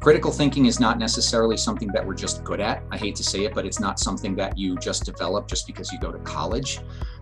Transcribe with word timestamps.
Critical 0.00 0.32
thinking 0.32 0.64
is 0.64 0.80
not 0.80 0.98
necessarily 0.98 1.58
something 1.58 1.88
that 1.88 2.06
we're 2.06 2.14
just 2.14 2.42
good 2.42 2.58
at. 2.58 2.82
I 2.90 2.96
hate 2.96 3.14
to 3.16 3.22
say 3.22 3.44
it, 3.44 3.54
but 3.54 3.66
it's 3.66 3.80
not 3.80 4.00
something 4.00 4.34
that 4.36 4.56
you 4.56 4.78
just 4.78 5.04
develop 5.04 5.46
just 5.46 5.66
because 5.66 5.92
you 5.92 5.98
go 5.98 6.10
to 6.10 6.18
college. 6.20 6.80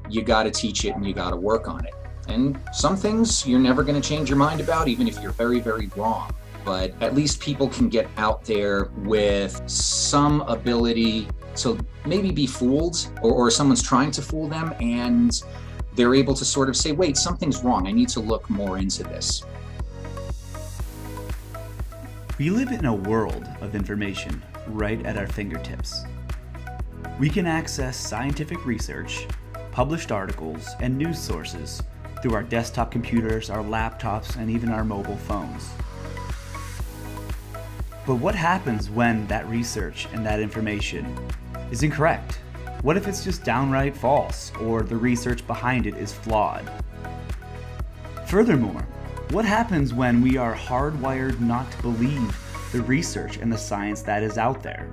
You 0.08 0.22
got 0.22 0.45
to 0.45 0.53
teach 0.53 0.85
it 0.85 0.95
and 0.95 1.04
you 1.04 1.12
got 1.12 1.30
to 1.30 1.37
work 1.37 1.67
on 1.67 1.85
it. 1.85 1.95
And 2.29 2.56
some 2.72 2.96
things 2.96 3.45
you're 3.45 3.59
never 3.59 3.83
going 3.83 4.01
to 4.01 4.09
change 4.09 4.29
your 4.30 4.38
mind 4.38 4.61
about, 4.61 4.87
even 4.87 5.09
if 5.09 5.21
you're 5.21 5.33
very, 5.33 5.59
very 5.59 5.91
wrong. 5.96 6.33
But 6.64 6.95
at 7.03 7.17
least 7.17 7.41
people 7.41 7.69
can 7.69 7.88
get 7.88 8.09
out 8.17 8.45
there 8.45 8.90
with 8.99 9.60
some 9.69 10.42
ability 10.42 11.26
to 11.56 11.85
maybe 12.06 12.31
be 12.31 12.47
fooled 12.47 13.10
or, 13.22 13.33
or 13.33 13.51
someone's 13.51 13.83
trying 13.83 14.13
to 14.13 14.22
fool 14.22 14.49
them 14.49 14.72
and 14.81 15.42
they're 15.97 16.15
able 16.15 16.34
to 16.34 16.45
sort 16.45 16.69
of 16.69 16.77
say, 16.77 16.92
wait, 16.92 17.16
something's 17.16 17.65
wrong. 17.65 17.88
I 17.88 17.91
need 17.91 18.09
to 18.10 18.20
look 18.20 18.48
more 18.48 18.79
into 18.79 19.02
this. 19.02 19.42
We 22.38 22.51
live 22.51 22.70
in 22.70 22.84
a 22.84 22.95
world 22.95 23.48
of 23.60 23.74
information 23.74 24.41
right 24.69 25.05
at 25.05 25.16
our 25.16 25.27
fingertips. 25.27 26.05
We 27.19 27.29
can 27.29 27.46
access 27.46 27.96
scientific 27.96 28.65
research, 28.65 29.27
published 29.73 30.12
articles, 30.12 30.69
and 30.79 30.96
news 30.96 31.19
sources 31.19 31.82
through 32.23 32.34
our 32.34 32.45
desktop 32.45 32.93
computers, 32.93 33.51
our 33.51 33.65
laptops, 33.65 34.37
and 34.37 34.48
even 34.52 34.69
our 34.69 34.84
mobile 34.84 35.16
phones. 35.16 35.69
But 38.06 38.16
what 38.16 38.37
happens 38.37 38.88
when 38.88 39.27
that 39.27 39.48
research 39.48 40.07
and 40.12 40.24
that 40.24 40.38
information 40.38 41.18
is 41.73 41.82
incorrect? 41.82 42.38
What 42.82 42.96
if 42.96 43.09
it's 43.09 43.24
just 43.24 43.43
downright 43.43 43.96
false, 43.96 44.52
or 44.60 44.84
the 44.84 44.96
research 44.96 45.45
behind 45.48 45.88
it 45.88 45.96
is 45.96 46.12
flawed? 46.12 46.70
Furthermore, 48.29 48.87
what 49.32 49.45
happens 49.45 49.92
when 49.92 50.23
we 50.23 50.38
are 50.38 50.55
hardwired 50.55 51.38
not 51.38 51.70
to 51.70 51.82
believe 51.82 52.70
the 52.73 52.80
research 52.82 53.37
and 53.37 53.52
the 53.52 53.59
science 53.59 54.01
that 54.01 54.23
is 54.23 54.38
out 54.38 54.62
there? 54.62 54.88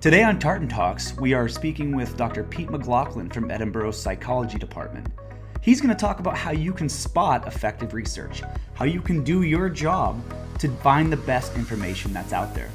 Today 0.00 0.22
on 0.22 0.38
Tartan 0.38 0.68
Talks, 0.68 1.16
we 1.16 1.34
are 1.34 1.48
speaking 1.48 1.96
with 1.96 2.16
Dr. 2.16 2.44
Pete 2.44 2.70
McLaughlin 2.70 3.28
from 3.28 3.48
Edinboro's 3.48 4.00
Psychology 4.00 4.56
Department. 4.56 5.08
He's 5.62 5.80
going 5.80 5.94
to 5.94 6.00
talk 6.00 6.20
about 6.20 6.36
how 6.36 6.52
you 6.52 6.72
can 6.72 6.88
spot 6.88 7.48
effective 7.48 7.92
research, 7.92 8.42
how 8.74 8.84
you 8.84 9.00
can 9.00 9.24
do 9.24 9.42
your 9.42 9.68
job 9.68 10.22
to 10.60 10.68
find 10.76 11.12
the 11.12 11.16
best 11.16 11.56
information 11.56 12.12
that's 12.12 12.32
out 12.32 12.54
there. 12.54 12.70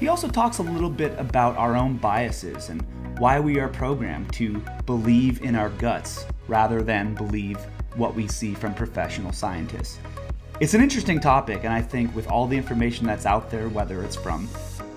He 0.00 0.08
also 0.08 0.28
talks 0.28 0.56
a 0.56 0.62
little 0.62 0.88
bit 0.88 1.12
about 1.18 1.54
our 1.58 1.76
own 1.76 1.98
biases 1.98 2.70
and 2.70 2.82
why 3.18 3.40
we 3.40 3.58
are 3.58 3.68
programmed 3.68 4.32
to 4.34 4.62
believe 4.86 5.42
in 5.42 5.54
our 5.54 5.68
guts 5.70 6.24
rather 6.46 6.82
than 6.82 7.14
believe 7.14 7.58
what 7.98 8.14
we 8.14 8.26
see 8.28 8.54
from 8.54 8.72
professional 8.72 9.32
scientists. 9.32 9.98
It's 10.60 10.74
an 10.74 10.80
interesting 10.80 11.20
topic, 11.20 11.64
and 11.64 11.72
I 11.72 11.82
think 11.82 12.14
with 12.16 12.28
all 12.28 12.46
the 12.46 12.56
information 12.56 13.06
that's 13.06 13.26
out 13.26 13.50
there, 13.50 13.68
whether 13.68 14.02
it's 14.02 14.16
from 14.16 14.48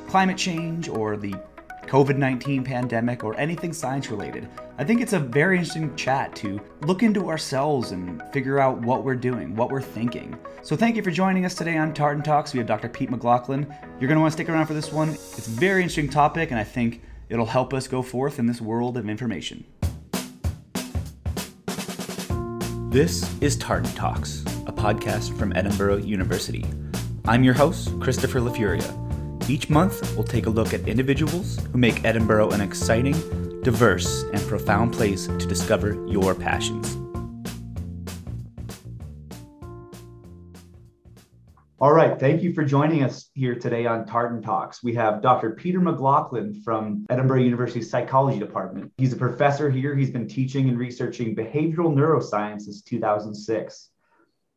climate 0.08 0.38
change 0.38 0.88
or 0.88 1.18
the 1.18 1.36
COVID 1.84 2.16
19 2.16 2.64
pandemic 2.64 3.24
or 3.24 3.36
anything 3.38 3.74
science 3.74 4.10
related, 4.10 4.48
I 4.78 4.84
think 4.84 5.02
it's 5.02 5.14
a 5.14 5.20
very 5.20 5.58
interesting 5.58 5.96
chat 5.96 6.36
to 6.38 6.60
look 6.88 7.04
into 7.04 7.30
ourselves 7.30 7.92
and 7.92 8.24
figure 8.32 8.60
out 8.60 8.80
what 8.82 9.04
we're 9.04 9.16
doing, 9.16 9.56
what 9.56 9.70
we're 9.70 9.82
thinking. 9.82 10.38
So, 10.64 10.76
thank 10.76 10.96
you 10.96 11.04
for 11.04 11.12
joining 11.12 11.46
us 11.46 11.54
today 11.54 11.78
on 11.78 11.94
Tartan 11.94 12.24
Talks. 12.24 12.54
We 12.54 12.60
have 12.60 12.68
Dr. 12.68 12.90
Pete 12.90 13.12
McLaughlin. 13.12 13.68
You're 14.00 14.08
going 14.08 14.16
to 14.16 14.22
want 14.22 14.32
to 14.32 14.38
stick 14.38 14.50
around 14.50 14.68
for 14.68 14.74
this 14.74 14.92
one. 14.92 15.10
It's 15.10 15.48
a 15.48 15.52
very 15.52 15.82
interesting 15.82 16.10
topic, 16.10 16.52
and 16.52 16.60
I 16.60 16.64
think 16.64 17.02
it'll 17.30 17.46
help 17.46 17.74
us 17.74 17.88
go 17.88 18.02
forth 18.02 18.40
in 18.40 18.48
this 18.48 18.62
world 18.62 18.98
of 18.98 19.10
information. 19.10 19.64
This 22.92 23.26
is 23.40 23.56
Tartan 23.56 23.90
Talks, 23.94 24.42
a 24.68 24.74
podcast 24.74 25.38
from 25.38 25.54
Edinboro 25.54 26.06
University. 26.06 26.66
I'm 27.24 27.42
your 27.42 27.54
host, 27.54 27.98
Christopher 28.02 28.42
LaFuria. 28.42 29.50
Each 29.50 29.70
month, 29.70 30.14
we'll 30.18 30.26
take 30.26 30.46
a 30.46 30.50
look 30.50 30.74
at 30.74 30.86
individuals 30.90 31.58
who 31.72 31.78
make 31.78 32.04
Edinboro 32.04 32.52
an 32.52 32.60
exciting, 32.60 33.14
diverse, 33.62 34.24
and 34.34 34.42
profound 34.42 34.92
place 34.92 35.28
to 35.28 35.46
discover 35.48 36.06
your 36.10 36.36
passions. 36.36 37.01
All 41.82 41.94
right. 41.94 42.20
Thank 42.20 42.44
you 42.44 42.54
for 42.54 42.64
joining 42.64 43.02
us 43.02 43.32
here 43.34 43.56
today 43.56 43.88
on 43.88 44.06
Tartan 44.06 44.44
Talks. 44.44 44.84
We 44.84 44.94
have 44.94 45.20
Dr. 45.20 45.56
Peter 45.56 45.80
McLaughlin 45.80 46.62
from 46.64 47.08
Edinboro 47.10 47.44
University 47.44 47.82
Psychology 47.82 48.38
Department. 48.38 48.92
He's 48.98 49.14
a 49.14 49.16
professor 49.16 49.68
here. 49.68 49.96
He's 49.96 50.12
been 50.12 50.28
teaching 50.28 50.70
and 50.70 50.78
researching 50.78 51.36
behavioral 51.36 51.92
neuroscience 51.92 52.62
since 52.62 52.84
2006. 52.84 53.90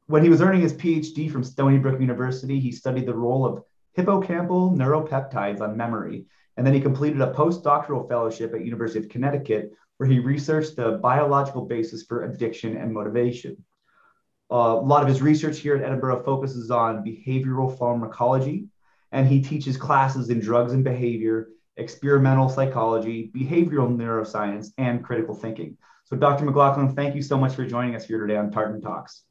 When 0.05 0.23
he 0.23 0.29
was 0.29 0.43
earning 0.43 0.61
his 0.61 0.75
PhD 0.75 1.33
from 1.33 1.45
Stony 1.45 1.79
Brook 1.79 1.99
University, 1.99 2.61
he 2.61 2.71
studied 2.71 3.07
the 3.07 3.15
role 3.15 3.47
of 3.47 3.65
hippocampal 3.97 4.77
neuropeptides 4.77 5.63
on 5.63 5.79
memory. 5.79 6.27
And 6.59 6.67
then 6.67 6.75
he 6.75 6.81
completed 6.83 7.23
a 7.23 7.33
postdoctoral 7.33 8.07
fellowship 8.07 8.53
at 8.53 8.67
University 8.67 8.99
of 8.99 9.09
Connecticut, 9.09 9.73
where 9.97 10.11
he 10.11 10.19
researched 10.19 10.77
the 10.77 10.99
biological 11.03 11.65
basis 11.65 12.03
for 12.03 12.25
addiction 12.25 12.77
and 12.77 12.93
motivation. 12.93 13.65
Uh, 14.51 14.77
a 14.79 14.85
lot 14.85 15.03
of 15.03 15.09
his 15.09 15.23
research 15.23 15.59
here 15.59 15.77
at 15.77 15.83
Edinboro 15.83 16.25
focuses 16.25 16.71
on 16.71 17.05
behavioral 17.05 17.77
pharmacology, 17.79 18.69
and 19.13 19.27
he 19.27 19.41
teaches 19.43 19.77
classes 19.77 20.29
in 20.29 20.41
drugs 20.41 20.73
and 20.73 20.85
behavior, 20.85 21.49
experimental 21.77 22.49
psychology, 22.49 23.31
behavioral 23.35 23.95
neuroscience, 23.97 24.69
and 24.79 25.03
critical 25.03 25.35
thinking. 25.35 25.77
So, 26.05 26.17
Dr. 26.17 26.45
McLaughlin, 26.45 26.95
thank 26.95 27.15
you 27.15 27.23
so 27.23 27.39
much 27.39 27.55
for 27.55 27.65
joining 27.65 27.97
us 27.97 28.05
here 28.05 28.21
today 28.21 28.37
on 28.37 28.51
Tartan 28.51 28.81
Talks. 28.81 29.23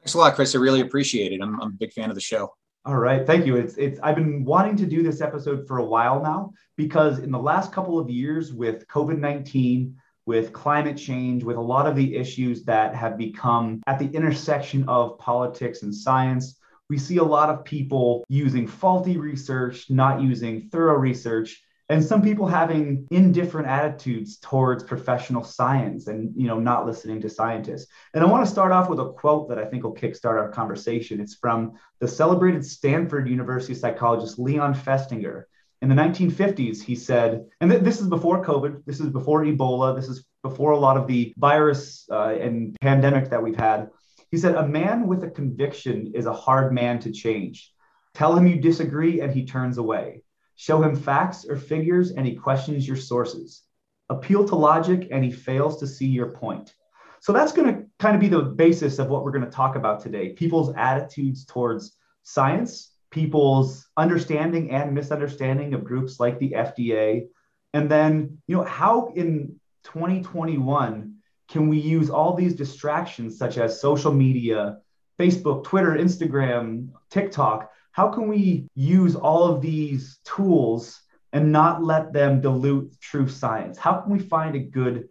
Thanks 0.00 0.14
a 0.14 0.18
lot, 0.18 0.34
Chris. 0.34 0.54
I 0.54 0.58
really 0.58 0.80
appreciate 0.80 1.32
it. 1.32 1.40
I'm, 1.42 1.60
I'm 1.60 1.68
a 1.68 1.76
big 1.78 1.92
fan 1.92 2.10
of 2.10 2.14
the 2.14 2.20
show. 2.20 2.54
All 2.84 2.96
right, 2.96 3.26
thank 3.26 3.44
you. 3.44 3.56
It's 3.56 3.76
it's 3.76 4.00
I've 4.02 4.14
been 4.14 4.44
wanting 4.44 4.76
to 4.76 4.86
do 4.86 5.02
this 5.02 5.20
episode 5.20 5.66
for 5.66 5.78
a 5.78 5.84
while 5.84 6.22
now 6.22 6.52
because 6.76 7.18
in 7.18 7.30
the 7.30 7.38
last 7.38 7.72
couple 7.72 7.98
of 7.98 8.08
years 8.08 8.52
with 8.52 8.86
COVID-19, 8.88 9.92
with 10.28 10.52
climate 10.52 10.98
change, 10.98 11.42
with 11.42 11.56
a 11.56 11.60
lot 11.74 11.86
of 11.86 11.96
the 11.96 12.14
issues 12.14 12.62
that 12.64 12.94
have 12.94 13.16
become 13.16 13.82
at 13.86 13.98
the 13.98 14.10
intersection 14.10 14.86
of 14.86 15.18
politics 15.18 15.82
and 15.82 15.94
science. 15.94 16.60
We 16.90 16.98
see 16.98 17.16
a 17.16 17.24
lot 17.24 17.48
of 17.48 17.64
people 17.64 18.26
using 18.28 18.66
faulty 18.66 19.16
research, 19.16 19.88
not 19.88 20.20
using 20.20 20.68
thorough 20.68 20.98
research, 20.98 21.62
and 21.88 22.04
some 22.04 22.20
people 22.20 22.46
having 22.46 23.08
indifferent 23.10 23.68
attitudes 23.68 24.36
towards 24.36 24.84
professional 24.84 25.42
science 25.42 26.08
and 26.08 26.34
you 26.36 26.46
know 26.46 26.60
not 26.60 26.84
listening 26.84 27.22
to 27.22 27.30
scientists. 27.30 27.90
And 28.12 28.22
i 28.22 28.26
want 28.26 28.44
to 28.44 28.52
start 28.52 28.70
off 28.70 28.90
with 28.90 29.00
a 29.00 29.10
quote 29.12 29.48
that 29.48 29.58
i 29.58 29.64
think 29.64 29.82
will 29.82 29.94
kickstart 29.94 30.38
our 30.38 30.50
conversation. 30.50 31.22
It's 31.22 31.36
from 31.36 31.72
the 32.00 32.08
celebrated 32.08 32.66
stanford 32.66 33.30
university 33.30 33.74
psychologist 33.74 34.38
leon 34.38 34.74
festinger 34.74 35.44
in 35.80 35.88
the 35.88 35.94
1950s, 35.94 36.82
he 36.82 36.94
said, 36.96 37.46
and 37.60 37.70
th- 37.70 37.82
this 37.82 38.00
is 38.00 38.08
before 38.08 38.44
COVID, 38.44 38.84
this 38.84 39.00
is 39.00 39.08
before 39.10 39.44
Ebola, 39.44 39.94
this 39.94 40.08
is 40.08 40.24
before 40.42 40.72
a 40.72 40.78
lot 40.78 40.96
of 40.96 41.06
the 41.06 41.32
virus 41.36 42.06
uh, 42.10 42.34
and 42.40 42.76
pandemic 42.80 43.30
that 43.30 43.42
we've 43.42 43.56
had. 43.56 43.90
He 44.30 44.38
said, 44.38 44.56
A 44.56 44.66
man 44.66 45.06
with 45.06 45.22
a 45.24 45.30
conviction 45.30 46.12
is 46.14 46.26
a 46.26 46.32
hard 46.32 46.72
man 46.72 46.98
to 47.00 47.12
change. 47.12 47.72
Tell 48.14 48.36
him 48.36 48.46
you 48.46 48.60
disagree 48.60 49.20
and 49.20 49.32
he 49.32 49.46
turns 49.46 49.78
away. 49.78 50.22
Show 50.56 50.82
him 50.82 50.96
facts 50.96 51.46
or 51.48 51.56
figures 51.56 52.10
and 52.10 52.26
he 52.26 52.34
questions 52.34 52.86
your 52.86 52.96
sources. 52.96 53.62
Appeal 54.10 54.48
to 54.48 54.56
logic 54.56 55.08
and 55.12 55.24
he 55.24 55.30
fails 55.30 55.78
to 55.78 55.86
see 55.86 56.06
your 56.06 56.32
point. 56.32 56.74
So 57.20 57.32
that's 57.32 57.52
going 57.52 57.72
to 57.72 57.84
kind 57.98 58.14
of 58.14 58.20
be 58.20 58.28
the 58.28 58.42
basis 58.42 58.98
of 58.98 59.08
what 59.08 59.24
we're 59.24 59.32
going 59.32 59.44
to 59.44 59.50
talk 59.50 59.76
about 59.76 60.00
today 60.00 60.30
people's 60.30 60.74
attitudes 60.76 61.44
towards 61.44 61.96
science 62.22 62.92
people's 63.10 63.86
understanding 63.96 64.70
and 64.70 64.94
misunderstanding 64.94 65.74
of 65.74 65.84
groups 65.84 66.20
like 66.20 66.38
the 66.38 66.52
FDA. 66.52 67.26
And 67.74 67.90
then, 67.90 68.38
you 68.46 68.56
know, 68.56 68.64
how 68.64 69.12
in 69.14 69.58
2021 69.84 71.14
can 71.48 71.68
we 71.68 71.78
use 71.78 72.10
all 72.10 72.34
these 72.34 72.54
distractions 72.54 73.38
such 73.38 73.56
as 73.56 73.80
social 73.80 74.12
media, 74.12 74.78
Facebook, 75.18 75.64
Twitter, 75.64 75.92
Instagram, 75.92 76.90
TikTok? 77.10 77.70
How 77.92 78.08
can 78.08 78.28
we 78.28 78.68
use 78.74 79.16
all 79.16 79.44
of 79.44 79.60
these 79.60 80.18
tools 80.24 81.00
and 81.32 81.50
not 81.52 81.82
let 81.82 82.12
them 82.12 82.40
dilute 82.40 83.00
true 83.00 83.28
science? 83.28 83.78
How 83.78 84.00
can 84.00 84.12
we 84.12 84.18
find 84.18 84.54
a 84.54 84.60
good 84.60 85.08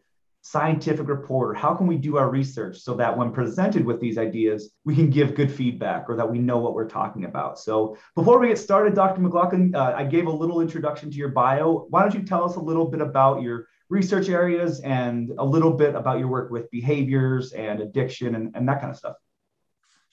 scientific 0.49 1.09
reporter? 1.09 1.53
How 1.53 1.75
can 1.75 1.87
we 1.87 1.97
do 1.97 2.15
our 2.15 2.29
research 2.29 2.79
so 2.79 2.93
that 2.95 3.17
when 3.17 3.33
presented 3.33 3.83
with 3.83 3.99
these 3.99 4.17
ideas, 4.17 4.71
we 4.85 4.95
can 4.95 5.09
give 5.09 5.35
good 5.35 5.51
feedback 5.51 6.05
or 6.07 6.15
that 6.15 6.29
we 6.29 6.39
know 6.39 6.57
what 6.57 6.73
we're 6.73 6.87
talking 6.87 7.25
about? 7.25 7.59
So, 7.59 7.97
before 8.15 8.39
we 8.39 8.47
get 8.47 8.57
started, 8.57 8.95
Dr. 8.95 9.19
McLaughlin, 9.19 9.75
uh, 9.75 9.93
I 9.97 10.05
gave 10.05 10.27
a 10.27 10.31
little 10.31 10.61
introduction 10.61 11.11
to 11.11 11.17
your 11.17 11.29
bio. 11.29 11.87
Why 11.89 12.01
don't 12.01 12.13
you 12.13 12.23
tell 12.23 12.45
us 12.45 12.55
a 12.55 12.61
little 12.61 12.85
bit 12.85 13.01
about 13.01 13.41
your 13.41 13.67
research 13.89 14.29
areas 14.29 14.79
and 14.81 15.33
a 15.37 15.43
little 15.43 15.73
bit 15.73 15.95
about 15.95 16.19
your 16.19 16.29
work 16.29 16.49
with 16.49 16.71
behaviors 16.71 17.51
and 17.51 17.81
addiction 17.81 18.35
and, 18.35 18.55
and 18.55 18.69
that 18.69 18.79
kind 18.79 18.91
of 18.91 18.97
stuff? 18.97 19.15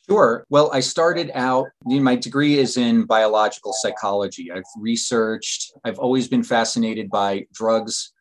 Sure. 0.08 0.44
Well, 0.50 0.68
I 0.72 0.80
started 0.80 1.30
out, 1.34 1.66
my 1.84 2.16
degree 2.16 2.58
is 2.58 2.76
in 2.76 3.04
biological 3.04 3.72
psychology. 3.72 4.50
I've 4.50 4.62
researched, 4.78 5.72
I've 5.84 5.98
always 5.98 6.28
been 6.28 6.42
fascinated 6.42 7.08
by 7.08 7.46
drugs, 7.54 8.12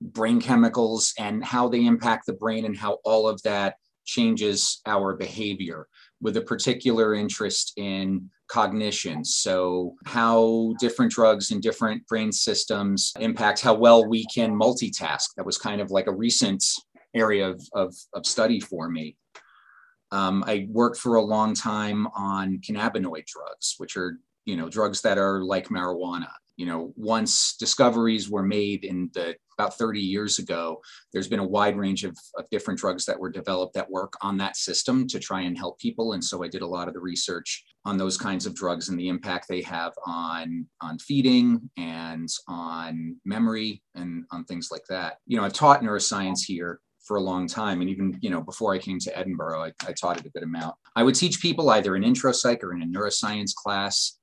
brain 0.00 0.40
chemicals 0.40 1.12
and 1.18 1.44
how 1.44 1.68
they 1.68 1.84
impact 1.84 2.26
the 2.26 2.32
brain 2.32 2.64
and 2.64 2.76
how 2.76 2.98
all 3.04 3.28
of 3.28 3.42
that 3.42 3.76
changes 4.04 4.80
our 4.86 5.14
behavior. 5.14 5.86
with 6.20 6.36
a 6.36 6.40
particular 6.40 7.14
interest 7.14 7.74
in 7.76 8.28
cognition. 8.48 9.24
So, 9.24 9.94
how 10.04 10.74
different 10.80 11.12
drugs 11.12 11.52
and 11.52 11.62
different 11.62 12.04
brain 12.08 12.32
systems 12.32 13.12
impact 13.20 13.60
how 13.60 13.74
well 13.74 14.04
we 14.04 14.24
can 14.26 14.52
multitask. 14.52 15.28
That 15.36 15.46
was 15.46 15.58
kind 15.58 15.80
of 15.80 15.92
like 15.92 16.08
a 16.08 16.12
recent 16.12 16.64
area 17.14 17.48
of, 17.48 17.62
of, 17.72 17.94
of 18.14 18.26
study 18.26 18.58
for 18.58 18.88
me. 18.88 19.16
Um, 20.10 20.42
I 20.44 20.66
worked 20.70 20.98
for 20.98 21.14
a 21.14 21.22
long 21.22 21.54
time 21.54 22.08
on 22.16 22.60
cannabinoid 22.66 23.26
drugs, 23.26 23.74
which 23.78 23.96
are 23.96 24.18
you 24.44 24.56
know 24.56 24.68
drugs 24.68 25.02
that 25.02 25.18
are 25.18 25.44
like 25.44 25.68
marijuana 25.68 26.30
you 26.56 26.66
know 26.66 26.92
once 26.96 27.54
discoveries 27.58 28.28
were 28.28 28.42
made 28.42 28.84
in 28.84 29.10
the 29.14 29.36
about 29.58 29.76
30 29.76 30.00
years 30.00 30.38
ago 30.38 30.80
there's 31.12 31.28
been 31.28 31.40
a 31.40 31.46
wide 31.46 31.76
range 31.76 32.04
of, 32.04 32.16
of 32.36 32.44
different 32.50 32.78
drugs 32.78 33.04
that 33.04 33.18
were 33.18 33.30
developed 33.30 33.74
that 33.74 33.90
work 33.90 34.14
on 34.22 34.36
that 34.38 34.56
system 34.56 35.06
to 35.06 35.18
try 35.18 35.40
and 35.42 35.58
help 35.58 35.78
people 35.78 36.12
and 36.12 36.24
so 36.24 36.44
i 36.44 36.48
did 36.48 36.62
a 36.62 36.66
lot 36.66 36.88
of 36.88 36.94
the 36.94 37.00
research 37.00 37.64
on 37.84 37.96
those 37.96 38.16
kinds 38.16 38.46
of 38.46 38.54
drugs 38.54 38.88
and 38.88 38.98
the 38.98 39.08
impact 39.08 39.46
they 39.48 39.62
have 39.62 39.92
on 40.06 40.66
on 40.80 40.98
feeding 40.98 41.68
and 41.76 42.28
on 42.48 43.16
memory 43.24 43.82
and 43.94 44.24
on 44.30 44.44
things 44.44 44.68
like 44.70 44.84
that 44.88 45.16
you 45.26 45.36
know 45.36 45.44
i've 45.44 45.52
taught 45.52 45.82
neuroscience 45.82 46.44
here 46.44 46.80
for 47.08 47.16
a 47.16 47.22
long 47.22 47.48
time. 47.48 47.80
And 47.80 47.88
even, 47.88 48.18
you 48.20 48.28
know, 48.28 48.42
before 48.42 48.74
I 48.74 48.78
came 48.78 48.98
to 49.00 49.12
Edinboro, 49.12 49.66
I, 49.66 49.88
I, 49.88 49.92
taught 49.92 50.20
it 50.20 50.26
a 50.26 50.30
good 50.30 50.42
amount. 50.42 50.76
I 50.94 51.02
would 51.02 51.14
teach 51.14 51.40
people 51.40 51.70
either 51.70 51.96
an 51.96 52.04
intro 52.04 52.32
psych 52.32 52.62
or 52.62 52.74
in 52.74 52.82
a 52.82 52.86
neuroscience 52.86 53.54
class 53.54 54.17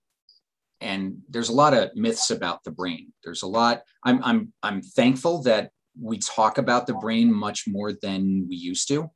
and 0.86 1.18
there's 1.30 1.50
a 1.50 1.54
lot 1.54 1.74
of 1.74 1.90
myths 1.96 2.30
about 2.32 2.64
the 2.64 2.72
brain. 2.72 3.12
There's 3.24 3.44
a 3.44 3.48
lot 3.48 3.82
i'm 4.04 4.24
i'm 4.24 4.54
i'm 4.64 4.82
thankful 4.82 5.42
that 5.44 5.72
we 6.00 6.18
talk 6.20 6.58
about 6.58 6.88
the 6.88 6.94
brain 6.94 7.34
much 7.34 7.64
more 7.68 7.92
than 8.02 8.46
we 8.50 8.56
used 8.56 8.88
to 8.90 9.10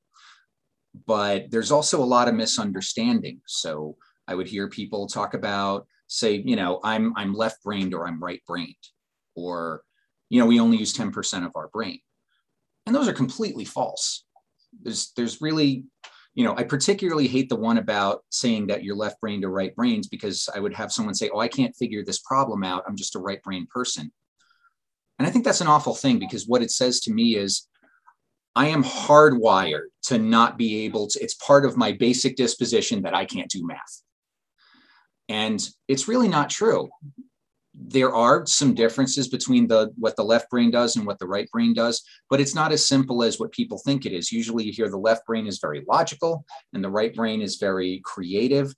but 1.05 1.51
there's 1.51 1.71
also 1.71 2.01
a 2.01 2.11
lot 2.15 2.27
of 2.27 2.35
misunderstanding. 2.35 3.41
So 3.45 3.95
i 4.27 4.35
would 4.35 4.47
hear 4.47 4.67
people 4.67 5.07
talk 5.07 5.33
about 5.33 5.87
say 6.07 6.41
you 6.45 6.55
know 6.55 6.79
i'm 6.83 7.13
i'm 7.15 7.33
left 7.33 7.63
brained 7.63 7.93
or 7.93 8.07
i'm 8.07 8.21
right 8.21 8.41
brained 8.47 8.85
or 9.35 9.83
you 10.29 10.39
know 10.39 10.47
we 10.47 10.59
only 10.59 10.77
use 10.77 10.93
10% 10.93 11.45
of 11.45 11.51
our 11.55 11.67
brain. 11.69 11.99
And 12.85 12.95
those 12.95 13.07
are 13.07 13.13
completely 13.13 13.65
false. 13.65 14.25
There's 14.81 15.11
there's 15.15 15.41
really 15.41 15.85
you 16.39 16.45
know, 16.45 16.55
I 16.55 16.63
particularly 16.63 17.27
hate 17.27 17.49
the 17.49 17.57
one 17.57 17.79
about 17.79 18.23
saying 18.29 18.67
that 18.67 18.81
you're 18.81 18.95
left 18.95 19.19
brained 19.19 19.43
or 19.43 19.49
right 19.49 19.75
brains 19.75 20.07
because 20.07 20.47
I 20.55 20.61
would 20.61 20.73
have 20.73 20.89
someone 20.89 21.13
say, 21.13 21.29
Oh, 21.33 21.39
I 21.39 21.49
can't 21.49 21.75
figure 21.75 22.01
this 22.01 22.19
problem 22.19 22.63
out. 22.63 22.85
I'm 22.87 22.95
just 22.95 23.17
a 23.17 23.19
right 23.19 23.43
brain 23.43 23.67
person. 23.69 24.09
And 25.19 25.27
I 25.27 25.31
think 25.31 25.43
that's 25.43 25.59
an 25.59 25.67
awful 25.67 25.93
thing 25.93 26.17
because 26.17 26.47
what 26.47 26.61
it 26.61 26.71
says 26.71 27.01
to 27.01 27.11
me 27.11 27.35
is 27.35 27.67
I 28.55 28.67
am 28.67 28.85
hardwired 28.85 29.87
to 30.03 30.17
not 30.17 30.57
be 30.57 30.85
able 30.85 31.07
to, 31.07 31.19
it's 31.21 31.33
part 31.33 31.65
of 31.65 31.75
my 31.75 31.91
basic 31.91 32.37
disposition 32.37 33.01
that 33.01 33.13
I 33.13 33.25
can't 33.25 33.51
do 33.51 33.67
math. 33.67 34.01
And 35.27 35.61
it's 35.89 36.07
really 36.07 36.29
not 36.29 36.49
true 36.49 36.87
there 37.81 38.13
are 38.13 38.45
some 38.45 38.73
differences 38.73 39.29
between 39.29 39.67
the 39.67 39.91
what 39.95 40.15
the 40.17 40.23
left 40.23 40.49
brain 40.49 40.69
does 40.69 40.97
and 40.97 41.05
what 41.05 41.17
the 41.17 41.27
right 41.27 41.49
brain 41.51 41.73
does 41.73 42.03
but 42.29 42.41
it's 42.41 42.55
not 42.55 42.71
as 42.71 42.87
simple 42.87 43.23
as 43.23 43.39
what 43.39 43.51
people 43.51 43.77
think 43.77 44.05
it 44.05 44.11
is. 44.13 44.31
Usually 44.31 44.65
you 44.65 44.71
hear 44.71 44.89
the 44.89 44.97
left 44.97 45.25
brain 45.25 45.47
is 45.47 45.59
very 45.59 45.83
logical 45.87 46.45
and 46.73 46.83
the 46.83 46.89
right 46.89 47.13
brain 47.13 47.41
is 47.41 47.57
very 47.57 48.01
creative. 48.03 48.73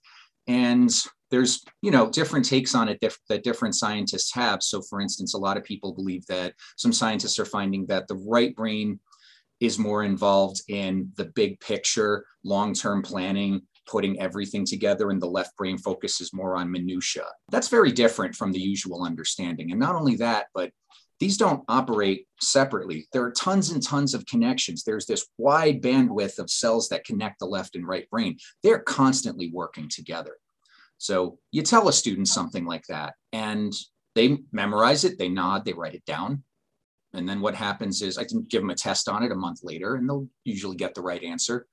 And 0.48 0.90
there's 1.30 1.64
you 1.82 1.92
know 1.92 2.10
different 2.10 2.46
takes 2.46 2.76
on 2.76 2.90
it 2.90 3.00
diff- 3.00 3.20
that 3.30 3.44
different 3.44 3.76
scientists 3.76 4.34
have. 4.34 4.62
So 4.64 4.82
for 4.82 5.02
instance 5.02 5.34
a 5.34 5.40
lot 5.40 5.58
of 5.58 5.64
people 5.64 5.94
believe 5.94 6.26
that 6.28 6.54
some 6.78 6.94
scientists 6.94 7.40
are 7.40 7.46
finding 7.46 7.86
that 7.88 8.08
the 8.08 8.22
right 8.28 8.56
brain 8.56 9.00
is 9.60 9.78
more 9.78 10.04
involved 10.04 10.62
in 10.70 11.12
the 11.18 11.26
big 11.36 11.60
picture 11.60 12.26
long-term 12.44 13.04
planning 13.04 13.62
putting 13.92 14.20
everything 14.20 14.66
together 14.66 15.12
and 15.12 15.22
the 15.22 15.28
left 15.28 15.56
brain 15.58 15.78
focuses 15.78 16.34
more 16.34 16.56
on 16.56 16.72
minutia. 16.72 17.26
That's 17.50 17.68
very 17.68 17.92
different 17.92 18.36
from 18.36 18.52
the 18.52 18.60
usual 18.60 19.04
understanding. 19.04 19.72
And 19.72 19.80
not 19.80 19.96
only 19.96 20.16
that, 20.16 20.48
but 20.54 20.72
these 21.20 21.38
don't 21.38 21.64
operate 21.68 22.26
separately. 22.40 23.08
There 23.14 23.24
are 23.24 23.32
tons 23.32 23.70
and 23.70 23.84
tons 23.84 24.14
of 24.14 24.26
connections. 24.26 24.84
There's 24.84 25.06
this 25.06 25.28
wide 25.38 25.82
bandwidth 25.82 26.40
of 26.40 26.50
cells 26.50 26.90
that 26.90 27.06
connect 27.06 27.40
the 27.40 27.46
left 27.46 27.76
and 27.76 27.88
right 27.88 28.10
brain. 28.10 28.38
They're 28.64 28.80
constantly 28.80 29.52
working 29.54 29.88
together. 29.88 30.38
So 30.98 31.38
you 31.52 31.62
tell 31.62 31.90
a 31.90 31.94
student 31.94 32.28
something 32.28 32.66
like 32.66 32.86
that, 32.88 33.14
and 33.34 33.74
they 34.16 34.40
memorize 34.52 35.04
it, 35.04 35.20
they 35.20 35.30
nod, 35.30 35.66
they 35.66 35.74
write 35.74 35.96
it 35.96 36.06
down. 36.06 36.44
And 37.14 37.28
then 37.28 37.42
what 37.42 37.56
happens 37.56 38.02
is 38.02 38.18
I 38.18 38.24
can 38.24 38.44
give 38.44 38.62
them 38.62 38.70
a 38.70 38.76
test 38.76 39.10
on 39.10 39.24
it 39.24 39.32
a 39.32 39.36
month 39.36 39.60
later, 39.64 39.96
and 39.96 40.08
they'll 40.08 40.28
usually 40.44 40.78
get 40.78 40.96
the 40.96 41.02
right 41.02 41.24
answer. 41.24 41.68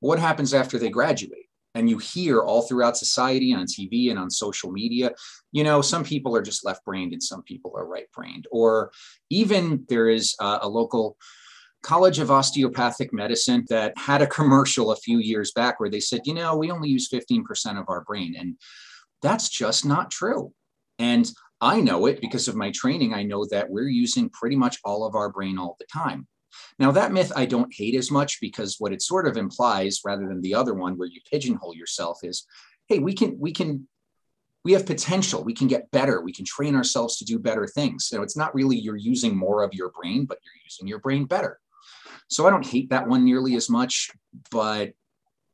What 0.00 0.18
happens 0.18 0.54
after 0.54 0.78
they 0.78 0.90
graduate? 0.90 1.46
And 1.74 1.90
you 1.90 1.98
hear 1.98 2.40
all 2.40 2.62
throughout 2.62 2.96
society 2.96 3.52
on 3.52 3.66
TV 3.66 4.10
and 4.10 4.18
on 4.18 4.30
social 4.30 4.72
media, 4.72 5.10
you 5.52 5.62
know, 5.62 5.82
some 5.82 6.04
people 6.04 6.34
are 6.34 6.42
just 6.42 6.64
left 6.64 6.84
brained 6.84 7.12
and 7.12 7.22
some 7.22 7.42
people 7.42 7.74
are 7.76 7.86
right 7.86 8.10
brained. 8.14 8.46
Or 8.50 8.92
even 9.28 9.84
there 9.88 10.08
is 10.08 10.34
a, 10.40 10.60
a 10.62 10.68
local 10.68 11.18
College 11.82 12.18
of 12.18 12.30
Osteopathic 12.30 13.12
Medicine 13.12 13.64
that 13.68 13.96
had 13.96 14.22
a 14.22 14.26
commercial 14.38 14.90
a 14.90 14.96
few 14.96 15.18
years 15.18 15.52
back 15.52 15.78
where 15.78 15.90
they 15.90 16.00
said, 16.00 16.22
you 16.24 16.34
know, 16.34 16.56
we 16.56 16.70
only 16.70 16.88
use 16.88 17.08
15% 17.08 17.78
of 17.78 17.84
our 17.88 18.02
brain. 18.02 18.34
And 18.38 18.56
that's 19.22 19.48
just 19.48 19.84
not 19.84 20.10
true. 20.10 20.52
And 20.98 21.30
I 21.60 21.80
know 21.80 22.06
it 22.06 22.20
because 22.20 22.48
of 22.48 22.56
my 22.56 22.70
training. 22.70 23.14
I 23.14 23.22
know 23.22 23.46
that 23.50 23.70
we're 23.70 23.88
using 23.88 24.30
pretty 24.30 24.56
much 24.56 24.78
all 24.84 25.06
of 25.06 25.14
our 25.14 25.30
brain 25.30 25.58
all 25.58 25.76
the 25.78 25.86
time. 25.86 26.26
Now, 26.78 26.90
that 26.92 27.12
myth 27.12 27.32
I 27.34 27.46
don't 27.46 27.72
hate 27.74 27.94
as 27.94 28.10
much 28.10 28.40
because 28.40 28.76
what 28.78 28.92
it 28.92 29.02
sort 29.02 29.26
of 29.26 29.36
implies, 29.36 30.00
rather 30.04 30.26
than 30.26 30.40
the 30.40 30.54
other 30.54 30.74
one 30.74 30.96
where 30.96 31.08
you 31.08 31.20
pigeonhole 31.30 31.74
yourself, 31.74 32.20
is 32.22 32.46
hey, 32.88 32.98
we 32.98 33.14
can, 33.14 33.38
we 33.38 33.52
can, 33.52 33.88
we 34.64 34.72
have 34.72 34.86
potential. 34.86 35.44
We 35.44 35.54
can 35.54 35.68
get 35.68 35.90
better. 35.90 36.20
We 36.20 36.32
can 36.32 36.44
train 36.44 36.74
ourselves 36.74 37.18
to 37.18 37.24
do 37.24 37.38
better 37.38 37.66
things. 37.66 38.06
So 38.08 38.22
it's 38.22 38.36
not 38.36 38.54
really 38.54 38.76
you're 38.76 38.96
using 38.96 39.36
more 39.36 39.62
of 39.62 39.74
your 39.74 39.90
brain, 39.90 40.24
but 40.24 40.38
you're 40.44 40.62
using 40.64 40.86
your 40.86 40.98
brain 40.98 41.24
better. 41.24 41.58
So 42.28 42.46
I 42.46 42.50
don't 42.50 42.66
hate 42.66 42.90
that 42.90 43.06
one 43.06 43.24
nearly 43.24 43.54
as 43.54 43.70
much, 43.70 44.10
but 44.50 44.92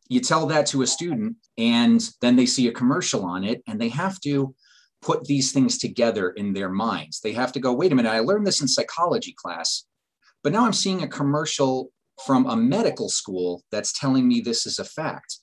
you 0.08 0.20
tell 0.20 0.46
that 0.46 0.66
to 0.66 0.82
a 0.82 0.86
student 0.86 1.36
and 1.58 2.08
then 2.20 2.36
they 2.36 2.46
see 2.46 2.68
a 2.68 2.72
commercial 2.72 3.24
on 3.24 3.44
it 3.44 3.62
and 3.66 3.80
they 3.80 3.88
have 3.90 4.20
to 4.20 4.54
put 5.00 5.24
these 5.24 5.52
things 5.52 5.78
together 5.78 6.30
in 6.30 6.52
their 6.52 6.68
minds. 6.68 7.20
They 7.20 7.32
have 7.32 7.52
to 7.52 7.60
go, 7.60 7.72
wait 7.72 7.92
a 7.92 7.94
minute, 7.94 8.10
I 8.10 8.20
learned 8.20 8.46
this 8.46 8.60
in 8.60 8.68
psychology 8.68 9.34
class. 9.36 9.84
But 10.42 10.52
now 10.52 10.64
I'm 10.64 10.72
seeing 10.72 11.02
a 11.02 11.08
commercial 11.08 11.90
from 12.26 12.46
a 12.46 12.56
medical 12.56 13.08
school 13.08 13.62
that's 13.70 13.98
telling 13.98 14.26
me 14.26 14.40
this 14.40 14.66
is 14.66 14.78
a 14.78 14.84
fact. 14.84 15.38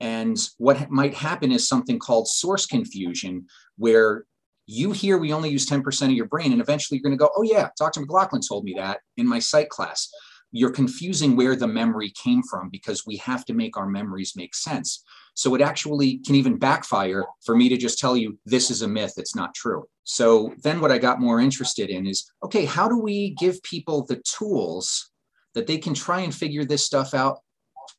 And 0.00 0.38
what 0.58 0.90
might 0.90 1.14
happen 1.14 1.50
is 1.50 1.68
something 1.68 1.98
called 1.98 2.28
source 2.28 2.66
confusion, 2.66 3.46
where 3.76 4.24
you 4.66 4.92
hear 4.92 5.18
we 5.18 5.32
only 5.32 5.50
use 5.50 5.66
10% 5.66 6.02
of 6.04 6.12
your 6.12 6.26
brain, 6.26 6.52
and 6.52 6.60
eventually 6.60 6.98
you're 6.98 7.08
going 7.08 7.18
to 7.18 7.22
go, 7.22 7.30
oh, 7.34 7.42
yeah, 7.42 7.70
Dr. 7.78 8.00
McLaughlin 8.00 8.42
told 8.46 8.64
me 8.64 8.74
that 8.76 9.00
in 9.16 9.26
my 9.26 9.38
psych 9.38 9.70
class. 9.70 10.08
You're 10.52 10.70
confusing 10.70 11.36
where 11.36 11.56
the 11.56 11.66
memory 11.66 12.12
came 12.22 12.42
from 12.42 12.70
because 12.70 13.06
we 13.06 13.16
have 13.16 13.44
to 13.46 13.54
make 13.54 13.76
our 13.76 13.86
memories 13.86 14.34
make 14.36 14.54
sense. 14.54 15.04
So 15.34 15.54
it 15.54 15.60
actually 15.60 16.18
can 16.18 16.34
even 16.34 16.58
backfire 16.58 17.24
for 17.44 17.56
me 17.56 17.68
to 17.68 17.76
just 17.76 17.98
tell 17.98 18.16
you 18.16 18.38
this 18.46 18.70
is 18.70 18.82
a 18.82 18.88
myth, 18.88 19.14
it's 19.16 19.36
not 19.36 19.54
true. 19.54 19.84
So 20.10 20.54
then 20.62 20.80
what 20.80 20.90
I 20.90 20.96
got 20.96 21.20
more 21.20 21.38
interested 21.38 21.90
in 21.90 22.06
is 22.06 22.32
okay, 22.42 22.64
how 22.64 22.88
do 22.88 22.98
we 22.98 23.34
give 23.38 23.62
people 23.62 24.06
the 24.06 24.22
tools 24.38 25.10
that 25.54 25.66
they 25.66 25.76
can 25.76 25.92
try 25.92 26.20
and 26.20 26.34
figure 26.34 26.64
this 26.64 26.82
stuff 26.82 27.12
out 27.12 27.40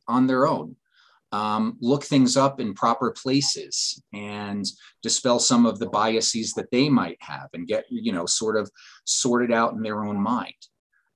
on 0.07 0.25
their 0.25 0.47
own? 0.47 0.75
Um, 1.31 1.77
look 1.79 2.03
things 2.03 2.35
up 2.35 2.59
in 2.59 2.73
proper 2.73 3.11
places 3.11 4.01
and 4.11 4.65
dispel 5.03 5.37
some 5.37 5.67
of 5.67 5.77
the 5.77 5.89
biases 5.89 6.53
that 6.53 6.71
they 6.71 6.89
might 6.89 7.19
have 7.21 7.49
and 7.53 7.67
get, 7.67 7.85
you 7.91 8.11
know, 8.11 8.25
sort 8.25 8.57
of 8.57 8.71
sorted 9.05 9.51
out 9.51 9.73
in 9.73 9.83
their 9.83 10.03
own 10.03 10.19
mind. 10.19 10.55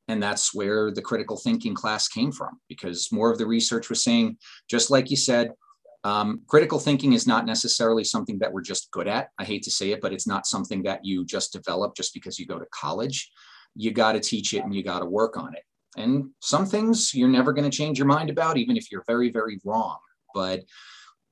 And 0.07 0.21
that's 0.21 0.53
where 0.53 0.91
the 0.91 1.01
critical 1.01 1.37
thinking 1.37 1.73
class 1.73 2.07
came 2.07 2.31
from, 2.31 2.59
because 2.69 3.11
more 3.11 3.31
of 3.31 3.39
the 3.39 3.47
research 3.47 3.89
was 3.89 4.03
saying, 4.03 4.37
just 4.69 4.91
like 4.91 5.09
you 5.09 5.17
said, 5.17 5.53
um, 6.03 6.41
critical 6.47 6.79
thinking 6.79 7.13
is 7.13 7.25
not 7.25 7.45
necessarily 7.45 8.03
something 8.03 8.37
that 8.39 8.51
we're 8.51 8.61
just 8.61 8.91
good 8.91 9.07
at. 9.07 9.29
I 9.39 9.45
hate 9.45 9.63
to 9.63 9.71
say 9.71 9.91
it, 9.91 10.01
but 10.01 10.11
it's 10.11 10.27
not 10.27 10.45
something 10.45 10.83
that 10.83 11.05
you 11.05 11.25
just 11.25 11.53
develop 11.53 11.95
just 11.95 12.13
because 12.13 12.37
you 12.37 12.45
go 12.45 12.59
to 12.59 12.65
college. 12.73 13.31
You 13.75 13.91
got 13.91 14.13
to 14.13 14.19
teach 14.19 14.53
it 14.53 14.63
and 14.63 14.75
you 14.75 14.83
got 14.83 14.99
to 14.99 15.05
work 15.05 15.37
on 15.37 15.53
it. 15.55 15.63
And 15.95 16.31
some 16.41 16.65
things 16.65 17.13
you're 17.13 17.29
never 17.29 17.53
going 17.53 17.69
to 17.69 17.75
change 17.75 17.97
your 17.97 18.07
mind 18.07 18.29
about, 18.29 18.57
even 18.57 18.75
if 18.75 18.91
you're 18.91 19.03
very, 19.07 19.31
very 19.31 19.59
wrong. 19.63 19.97
But 20.33 20.63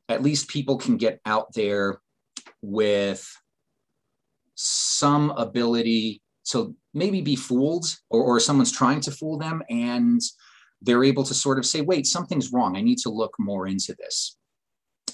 at 0.07 0.23
least 0.23 0.49
people 0.49 0.77
can 0.77 0.97
get 0.97 1.19
out 1.25 1.53
there 1.53 1.99
with 2.61 3.29
some 4.55 5.31
ability 5.31 6.21
to 6.51 6.75
maybe 6.93 7.21
be 7.21 7.35
fooled 7.35 7.85
or, 8.09 8.21
or 8.23 8.39
someone's 8.39 8.71
trying 8.71 9.01
to 9.01 9.11
fool 9.11 9.37
them 9.37 9.63
and 9.69 10.21
they're 10.81 11.03
able 11.03 11.23
to 11.23 11.33
sort 11.33 11.57
of 11.57 11.65
say 11.65 11.81
wait 11.81 12.05
something's 12.05 12.51
wrong 12.51 12.75
i 12.75 12.81
need 12.81 12.97
to 12.97 13.09
look 13.09 13.33
more 13.39 13.67
into 13.67 13.95
this 13.97 14.37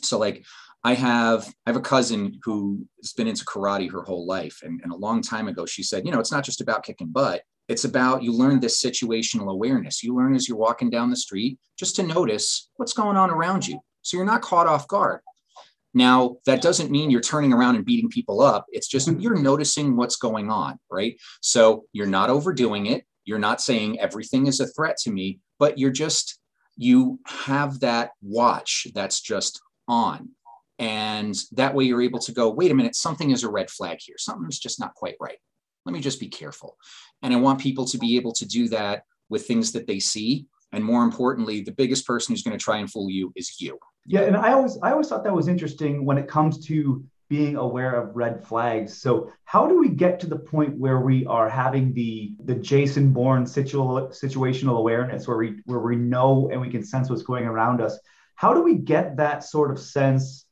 so 0.07 0.17
like 0.17 0.45
I 0.83 0.93
have 0.93 1.47
I 1.65 1.69
have 1.71 1.77
a 1.77 1.81
cousin 1.81 2.39
who 2.43 2.85
has 3.01 3.13
been 3.13 3.27
into 3.27 3.45
karate 3.45 3.91
her 3.91 4.03
whole 4.03 4.25
life. 4.25 4.59
And, 4.63 4.79
and 4.83 4.91
a 4.91 4.95
long 4.95 5.21
time 5.21 5.47
ago, 5.47 5.65
she 5.65 5.83
said, 5.83 6.05
you 6.05 6.11
know, 6.11 6.19
it's 6.19 6.31
not 6.31 6.45
just 6.45 6.61
about 6.61 6.83
kicking 6.83 7.07
butt. 7.07 7.41
It's 7.67 7.83
about 7.83 8.23
you 8.23 8.31
learn 8.31 8.59
this 8.59 8.81
situational 8.81 9.51
awareness. 9.51 10.01
You 10.01 10.15
learn 10.15 10.35
as 10.35 10.47
you're 10.47 10.57
walking 10.57 10.89
down 10.89 11.09
the 11.09 11.17
street 11.17 11.59
just 11.77 11.95
to 11.97 12.03
notice 12.03 12.69
what's 12.77 12.93
going 12.93 13.17
on 13.17 13.29
around 13.29 13.67
you. 13.67 13.79
So 14.01 14.15
you're 14.15 14.25
not 14.25 14.41
caught 14.41 14.67
off 14.67 14.87
guard. 14.87 15.19
Now, 15.93 16.37
that 16.45 16.61
doesn't 16.61 16.91
mean 16.91 17.09
you're 17.09 17.21
turning 17.21 17.51
around 17.51 17.75
and 17.75 17.83
beating 17.83 18.09
people 18.09 18.39
up. 18.39 18.65
It's 18.69 18.87
just 18.87 19.09
mm-hmm. 19.09 19.19
you're 19.19 19.41
noticing 19.41 19.97
what's 19.97 20.15
going 20.15 20.49
on, 20.49 20.79
right? 20.89 21.19
So 21.41 21.85
you're 21.91 22.05
not 22.05 22.29
overdoing 22.29 22.85
it. 22.85 23.03
You're 23.25 23.39
not 23.39 23.61
saying 23.61 23.99
everything 23.99 24.47
is 24.47 24.59
a 24.59 24.67
threat 24.67 24.97
to 24.99 25.11
me, 25.11 25.39
but 25.59 25.77
you're 25.77 25.91
just, 25.91 26.39
you 26.77 27.19
have 27.25 27.81
that 27.81 28.11
watch 28.21 28.87
that's 28.93 29.19
just 29.19 29.59
on. 29.87 30.29
And 30.79 31.35
that 31.53 31.73
way 31.73 31.85
you're 31.85 32.01
able 32.01 32.19
to 32.19 32.31
go, 32.31 32.49
wait 32.49 32.71
a 32.71 32.75
minute, 32.75 32.95
something 32.95 33.31
is 33.31 33.43
a 33.43 33.49
red 33.49 33.69
flag 33.69 33.97
here. 33.99 34.17
Something's 34.17 34.59
just 34.59 34.79
not 34.79 34.93
quite 34.93 35.15
right. 35.19 35.37
Let 35.85 35.93
me 35.93 36.01
just 36.01 36.19
be 36.19 36.27
careful. 36.27 36.77
And 37.23 37.33
I 37.33 37.37
want 37.37 37.61
people 37.61 37.85
to 37.85 37.97
be 37.97 38.15
able 38.17 38.33
to 38.33 38.45
do 38.45 38.67
that 38.69 39.03
with 39.29 39.47
things 39.47 39.71
that 39.71 39.87
they 39.87 39.99
see. 39.99 40.45
And 40.71 40.83
more 40.83 41.03
importantly, 41.03 41.61
the 41.61 41.71
biggest 41.71 42.05
person 42.05 42.33
who's 42.33 42.43
going 42.43 42.57
to 42.57 42.63
try 42.63 42.77
and 42.77 42.91
fool 42.91 43.09
you 43.09 43.31
is 43.35 43.59
you. 43.59 43.79
Yeah, 44.05 44.21
and 44.21 44.37
I 44.37 44.53
always 44.53 44.77
I 44.83 44.91
always 44.91 45.07
thought 45.07 45.23
that 45.23 45.33
was 45.33 45.47
interesting 45.47 46.05
when 46.05 46.17
it 46.17 46.27
comes 46.27 46.65
to 46.67 47.03
being 47.29 47.57
aware 47.57 47.95
of 47.95 48.15
red 48.15 48.45
flags. 48.45 49.01
So 49.01 49.31
how 49.43 49.67
do 49.67 49.77
we 49.77 49.89
get 49.89 50.19
to 50.21 50.27
the 50.27 50.39
point 50.39 50.77
where 50.77 51.01
we 51.01 51.25
are 51.25 51.49
having 51.49 51.93
the 51.93 52.35
the 52.45 52.55
Jason 52.55 53.11
Bourne 53.11 53.45
situ- 53.45 54.09
situational 54.09 54.77
awareness 54.77 55.27
where 55.27 55.37
we 55.37 55.59
where 55.65 55.79
we 55.79 55.97
know 55.97 56.49
and 56.51 56.61
we 56.61 56.69
can 56.69 56.83
sense 56.83 57.09
what's 57.09 57.23
going 57.23 57.45
around 57.45 57.81
us? 57.81 57.97
How 58.37 58.53
do 58.53 58.63
we 58.63 58.75
get 58.75 59.17
that 59.17 59.43
sort 59.43 59.71
of 59.71 59.79
sense 59.79 60.45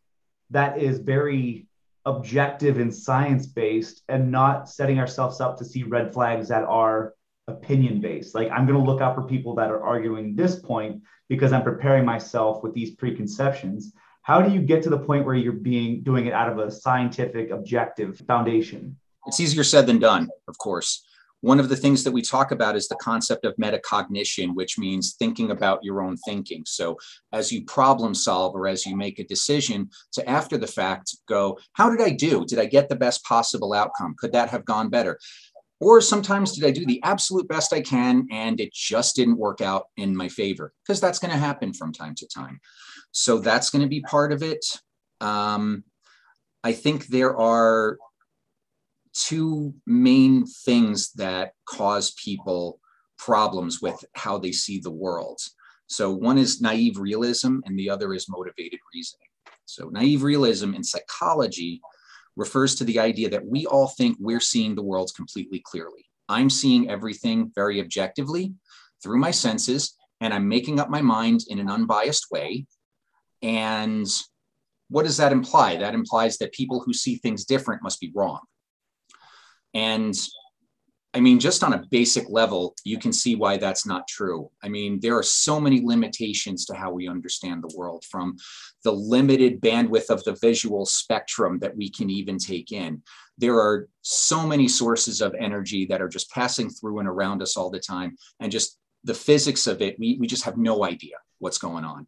that 0.49 0.77
is 0.77 0.99
very 0.99 1.67
objective 2.05 2.77
and 2.77 2.93
science 2.93 3.47
based 3.47 4.03
and 4.09 4.31
not 4.31 4.69
setting 4.69 4.99
ourselves 4.99 5.41
up 5.41 5.57
to 5.57 5.65
see 5.65 5.83
red 5.83 6.13
flags 6.13 6.49
that 6.49 6.63
are 6.63 7.13
opinion 7.47 8.01
based. 8.01 8.35
Like 8.35 8.49
I'm 8.51 8.65
going 8.65 8.79
to 8.79 8.85
look 8.85 9.01
out 9.01 9.15
for 9.15 9.23
people 9.23 9.55
that 9.55 9.69
are 9.69 9.83
arguing 9.83 10.35
this 10.35 10.55
point 10.55 11.01
because 11.29 11.53
I'm 11.53 11.63
preparing 11.63 12.05
myself 12.05 12.63
with 12.63 12.73
these 12.73 12.95
preconceptions. 12.95 13.93
How 14.21 14.41
do 14.41 14.51
you 14.51 14.61
get 14.61 14.81
to 14.83 14.89
the 14.89 14.97
point 14.97 15.25
where 15.25 15.35
you're 15.35 15.53
being 15.53 16.01
doing 16.01 16.25
it 16.25 16.33
out 16.33 16.51
of 16.51 16.57
a 16.57 16.71
scientific 16.71 17.51
objective 17.51 18.17
foundation? 18.27 18.97
It's 19.27 19.39
easier 19.39 19.63
said 19.63 19.85
than 19.87 19.99
done, 19.99 20.29
of 20.47 20.57
course. 20.57 21.05
One 21.41 21.59
of 21.59 21.69
the 21.69 21.75
things 21.75 22.03
that 22.03 22.11
we 22.11 22.21
talk 22.21 22.51
about 22.51 22.75
is 22.75 22.87
the 22.87 22.95
concept 22.95 23.45
of 23.45 23.55
metacognition, 23.57 24.55
which 24.55 24.79
means 24.79 25.13
thinking 25.13 25.51
about 25.51 25.83
your 25.83 26.01
own 26.01 26.17
thinking. 26.17 26.63
So, 26.65 26.97
as 27.31 27.51
you 27.51 27.63
problem 27.65 28.15
solve 28.15 28.55
or 28.55 28.67
as 28.67 28.85
you 28.85 28.95
make 28.95 29.19
a 29.19 29.23
decision, 29.25 29.89
to 30.13 30.27
after 30.27 30.57
the 30.57 30.67
fact 30.67 31.15
go, 31.27 31.59
How 31.73 31.89
did 31.89 32.01
I 32.01 32.09
do? 32.11 32.45
Did 32.45 32.59
I 32.59 32.65
get 32.65 32.89
the 32.89 32.95
best 32.95 33.23
possible 33.23 33.73
outcome? 33.73 34.15
Could 34.17 34.31
that 34.31 34.49
have 34.49 34.65
gone 34.65 34.89
better? 34.89 35.19
Or 35.79 35.99
sometimes 35.99 36.53
did 36.53 36.65
I 36.65 36.71
do 36.71 36.85
the 36.85 37.03
absolute 37.03 37.47
best 37.47 37.73
I 37.73 37.81
can 37.81 38.27
and 38.31 38.59
it 38.59 38.73
just 38.73 39.15
didn't 39.15 39.37
work 39.37 39.61
out 39.61 39.87
in 39.97 40.15
my 40.15 40.29
favor? 40.29 40.73
Because 40.83 41.01
that's 41.01 41.19
going 41.19 41.31
to 41.31 41.37
happen 41.37 41.73
from 41.73 41.91
time 41.91 42.15
to 42.15 42.27
time. 42.27 42.59
So 43.11 43.39
that's 43.39 43.69
going 43.69 43.81
to 43.81 43.89
be 43.89 44.01
part 44.01 44.31
of 44.31 44.41
it. 44.41 44.65
Um, 45.19 45.83
I 46.63 46.71
think 46.71 47.07
there 47.07 47.37
are 47.37 47.97
two 49.15 49.73
main 49.85 50.45
things 50.45 51.11
that 51.13 51.53
cause 51.65 52.11
people 52.23 52.79
problems 53.17 53.81
with 53.81 54.03
how 54.13 54.37
they 54.37 54.51
see 54.51 54.79
the 54.79 54.91
world. 54.91 55.39
So 55.87 56.11
one 56.11 56.37
is 56.37 56.61
naive 56.61 56.97
realism 56.97 57.59
and 57.65 57.79
the 57.79 57.89
other 57.89 58.13
is 58.13 58.27
motivated 58.29 58.79
reasoning. 58.93 59.27
So 59.65 59.89
naive 59.89 60.23
realism 60.23 60.73
in 60.73 60.83
psychology 60.83 61.81
refers 62.35 62.75
to 62.75 62.83
the 62.83 62.99
idea 62.99 63.29
that 63.29 63.45
we 63.45 63.65
all 63.65 63.87
think 63.87 64.17
we're 64.19 64.41
seeing 64.41 64.75
the 64.75 64.83
world 64.83 65.11
completely 65.15 65.61
clearly. 65.65 66.05
I'm 66.27 66.49
seeing 66.49 66.89
everything 66.89 67.51
very 67.55 67.79
objectively 67.79 68.53
through 69.01 69.19
my 69.19 69.31
senses, 69.31 69.95
and 70.21 70.33
I'm 70.33 70.47
making 70.47 70.79
up 70.79 70.89
my 70.89 71.01
mind 71.01 71.41
in 71.47 71.59
an 71.59 71.69
unbiased 71.69 72.31
way. 72.31 72.65
And 73.41 74.07
what 74.89 75.05
does 75.05 75.17
that 75.17 75.31
imply? 75.31 75.77
That 75.77 75.93
implies 75.93 76.37
that 76.39 76.51
people 76.51 76.81
who 76.81 76.93
see 76.93 77.17
things 77.17 77.45
different 77.45 77.83
must 77.83 77.99
be 77.99 78.11
wrong. 78.15 78.41
And 79.75 80.15
I 81.13 81.21
mean, 81.21 81.39
just 81.39 81.63
on 81.63 81.73
a 81.73 81.83
basic 81.91 82.25
level, 82.29 82.75
you 82.83 82.97
can 82.97 83.13
see 83.13 83.35
why 83.35 83.55
that's 83.55 83.85
not 83.85 84.07
true. 84.07 84.49
I 84.61 84.67
mean, 84.67 84.99
there 84.99 85.17
are 85.17 85.23
so 85.23 85.61
many 85.61 85.81
limitations 85.81 86.65
to 86.65 86.75
how 86.75 86.91
we 86.91 87.07
understand 87.07 87.63
the 87.63 87.73
world 87.77 88.03
from 88.09 88.35
the 88.83 88.91
limited 88.91 89.61
bandwidth 89.61 90.09
of 90.09 90.23
the 90.25 90.35
visual 90.41 90.85
spectrum 90.85 91.59
that 91.59 91.75
we 91.75 91.89
can 91.89 92.09
even 92.09 92.37
take 92.37 92.73
in. 92.73 93.01
There 93.37 93.55
are 93.55 93.87
so 94.01 94.45
many 94.45 94.67
sources 94.67 95.21
of 95.21 95.35
energy 95.39 95.85
that 95.85 96.01
are 96.01 96.09
just 96.09 96.31
passing 96.31 96.69
through 96.69 96.99
and 96.99 97.07
around 97.07 97.41
us 97.41 97.55
all 97.55 97.69
the 97.69 97.79
time. 97.79 98.17
And 98.41 98.51
just 98.51 98.77
the 99.05 99.13
physics 99.13 99.67
of 99.67 99.81
it, 99.81 99.97
we, 99.97 100.17
we 100.19 100.27
just 100.27 100.43
have 100.43 100.57
no 100.57 100.83
idea 100.83 101.15
what's 101.39 101.57
going 101.57 101.85
on. 101.85 102.07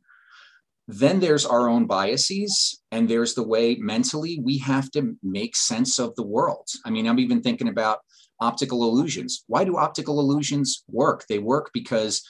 Then 0.88 1.20
there's 1.20 1.46
our 1.46 1.68
own 1.68 1.86
biases, 1.86 2.82
and 2.92 3.10
there's 3.10 3.34
the 3.34 3.44
way 3.44 3.76
mentally 3.76 4.40
we 4.42 4.58
have 4.60 4.90
to 4.92 5.18
make 5.22 5.56
sense 5.56 6.00
of 6.00 6.16
the 6.16 6.24
world. 6.24 6.68
I 6.86 6.90
mean, 6.90 7.08
I'm 7.08 7.20
even 7.20 7.42
thinking 7.42 7.68
about 7.68 8.00
optical 8.40 8.84
illusions. 8.84 9.44
Why 9.48 9.66
do 9.66 9.78
optical 9.78 10.20
illusions 10.20 10.84
work? 10.88 11.26
They 11.28 11.40
work 11.40 11.72
because 11.74 12.26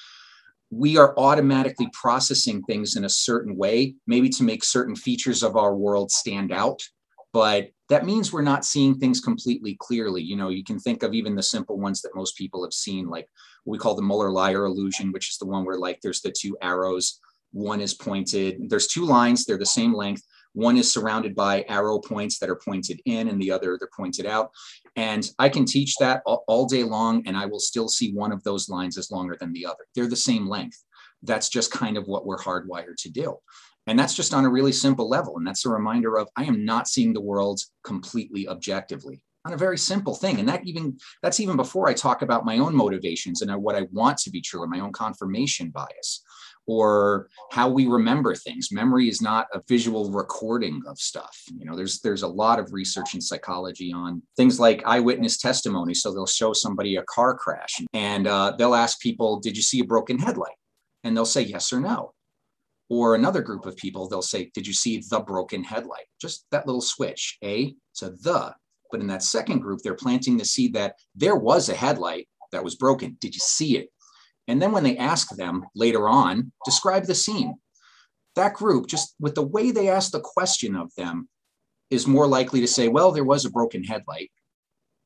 we 0.71 0.97
are 0.97 1.17
automatically 1.17 1.87
processing 1.93 2.63
things 2.63 2.95
in 2.95 3.05
a 3.05 3.09
certain 3.09 3.55
way, 3.55 3.95
maybe 4.07 4.29
to 4.29 4.43
make 4.43 4.63
certain 4.63 4.95
features 4.95 5.43
of 5.43 5.55
our 5.55 5.75
world 5.75 6.11
stand 6.11 6.51
out. 6.51 6.81
But 7.33 7.69
that 7.89 8.05
means 8.05 8.33
we're 8.33 8.41
not 8.41 8.65
seeing 8.65 8.95
things 8.95 9.19
completely 9.21 9.77
clearly. 9.79 10.23
You 10.23 10.35
know, 10.35 10.49
you 10.49 10.63
can 10.63 10.79
think 10.79 11.03
of 11.03 11.13
even 11.13 11.35
the 11.35 11.43
simple 11.43 11.77
ones 11.77 12.01
that 12.01 12.15
most 12.15 12.35
people 12.35 12.63
have 12.63 12.73
seen, 12.73 13.07
like 13.07 13.29
what 13.63 13.73
we 13.73 13.77
call 13.77 13.95
the 13.95 14.01
Muller-Lyer 14.01 14.65
illusion, 14.65 15.11
which 15.11 15.29
is 15.29 15.37
the 15.37 15.45
one 15.45 15.63
where 15.63 15.77
like 15.77 15.99
there's 16.01 16.21
the 16.21 16.31
two 16.31 16.57
arrows, 16.61 17.19
one 17.51 17.81
is 17.81 17.93
pointed, 17.93 18.69
there's 18.69 18.87
two 18.87 19.05
lines, 19.05 19.45
they're 19.45 19.57
the 19.57 19.65
same 19.65 19.93
length, 19.93 20.23
one 20.57 20.75
is 20.75 20.91
surrounded 20.91 21.35
by 21.35 21.63
arrow 21.69 21.99
points 21.99 22.39
that 22.39 22.49
are 22.49 22.55
pointed 22.55 22.99
in, 23.05 23.27
and 23.27 23.39
the 23.39 23.51
other 23.51 23.77
they're 23.77 23.89
pointed 23.95 24.25
out. 24.25 24.49
And 24.95 25.29
I 25.37 25.49
can 25.49 25.65
teach 25.65 25.95
that 25.99 26.23
all, 26.25 26.43
all 26.47 26.65
day 26.65 26.83
long, 26.83 27.21
and 27.27 27.37
I 27.37 27.45
will 27.45 27.59
still 27.59 27.87
see 27.87 28.11
one 28.11 28.31
of 28.31 28.43
those 28.43 28.67
lines 28.67 28.97
as 28.97 29.11
longer 29.11 29.37
than 29.39 29.53
the 29.53 29.67
other. 29.67 29.85
They're 29.93 30.07
the 30.07 30.15
same 30.15 30.47
length. 30.47 30.83
That's 31.21 31.49
just 31.49 31.71
kind 31.71 31.95
of 31.95 32.07
what 32.07 32.25
we're 32.25 32.39
hardwired 32.39 32.95
to 33.03 33.09
do. 33.11 33.37
And 33.85 33.99
that's 33.99 34.15
just 34.15 34.33
on 34.33 34.45
a 34.45 34.49
really 34.49 34.71
simple 34.71 35.07
level. 35.07 35.37
And 35.37 35.45
that's 35.45 35.65
a 35.67 35.69
reminder 35.69 36.17
of 36.17 36.27
I 36.35 36.45
am 36.45 36.65
not 36.65 36.87
seeing 36.87 37.13
the 37.13 37.21
world 37.21 37.61
completely 37.83 38.47
objectively 38.47 39.21
on 39.45 39.53
a 39.53 39.57
very 39.57 39.77
simple 39.77 40.15
thing. 40.15 40.39
And 40.39 40.49
that 40.49 40.65
even 40.65 40.97
that's 41.21 41.39
even 41.39 41.55
before 41.55 41.87
I 41.87 41.93
talk 41.93 42.23
about 42.23 42.45
my 42.45 42.57
own 42.57 42.75
motivations 42.75 43.41
and 43.41 43.55
what 43.61 43.75
I 43.75 43.87
want 43.91 44.17
to 44.19 44.31
be 44.31 44.41
true 44.41 44.63
and 44.63 44.71
my 44.71 44.79
own 44.79 44.91
confirmation 44.91 45.69
bias 45.69 46.23
or 46.67 47.29
how 47.51 47.69
we 47.69 47.87
remember 47.87 48.35
things. 48.35 48.71
Memory 48.71 49.07
is 49.07 49.21
not 49.21 49.47
a 49.53 49.61
visual 49.67 50.11
recording 50.11 50.81
of 50.85 50.99
stuff. 50.99 51.35
You 51.57 51.65
know, 51.65 51.75
there's 51.75 52.01
there's 52.01 52.23
a 52.23 52.27
lot 52.27 52.59
of 52.59 52.73
research 52.73 53.15
in 53.15 53.21
psychology 53.21 53.91
on 53.93 54.21
things 54.35 54.59
like 54.59 54.85
eyewitness 54.85 55.37
testimony. 55.37 55.93
So 55.93 56.13
they'll 56.13 56.27
show 56.27 56.53
somebody 56.53 56.97
a 56.97 57.03
car 57.03 57.35
crash 57.35 57.81
and 57.93 58.27
uh, 58.27 58.53
they'll 58.57 58.75
ask 58.75 58.99
people, 58.99 59.39
"Did 59.39 59.55
you 59.55 59.63
see 59.63 59.79
a 59.79 59.85
broken 59.85 60.19
headlight?" 60.19 60.57
And 61.03 61.15
they'll 61.15 61.25
say 61.25 61.41
yes 61.41 61.71
or 61.71 61.79
no. 61.79 62.13
Or 62.89 63.15
another 63.15 63.41
group 63.41 63.65
of 63.65 63.75
people, 63.77 64.07
they'll 64.07 64.21
say, 64.21 64.51
"Did 64.53 64.67
you 64.67 64.73
see 64.73 65.01
the 65.09 65.21
broken 65.21 65.63
headlight?" 65.63 66.05
Just 66.21 66.45
that 66.51 66.67
little 66.67 66.81
switch, 66.81 67.37
a 67.43 67.73
to 67.95 68.09
the. 68.09 68.53
But 68.91 69.01
in 69.01 69.07
that 69.07 69.23
second 69.23 69.59
group, 69.59 69.81
they're 69.83 69.95
planting 69.95 70.37
the 70.37 70.45
seed 70.45 70.73
that 70.73 70.95
there 71.15 71.35
was 71.35 71.67
a 71.69 71.75
headlight 71.75 72.27
that 72.51 72.63
was 72.63 72.75
broken. 72.75 73.17
Did 73.19 73.35
you 73.35 73.41
see 73.41 73.77
it? 73.77 73.89
And 74.47 74.61
then 74.61 74.71
when 74.71 74.83
they 74.83 74.97
ask 74.97 75.35
them 75.35 75.65
later 75.75 76.07
on, 76.07 76.51
describe 76.65 77.05
the 77.05 77.15
scene. 77.15 77.57
That 78.35 78.53
group, 78.53 78.87
just 78.87 79.15
with 79.19 79.35
the 79.35 79.45
way 79.45 79.71
they 79.71 79.89
ask 79.89 80.11
the 80.11 80.19
question 80.19 80.75
of 80.75 80.93
them, 80.95 81.27
is 81.89 82.07
more 82.07 82.27
likely 82.27 82.61
to 82.61 82.67
say, 82.67 82.87
well, 82.87 83.11
there 83.11 83.23
was 83.23 83.45
a 83.45 83.51
broken 83.51 83.83
headlight. 83.83 84.31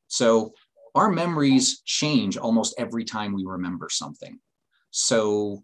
So 0.08 0.52
our 0.94 1.10
memories 1.10 1.80
change 1.84 2.36
almost 2.36 2.74
every 2.78 3.04
time 3.04 3.32
we 3.32 3.44
remember 3.44 3.88
something. 3.88 4.38
So 4.90 5.62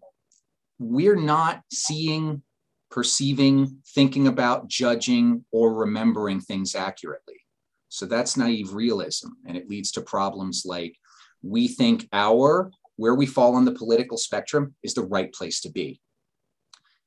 we're 0.78 1.16
not 1.16 1.62
seeing, 1.72 2.42
perceiving, 2.90 3.82
thinking 3.94 4.28
about, 4.28 4.68
judging, 4.68 5.44
or 5.52 5.74
remembering 5.74 6.40
things 6.40 6.74
accurately. 6.74 7.34
So 7.90 8.06
that's 8.06 8.36
naive 8.36 8.72
realism. 8.72 9.28
And 9.46 9.56
it 9.56 9.68
leads 9.68 9.92
to 9.92 10.00
problems 10.00 10.62
like 10.64 10.96
we 11.42 11.68
think 11.68 12.08
our 12.12 12.70
where 12.98 13.14
we 13.14 13.26
fall 13.26 13.54
on 13.54 13.64
the 13.64 13.72
political 13.72 14.18
spectrum 14.18 14.74
is 14.82 14.92
the 14.92 15.06
right 15.06 15.32
place 15.32 15.60
to 15.62 15.70
be. 15.70 16.00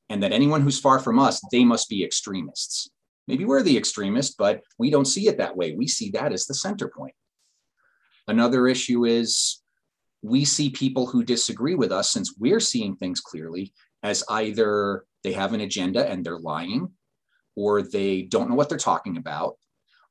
And 0.09 0.23
that 0.23 0.31
anyone 0.31 0.61
who's 0.61 0.79
far 0.79 0.99
from 0.99 1.19
us, 1.19 1.41
they 1.51 1.63
must 1.63 1.89
be 1.89 2.03
extremists. 2.03 2.89
Maybe 3.27 3.45
we're 3.45 3.61
the 3.61 3.77
extremist, 3.77 4.37
but 4.37 4.61
we 4.79 4.89
don't 4.89 5.05
see 5.05 5.27
it 5.27 5.37
that 5.37 5.55
way. 5.55 5.75
We 5.75 5.87
see 5.87 6.09
that 6.11 6.33
as 6.33 6.47
the 6.47 6.53
center 6.53 6.87
point. 6.89 7.13
Another 8.27 8.67
issue 8.67 9.05
is 9.05 9.61
we 10.21 10.45
see 10.45 10.69
people 10.69 11.07
who 11.07 11.23
disagree 11.23 11.75
with 11.75 11.91
us, 11.91 12.09
since 12.09 12.35
we're 12.37 12.59
seeing 12.59 12.95
things 12.95 13.19
clearly, 13.19 13.73
as 14.01 14.23
either 14.29 15.05
they 15.23 15.33
have 15.33 15.53
an 15.53 15.61
agenda 15.61 16.09
and 16.09 16.25
they're 16.25 16.39
lying, 16.39 16.89
or 17.55 17.81
they 17.81 18.23
don't 18.23 18.49
know 18.49 18.55
what 18.55 18.69
they're 18.69 18.77
talking 18.77 19.17
about, 19.17 19.55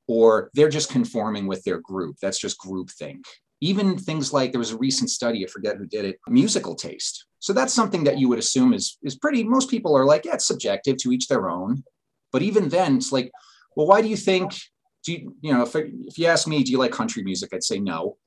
or 0.06 0.50
they're 0.52 0.68
just 0.68 0.90
conforming 0.90 1.46
with 1.46 1.64
their 1.64 1.80
group. 1.80 2.16
That's 2.20 2.38
just 2.38 2.60
groupthink. 2.60 3.22
Even 3.61 3.99
things 3.99 4.33
like 4.33 4.52
there 4.52 4.59
was 4.59 4.73
a 4.73 4.79
recent 4.79 5.11
study, 5.11 5.45
I 5.45 5.49
forget 5.49 5.76
who 5.76 5.87
did 5.87 6.05
it, 6.05 6.19
musical 6.29 6.75
taste. 6.75 7.26
So 7.38 7.52
that's 7.52 7.75
something 7.75 8.05
that 8.05 8.19
you 8.19 8.29
would 8.29 8.38
assume 8.38 8.73
is 8.73 8.99
is 9.02 9.17
pretty. 9.17 9.45
Most 9.45 9.71
people 9.71 9.97
are 9.97 10.05
like, 10.05 10.25
yeah, 10.25 10.35
it's 10.35 10.47
subjective 10.47 10.97
to 10.99 11.12
each 11.12 11.29
their 11.29 11.49
own. 11.49 11.85
But 12.33 12.43
even 12.43 12.69
then, 12.69 12.97
it's 12.97 13.12
like, 13.12 13.31
well, 13.76 13.87
why 13.87 14.02
do 14.02 14.09
you 14.09 14.17
think? 14.17 14.52
Do 15.02 15.12
you, 15.12 15.35
you 15.40 15.52
know, 15.52 15.62
if, 15.62 15.75
if 15.75 16.19
you 16.19 16.26
ask 16.26 16.47
me, 16.47 16.62
do 16.62 16.71
you 16.71 16.79
like 16.79 16.93
country 16.93 17.23
music? 17.23 17.55
I'd 17.55 17.64
say 17.64 17.79
no. 17.81 18.19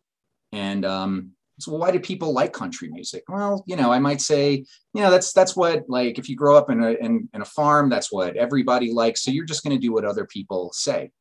And 0.51 0.83
um, 0.83 1.31
so 1.59 1.73
why 1.73 1.91
do 1.91 1.99
people 1.99 2.33
like 2.33 2.51
country 2.51 2.89
music? 2.89 3.23
Well, 3.29 3.63
you 3.67 3.75
know, 3.75 3.91
I 3.91 3.99
might 3.99 4.21
say, 4.21 4.65
you 4.93 5.01
know, 5.01 5.11
that's 5.11 5.33
that's 5.33 5.55
what 5.55 5.83
like 5.87 6.17
if 6.17 6.27
you 6.27 6.35
grow 6.35 6.57
up 6.57 6.69
in 6.69 6.83
a 6.83 6.91
in, 6.93 7.29
in 7.33 7.41
a 7.41 7.45
farm, 7.45 7.89
that's 7.89 8.11
what 8.11 8.35
everybody 8.35 8.91
likes. 8.91 9.23
So 9.23 9.31
you're 9.31 9.45
just 9.45 9.63
going 9.63 9.75
to 9.75 9.81
do 9.81 9.93
what 9.93 10.05
other 10.05 10.25
people 10.25 10.71
say. 10.73 11.11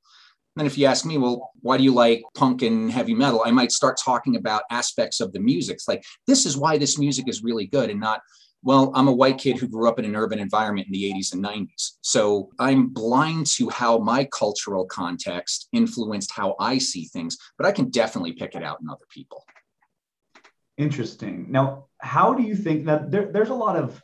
And 0.56 0.66
if 0.66 0.76
you 0.76 0.86
ask 0.86 1.06
me, 1.06 1.16
well, 1.16 1.50
why 1.60 1.78
do 1.78 1.84
you 1.84 1.94
like 1.94 2.22
punk 2.34 2.62
and 2.62 2.90
heavy 2.90 3.14
metal? 3.14 3.42
I 3.44 3.50
might 3.50 3.72
start 3.72 3.98
talking 4.02 4.36
about 4.36 4.64
aspects 4.70 5.20
of 5.20 5.32
the 5.32 5.40
music. 5.40 5.74
It's 5.74 5.88
like, 5.88 6.04
this 6.26 6.44
is 6.44 6.56
why 6.56 6.76
this 6.76 6.98
music 6.98 7.28
is 7.28 7.42
really 7.42 7.66
good 7.66 7.88
and 7.88 8.00
not, 8.00 8.20
well, 8.62 8.92
I'm 8.94 9.08
a 9.08 9.12
white 9.12 9.38
kid 9.38 9.58
who 9.58 9.66
grew 9.66 9.88
up 9.88 9.98
in 9.98 10.04
an 10.04 10.14
urban 10.14 10.38
environment 10.38 10.86
in 10.86 10.92
the 10.92 11.10
80s 11.10 11.32
and 11.32 11.42
90s. 11.42 11.92
So 12.02 12.50
I'm 12.58 12.88
blind 12.88 13.46
to 13.46 13.70
how 13.70 13.98
my 13.98 14.24
cultural 14.24 14.84
context 14.84 15.68
influenced 15.72 16.30
how 16.30 16.54
I 16.60 16.78
see 16.78 17.06
things, 17.06 17.38
but 17.56 17.66
I 17.66 17.72
can 17.72 17.88
definitely 17.88 18.32
pick 18.32 18.54
it 18.54 18.62
out 18.62 18.78
in 18.82 18.90
other 18.90 19.06
people. 19.10 19.44
Interesting. 20.76 21.46
Now, 21.50 21.86
how 21.98 22.34
do 22.34 22.42
you 22.42 22.54
think 22.54 22.84
that 22.86 23.10
there, 23.10 23.32
there's 23.32 23.50
a 23.50 23.54
lot 23.54 23.76
of 23.76 24.02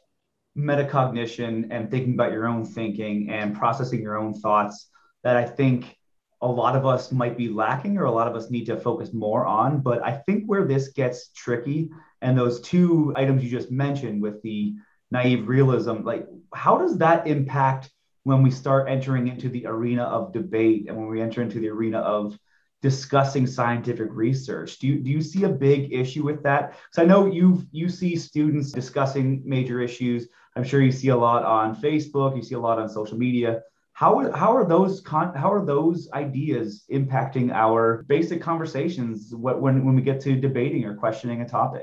metacognition 0.56 1.68
and 1.70 1.90
thinking 1.90 2.14
about 2.14 2.32
your 2.32 2.48
own 2.48 2.64
thinking 2.64 3.30
and 3.30 3.54
processing 3.54 4.00
your 4.00 4.16
own 4.16 4.34
thoughts 4.34 4.88
that 5.22 5.36
I 5.36 5.44
think 5.44 5.97
a 6.40 6.46
lot 6.46 6.76
of 6.76 6.86
us 6.86 7.10
might 7.10 7.36
be 7.36 7.48
lacking 7.48 7.98
or 7.98 8.04
a 8.04 8.10
lot 8.10 8.28
of 8.28 8.36
us 8.36 8.50
need 8.50 8.66
to 8.66 8.76
focus 8.78 9.12
more 9.12 9.44
on. 9.46 9.80
But 9.80 10.04
I 10.04 10.12
think 10.12 10.44
where 10.46 10.64
this 10.64 10.88
gets 10.88 11.30
tricky 11.32 11.90
and 12.22 12.36
those 12.36 12.60
two 12.60 13.12
items 13.16 13.42
you 13.42 13.50
just 13.50 13.70
mentioned 13.70 14.22
with 14.22 14.40
the 14.42 14.74
naive 15.10 15.48
realism, 15.48 16.02
like 16.02 16.26
how 16.54 16.78
does 16.78 16.98
that 16.98 17.26
impact 17.26 17.90
when 18.24 18.42
we 18.42 18.50
start 18.50 18.88
entering 18.88 19.28
into 19.28 19.48
the 19.48 19.66
arena 19.66 20.02
of 20.02 20.32
debate 20.32 20.86
and 20.88 20.96
when 20.96 21.08
we 21.08 21.20
enter 21.20 21.42
into 21.42 21.60
the 21.60 21.68
arena 21.68 21.98
of 21.98 22.38
discussing 22.82 23.46
scientific 23.46 24.08
research. 24.12 24.78
Do 24.78 24.86
you, 24.86 25.00
do 25.00 25.10
you 25.10 25.20
see 25.20 25.44
a 25.44 25.48
big 25.48 25.92
issue 25.92 26.24
with 26.24 26.42
that? 26.44 26.70
Because 26.70 27.02
I 27.02 27.04
know 27.04 27.26
you 27.26 27.66
you 27.72 27.88
see 27.88 28.16
students 28.16 28.70
discussing 28.70 29.42
major 29.44 29.80
issues. 29.80 30.28
I'm 30.54 30.64
sure 30.64 30.80
you 30.80 30.92
see 30.92 31.08
a 31.08 31.16
lot 31.16 31.44
on 31.44 31.74
Facebook. 31.74 32.36
You 32.36 32.42
see 32.42 32.54
a 32.54 32.60
lot 32.60 32.78
on 32.78 32.88
social 32.88 33.18
media. 33.18 33.62
How, 33.98 34.30
how 34.30 34.54
are 34.56 34.64
those 34.64 35.00
con- 35.00 35.34
how 35.34 35.52
are 35.52 35.66
those 35.66 36.08
ideas 36.12 36.84
impacting 36.88 37.50
our 37.50 38.04
basic 38.06 38.40
conversations 38.40 39.34
when, 39.34 39.84
when 39.84 39.96
we 39.96 40.02
get 40.02 40.20
to 40.20 40.36
debating 40.36 40.84
or 40.84 40.94
questioning 40.94 41.40
a 41.40 41.48
topic? 41.48 41.82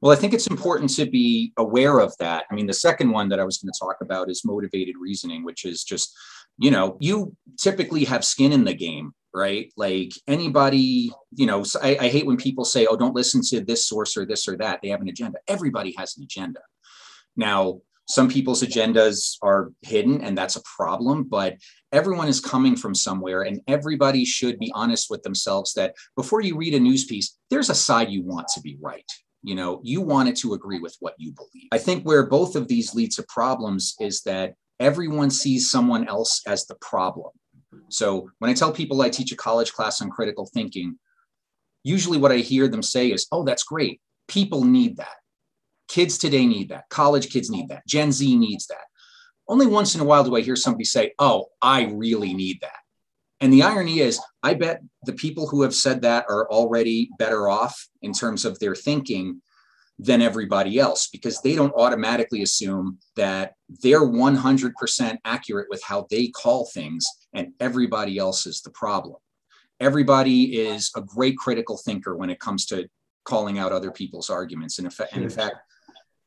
Well, 0.00 0.10
I 0.10 0.16
think 0.16 0.32
it's 0.32 0.46
important 0.46 0.88
to 0.94 1.04
be 1.04 1.52
aware 1.58 1.98
of 1.98 2.16
that. 2.18 2.44
I 2.50 2.54
mean, 2.54 2.66
the 2.66 2.72
second 2.72 3.10
one 3.10 3.28
that 3.28 3.38
I 3.38 3.44
was 3.44 3.58
going 3.58 3.70
to 3.70 3.78
talk 3.78 3.96
about 4.00 4.30
is 4.30 4.42
motivated 4.46 4.94
reasoning, 4.98 5.44
which 5.44 5.66
is 5.66 5.84
just, 5.84 6.16
you 6.56 6.70
know, 6.70 6.96
you 6.98 7.36
typically 7.58 8.04
have 8.04 8.24
skin 8.24 8.52
in 8.52 8.64
the 8.64 8.74
game 8.74 9.12
right? 9.34 9.70
Like 9.76 10.12
anybody, 10.26 11.12
you 11.34 11.44
know, 11.44 11.62
I, 11.82 11.98
I, 12.00 12.08
hate 12.08 12.24
when 12.24 12.38
people 12.38 12.64
say, 12.64 12.86
oh, 12.86 12.96
don't 12.96 13.14
listen 13.14 13.42
to 13.48 13.60
this 13.60 13.86
source 13.86 14.16
or 14.16 14.24
this 14.24 14.48
or 14.48 14.56
that. 14.56 14.80
They 14.82 14.88
have 14.88 15.02
an 15.02 15.10
agenda. 15.10 15.40
Everybody 15.46 15.94
has 15.98 16.16
an 16.16 16.22
agenda. 16.22 16.60
Now, 17.36 17.82
some 18.08 18.28
people's 18.28 18.62
agendas 18.62 19.36
are 19.42 19.72
hidden, 19.82 20.22
and 20.22 20.36
that's 20.36 20.56
a 20.56 20.62
problem, 20.76 21.24
but 21.24 21.56
everyone 21.92 22.28
is 22.28 22.40
coming 22.40 22.76
from 22.76 22.94
somewhere, 22.94 23.42
and 23.42 23.60
everybody 23.68 24.24
should 24.24 24.58
be 24.58 24.72
honest 24.74 25.10
with 25.10 25.22
themselves 25.22 25.74
that 25.74 25.94
before 26.16 26.40
you 26.40 26.56
read 26.56 26.74
a 26.74 26.80
news 26.80 27.04
piece, 27.04 27.36
there's 27.50 27.70
a 27.70 27.74
side 27.74 28.10
you 28.10 28.22
want 28.22 28.48
to 28.54 28.60
be 28.60 28.78
right. 28.80 29.10
You 29.42 29.54
know, 29.54 29.80
you 29.84 30.00
want 30.00 30.28
it 30.28 30.36
to 30.36 30.54
agree 30.54 30.80
with 30.80 30.96
what 31.00 31.14
you 31.18 31.32
believe. 31.32 31.68
I 31.70 31.78
think 31.78 32.04
where 32.04 32.26
both 32.26 32.56
of 32.56 32.68
these 32.68 32.94
lead 32.94 33.12
to 33.12 33.24
problems 33.28 33.94
is 34.00 34.22
that 34.22 34.54
everyone 34.80 35.30
sees 35.30 35.70
someone 35.70 36.08
else 36.08 36.42
as 36.46 36.66
the 36.66 36.74
problem 36.76 37.30
so 37.88 38.30
when 38.38 38.50
I 38.50 38.54
tell 38.54 38.72
people 38.72 39.02
I 39.02 39.10
teach 39.10 39.32
a 39.32 39.36
college 39.36 39.72
class 39.72 40.00
on 40.00 40.10
critical 40.10 40.48
thinking, 40.52 40.98
usually 41.84 42.18
what 42.18 42.32
I 42.32 42.38
hear 42.38 42.68
them 42.68 42.82
say 42.82 43.08
is, 43.08 43.26
oh, 43.32 43.44
that's 43.44 43.62
great. 43.62 44.00
People 44.28 44.64
need 44.64 44.96
that. 44.96 45.16
Kids 45.88 46.18
today 46.18 46.46
need 46.46 46.68
that. 46.70 46.88
College 46.88 47.30
kids 47.30 47.50
need 47.50 47.68
that. 47.68 47.86
Gen 47.86 48.12
Z 48.12 48.36
needs 48.36 48.66
that. 48.66 48.84
Only 49.48 49.66
once 49.66 49.94
in 49.94 50.00
a 50.00 50.04
while 50.04 50.24
do 50.24 50.36
I 50.36 50.40
hear 50.40 50.56
somebody 50.56 50.84
say, 50.84 51.12
oh, 51.18 51.46
I 51.62 51.84
really 51.84 52.34
need 52.34 52.60
that. 52.62 52.78
And 53.40 53.52
the 53.52 53.62
irony 53.62 54.00
is, 54.00 54.20
I 54.42 54.54
bet 54.54 54.80
the 55.04 55.12
people 55.12 55.46
who 55.46 55.62
have 55.62 55.74
said 55.74 56.02
that 56.02 56.24
are 56.28 56.50
already 56.50 57.10
better 57.18 57.48
off 57.48 57.88
in 58.02 58.12
terms 58.12 58.44
of 58.44 58.58
their 58.58 58.74
thinking 58.74 59.42
than 59.98 60.20
everybody 60.20 60.78
else 60.78 61.08
because 61.08 61.40
they 61.40 61.54
don't 61.54 61.72
automatically 61.74 62.42
assume 62.42 62.98
that 63.14 63.54
they're 63.82 64.06
100% 64.06 65.16
accurate 65.24 65.66
with 65.70 65.82
how 65.82 66.06
they 66.10 66.28
call 66.28 66.66
things 66.66 67.06
and 67.32 67.52
everybody 67.60 68.18
else 68.18 68.46
is 68.46 68.62
the 68.62 68.70
problem. 68.70 69.16
Everybody 69.80 70.58
is 70.58 70.90
a 70.96 71.02
great 71.02 71.36
critical 71.36 71.78
thinker 71.78 72.16
when 72.16 72.30
it 72.30 72.40
comes 72.40 72.66
to 72.66 72.88
calling 73.24 73.58
out 73.58 73.72
other 73.72 73.90
people's 73.90 74.30
arguments. 74.30 74.78
And, 74.78 74.86
in 75.12 75.30
fact, 75.30 75.56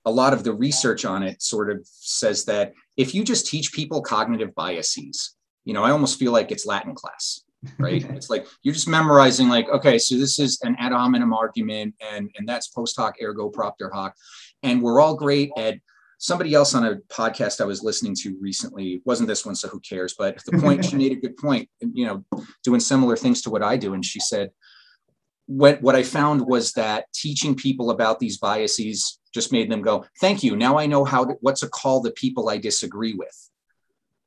a 0.05 0.11
lot 0.11 0.33
of 0.33 0.43
the 0.43 0.53
research 0.53 1.05
on 1.05 1.23
it 1.23 1.41
sort 1.41 1.69
of 1.69 1.81
says 1.85 2.45
that 2.45 2.73
if 2.97 3.13
you 3.13 3.23
just 3.23 3.47
teach 3.47 3.73
people 3.73 4.01
cognitive 4.01 4.55
biases, 4.55 5.35
you 5.65 5.73
know, 5.73 5.83
I 5.83 5.91
almost 5.91 6.17
feel 6.17 6.31
like 6.31 6.51
it's 6.51 6.65
Latin 6.65 6.95
class 6.95 7.41
right? 7.77 8.03
it's 8.11 8.29
like 8.29 8.47
you're 8.63 8.73
just 8.73 8.87
memorizing, 8.87 9.49
like, 9.49 9.69
okay, 9.69 9.97
so 9.97 10.15
this 10.15 10.39
is 10.39 10.59
an 10.63 10.75
ad 10.79 10.91
hominem 10.91 11.33
argument, 11.33 11.95
and 11.99 12.29
and 12.37 12.47
that's 12.47 12.67
post 12.67 12.95
hoc 12.97 13.15
ergo 13.21 13.49
propter 13.49 13.89
hoc, 13.89 14.15
and 14.63 14.81
we're 14.81 14.99
all 14.99 15.15
great 15.15 15.51
at. 15.57 15.75
Somebody 16.21 16.53
else 16.53 16.75
on 16.75 16.83
a 16.83 16.97
podcast 17.09 17.61
I 17.61 17.63
was 17.63 17.81
listening 17.81 18.13
to 18.23 18.37
recently 18.41 19.01
wasn't 19.05 19.29
this 19.29 19.45
one, 19.45 19.55
so 19.55 19.69
who 19.69 19.79
cares? 19.79 20.15
But 20.19 20.43
the 20.43 20.57
point 20.57 20.83
she 20.83 20.95
made 20.97 21.13
a 21.13 21.15
good 21.15 21.37
point, 21.37 21.69
you 21.79 22.05
know, 22.05 22.25
doing 22.61 22.81
similar 22.81 23.15
things 23.15 23.41
to 23.43 23.49
what 23.49 23.63
I 23.63 23.77
do, 23.77 23.93
and 23.93 24.03
she 24.03 24.19
said, 24.19 24.51
what 25.49 25.81
what 25.81 25.95
I 25.95 26.03
found 26.03 26.45
was 26.45 26.73
that 26.73 27.11
teaching 27.11 27.55
people 27.55 27.89
about 27.89 28.19
these 28.19 28.37
biases 28.37 29.19
just 29.33 29.51
made 29.51 29.71
them 29.71 29.81
go, 29.81 30.05
"Thank 30.21 30.43
you. 30.43 30.55
Now 30.55 30.77
I 30.77 30.85
know 30.85 31.03
how 31.03 31.25
to, 31.25 31.33
what 31.41 31.55
to 31.57 31.67
call 31.67 32.01
the 32.01 32.11
people 32.11 32.49
I 32.49 32.57
disagree 32.57 33.15
with." 33.15 33.49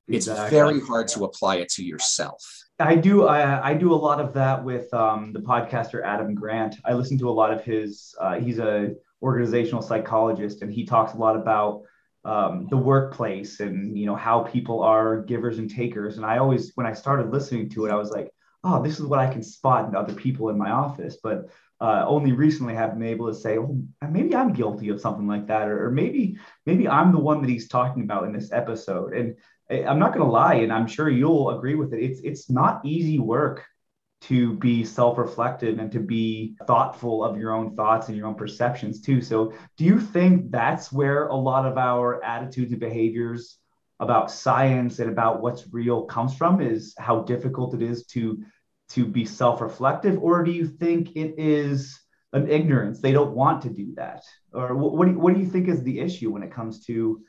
It's 0.09 0.27
exactly. 0.27 0.59
very 0.59 0.81
hard 0.81 1.07
to 1.09 1.25
apply 1.25 1.57
it 1.57 1.69
to 1.71 1.85
yourself. 1.85 2.45
I 2.81 2.97
do. 2.97 3.29
I, 3.29 3.71
I 3.71 3.75
do 3.75 3.95
a 3.95 4.01
lot 4.09 4.19
of 4.19 4.35
that 4.35 4.65
with 4.65 4.93
um, 4.93 5.33
the 5.33 5.39
podcaster 5.39 6.05
Adam 6.05 6.35
Grant. 6.35 6.75
I 6.85 6.95
listen 6.95 7.17
to 7.19 7.31
a 7.31 7.37
lot 7.41 7.53
of 7.53 7.63
his. 7.63 8.17
Uh, 8.21 8.41
he's 8.41 8.59
a 8.59 8.93
organizational 9.23 9.81
psychologist, 9.81 10.63
and 10.63 10.73
he 10.73 10.85
talks 10.85 11.15
a 11.15 11.19
lot 11.19 11.37
about 11.37 11.83
um, 12.25 12.67
the 12.69 12.77
workplace 12.77 13.61
and 13.61 13.97
you 13.97 14.07
know 14.07 14.17
how 14.17 14.41
people 14.41 14.83
are 14.83 15.23
givers 15.23 15.59
and 15.59 15.71
takers. 15.71 16.17
And 16.17 16.27
I 16.27 16.39
always, 16.39 16.73
when 16.75 16.87
I 16.87 16.95
started 16.95 17.31
listening 17.31 17.69
to 17.71 17.87
it, 17.87 17.93
I 17.93 17.95
was 17.95 18.11
like, 18.11 18.33
oh, 18.65 18.83
this 18.83 18.99
is 18.99 19.07
what 19.07 19.19
I 19.19 19.33
can 19.33 19.43
spot 19.43 19.89
in 19.89 19.97
other 19.97 20.15
people 20.15 20.49
in 20.51 20.59
my 20.59 20.71
office. 20.71 21.19
But 21.23 21.51
uh, 21.81 22.05
only 22.07 22.33
recently 22.33 22.75
have 22.75 22.97
been 22.97 23.09
able 23.09 23.27
to 23.27 23.35
say, 23.35 23.59
well, 23.59 23.81
maybe 24.09 24.37
I'm 24.37 24.53
guilty 24.53 24.89
of 24.91 25.01
something 25.01 25.27
like 25.27 25.49
that, 25.49 25.69
or, 25.69 25.87
or 25.87 25.91
maybe 25.91 26.39
maybe 26.65 26.87
I'm 26.87 27.13
the 27.13 27.19
one 27.19 27.43
that 27.43 27.51
he's 27.51 27.69
talking 27.69 28.05
about 28.05 28.25
in 28.25 28.33
this 28.33 28.53
episode. 28.53 29.15
And 29.15 29.37
I'm 29.71 29.99
not 29.99 30.15
going 30.15 30.25
to 30.25 30.33
lie, 30.33 30.55
and 30.57 30.73
I'm 30.73 30.87
sure 30.87 31.09
you'll 31.09 31.51
agree 31.57 31.75
with 31.75 31.93
it. 31.93 32.03
It's 32.03 32.21
it's 32.21 32.51
not 32.51 32.85
easy 32.85 33.19
work 33.19 33.65
to 34.23 34.55
be 34.55 34.85
self-reflective 34.85 35.81
and 35.81 35.91
to 35.91 35.99
be 35.99 36.55
thoughtful 36.69 37.25
of 37.25 37.37
your 37.37 37.53
own 37.53 37.75
thoughts 37.75 38.07
and 38.07 38.17
your 38.17 38.29
own 38.29 38.37
perceptions 38.37 39.01
too. 39.01 39.21
So, 39.21 39.53
do 39.77 39.85
you 39.85 39.99
think 39.99 40.53
that's 40.53 40.93
where 40.93 41.27
a 41.27 41.35
lot 41.35 41.67
of 41.67 41.77
our 41.79 42.23
attitudes 42.23 42.71
and 42.71 42.81
behaviors 42.81 43.59
about 44.01 44.31
science 44.31 44.99
and 44.99 45.11
about 45.11 45.43
what's 45.43 45.73
real 45.73 46.05
comes 46.05 46.35
from? 46.35 46.61
Is 46.61 46.95
how 46.99 47.23
difficult 47.23 47.75
it 47.75 47.83
is 47.83 48.07
to 48.07 48.43
to 48.91 49.07
be 49.07 49.25
self-reflective, 49.25 50.23
or 50.23 50.45
do 50.45 50.51
you 50.51 50.67
think 50.67 51.17
it 51.17 51.35
is 51.39 51.99
an 52.33 52.51
ignorance? 52.51 53.01
They 53.01 53.13
don't 53.13 53.35
want 53.35 53.63
to 53.63 53.71
do 53.71 53.95
that, 53.97 54.23
or 54.53 54.75
what, 54.77 55.07
do 55.07 55.13
you, 55.13 55.19
what 55.19 55.35
do 55.35 55.41
you 55.41 55.47
think 55.47 55.69
is 55.69 55.83
the 55.83 56.01
issue 56.01 56.31
when 56.31 56.43
it 56.43 56.53
comes 56.53 56.85
to 56.87 57.23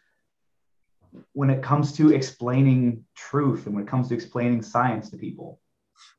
when 1.34 1.50
it 1.50 1.62
comes 1.62 1.94
to 1.94 2.12
explaining 2.12 3.06
truth 3.16 3.66
and 3.68 3.76
when 3.76 3.84
it 3.84 3.90
comes 3.90 4.10
to 4.10 4.16
explaining 4.16 4.62
science 4.62 5.10
to 5.12 5.18
people? 5.18 5.60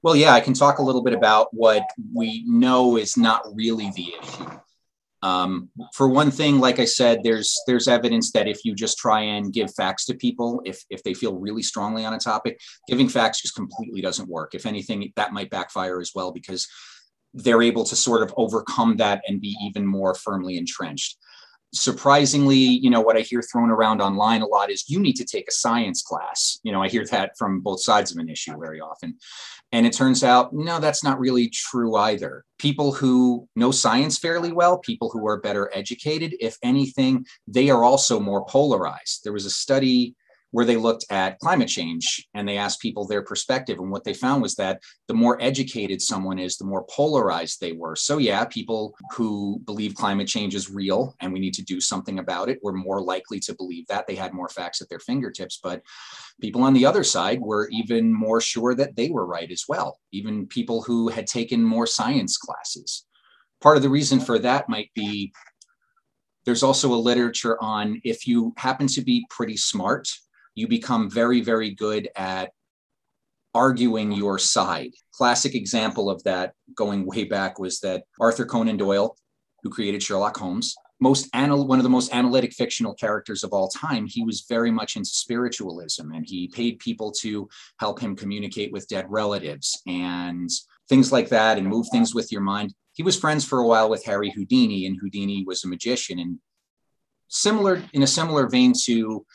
Well, 0.03 0.17
yeah, 0.17 0.33
I 0.33 0.41
can 0.41 0.55
talk 0.55 0.79
a 0.79 0.83
little 0.83 1.03
bit 1.03 1.15
about 1.15 1.49
what 1.53 1.83
we 2.13 2.45
know 2.47 2.97
is 2.97 3.17
not 3.17 3.43
really 3.55 3.91
the 3.97 4.15
issue. 4.23 4.51
Um, 5.25 5.71
for 5.95 6.07
one 6.07 6.31
thing, 6.31 6.61
like 6.61 6.79
I 6.79 6.85
said, 6.85 7.21
there's 7.25 7.59
there's 7.67 7.89
evidence 7.89 8.31
that 8.33 8.47
if 8.47 8.63
you 8.63 8.75
just 8.75 8.99
try 8.99 9.21
and 9.23 9.55
give 9.55 9.75
facts 9.75 10.05
to 10.07 10.15
people, 10.15 10.61
if 10.67 10.85
if 10.91 11.03
they 11.03 11.15
feel 11.15 11.35
really 11.39 11.63
strongly 11.63 12.05
on 12.05 12.13
a 12.13 12.19
topic, 12.19 12.61
giving 12.87 13.09
facts 13.09 13.41
just 13.41 13.55
completely 13.55 14.03
doesn't 14.03 14.29
work. 14.29 14.55
If 14.55 14.67
anything, 14.67 15.11
that 15.17 15.33
might 15.33 15.49
backfire 15.49 15.99
as 15.99 16.13
well 16.15 16.31
because 16.31 16.69
they're 17.33 17.63
able 17.63 17.85
to 17.85 17.97
sort 17.97 18.23
of 18.23 18.35
overcome 18.37 18.99
that 18.99 19.23
and 19.27 19.41
be 19.41 19.57
even 19.63 19.87
more 19.87 20.15
firmly 20.15 20.59
entrenched 20.59 21.17
surprisingly, 21.75 22.57
you 22.57 22.89
know, 22.89 23.01
what 23.01 23.17
I 23.17 23.21
hear 23.21 23.43
thrown 23.43 23.71
around 23.71 24.01
online 24.01 24.43
a 24.43 24.47
lot 24.47 24.71
is 24.71 24.89
you 24.89 25.01
need 25.01 25.17
to 25.17 25.25
take 25.25 25.49
a 25.49 25.53
science 25.53 26.03
class. 26.03 26.59
You 26.63 26.73
know, 26.73 26.83
I 26.83 26.89
hear 26.89 27.05
that 27.07 27.37
from 27.37 27.61
both 27.61 27.83
sides 27.83 28.13
of 28.13 28.19
an 28.19 28.29
issue 28.29 28.59
very 28.59 28.81
often. 28.81 29.17
And 29.73 29.85
it 29.85 29.93
turns 29.93 30.23
out, 30.23 30.53
no, 30.53 30.79
that's 30.79 31.03
not 31.03 31.19
really 31.19 31.49
true 31.49 31.97
either. 31.97 32.45
People 32.59 32.93
who 32.93 33.49
know 33.57 33.73
science 33.73 34.19
fairly 34.19 34.53
well, 34.53 34.79
people 34.79 35.11
who 35.11 35.27
are 35.27 35.41
better 35.41 35.71
educated, 35.75 36.37
if 36.41 36.57
anything, 36.63 37.27
they 37.49 37.71
are 37.71 37.83
also 37.83 38.21
more 38.21 38.45
polarized. 38.47 39.25
There 39.25 39.33
was 39.33 39.47
a 39.47 39.51
study 39.51 40.15
where 40.55 40.65
they 40.65 40.77
looked 40.77 41.05
at 41.11 41.37
climate 41.41 41.69
change 41.69 42.29
and 42.35 42.47
they 42.47 42.57
asked 42.57 42.81
people 42.81 43.05
their 43.05 43.23
perspective. 43.23 43.81
And 43.81 43.91
what 43.91 44.05
they 44.05 44.15
found 44.15 44.41
was 44.41 44.55
that 44.55 44.81
the 45.09 45.15
more 45.15 45.37
educated 45.43 46.01
someone 46.01 46.39
is, 46.39 46.57
the 46.57 46.65
more 46.65 46.87
polarized 46.89 47.61
they 47.61 47.73
were. 47.73 47.97
So, 47.97 48.19
yeah, 48.19 48.45
people 48.45 48.95
who 49.13 49.61
believe 49.65 49.97
climate 49.97 50.29
change 50.29 50.55
is 50.55 50.71
real 50.71 51.17
and 51.19 51.33
we 51.33 51.41
need 51.41 51.55
to 51.55 51.65
do 51.65 51.81
something 51.81 52.21
about 52.21 52.49
it 52.49 52.61
were 52.63 52.73
more 52.73 53.03
likely 53.03 53.41
to 53.41 53.55
believe 53.57 53.89
that. 53.89 54.07
They 54.07 54.15
had 54.15 54.33
more 54.33 54.49
facts 54.49 54.81
at 54.81 54.89
their 54.89 55.01
fingertips. 55.01 55.59
But 55.61 55.83
people 56.41 56.63
on 56.63 56.73
the 56.73 56.87
other 56.87 57.03
side 57.03 57.41
were 57.41 57.69
even 57.73 58.15
more 58.15 58.41
sure 58.41 58.77
that 58.77 58.95
they 58.95 59.11
were 59.11 59.27
right 59.27 59.51
as 59.51 59.65
well, 59.69 59.99
even 60.13 60.47
people 60.47 60.83
who 60.83 61.09
had 61.09 61.27
taken 61.27 61.65
more 61.65 61.89
science 61.89 62.37
classes. 62.37 63.07
Part 63.61 63.77
of 63.77 63.83
the 63.83 63.89
reason 63.89 64.21
for 64.21 64.39
that 64.39 64.69
might 64.69 64.91
be 64.95 65.33
there's 66.45 66.63
also 66.63 66.93
a 66.93 66.95
literature 66.95 67.61
on 67.61 68.01
if 68.05 68.29
you 68.29 68.53
happen 68.57 68.87
to 68.87 69.01
be 69.01 69.27
pretty 69.31 69.57
smart 69.57 70.07
you 70.55 70.69
become 70.69 71.11
very, 71.11 71.41
very 71.41 71.71
good 71.71 72.09
at 72.17 72.53
arguing 73.55 74.13
your 74.13 74.39
side. 74.39 74.93
Classic 75.13 75.55
example 75.55 76.11
of 76.11 76.23
that 76.25 76.55
going 76.75 77.07
way 77.07 77.25
back 77.25 77.59
was 77.59 77.81
that 77.81 78.05
Arthur 78.21 78.45
Conan 78.45 78.77
Doyle, 78.77 79.17
who 79.63 79.71
created 79.71 80.03
Sherlock 80.03 80.37
Holmes, 80.37 80.75
most 81.01 81.29
anal- 81.35 81.67
one 81.67 81.79
of 81.79 81.83
the 81.83 81.89
most 81.89 82.15
analytic 82.15 82.53
fictional 82.53 82.95
characters 82.95 83.45
of 83.45 83.53
all 83.53 83.69
time, 83.69 84.07
he 84.07 84.25
was 84.25 84.47
very 84.49 84.71
much 84.71 84.97
into 84.97 85.11
spiritualism 85.11 86.13
and 86.13 86.25
he 86.27 86.49
paid 86.49 86.79
people 86.79 87.13
to 87.21 87.49
help 87.79 88.01
him 88.01 88.17
communicate 88.17 88.73
with 88.73 88.89
dead 88.89 89.07
relatives 89.09 89.81
and 89.87 90.49
things 90.89 91.13
like 91.13 91.29
that 91.29 91.59
and 91.59 91.67
move 91.67 91.87
things 91.91 92.15
with 92.15 92.31
your 92.31 92.41
mind. 92.41 92.75
He 92.95 93.03
was 93.03 93.19
friends 93.19 93.45
for 93.45 93.59
a 93.59 93.67
while 93.67 93.91
with 93.91 94.05
Harry 94.05 94.31
Houdini, 94.31 94.87
and 94.87 94.97
Houdini 95.01 95.45
was 95.45 95.65
a 95.65 95.69
magician. 95.69 96.21
And 96.21 96.39
similar 97.29 97.83
in 97.93 98.03
a 98.05 98.07
similar 98.07 98.49
vein 98.49 98.73
to 98.85 99.27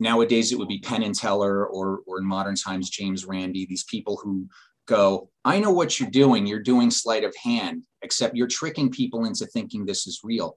Nowadays, 0.00 0.50
it 0.50 0.58
would 0.58 0.68
be 0.68 0.80
Penn 0.80 1.02
and 1.02 1.14
Teller, 1.14 1.66
or, 1.66 2.00
or 2.06 2.18
in 2.18 2.26
modern 2.26 2.56
times, 2.56 2.90
James 2.90 3.24
Randi, 3.24 3.66
these 3.66 3.84
people 3.84 4.18
who 4.22 4.48
go, 4.86 5.30
I 5.44 5.60
know 5.60 5.70
what 5.70 6.00
you're 6.00 6.10
doing. 6.10 6.46
You're 6.46 6.58
doing 6.58 6.90
sleight 6.90 7.22
of 7.22 7.34
hand, 7.36 7.82
except 8.02 8.34
you're 8.34 8.48
tricking 8.48 8.90
people 8.90 9.26
into 9.26 9.46
thinking 9.46 9.84
this 9.84 10.06
is 10.06 10.20
real. 10.24 10.56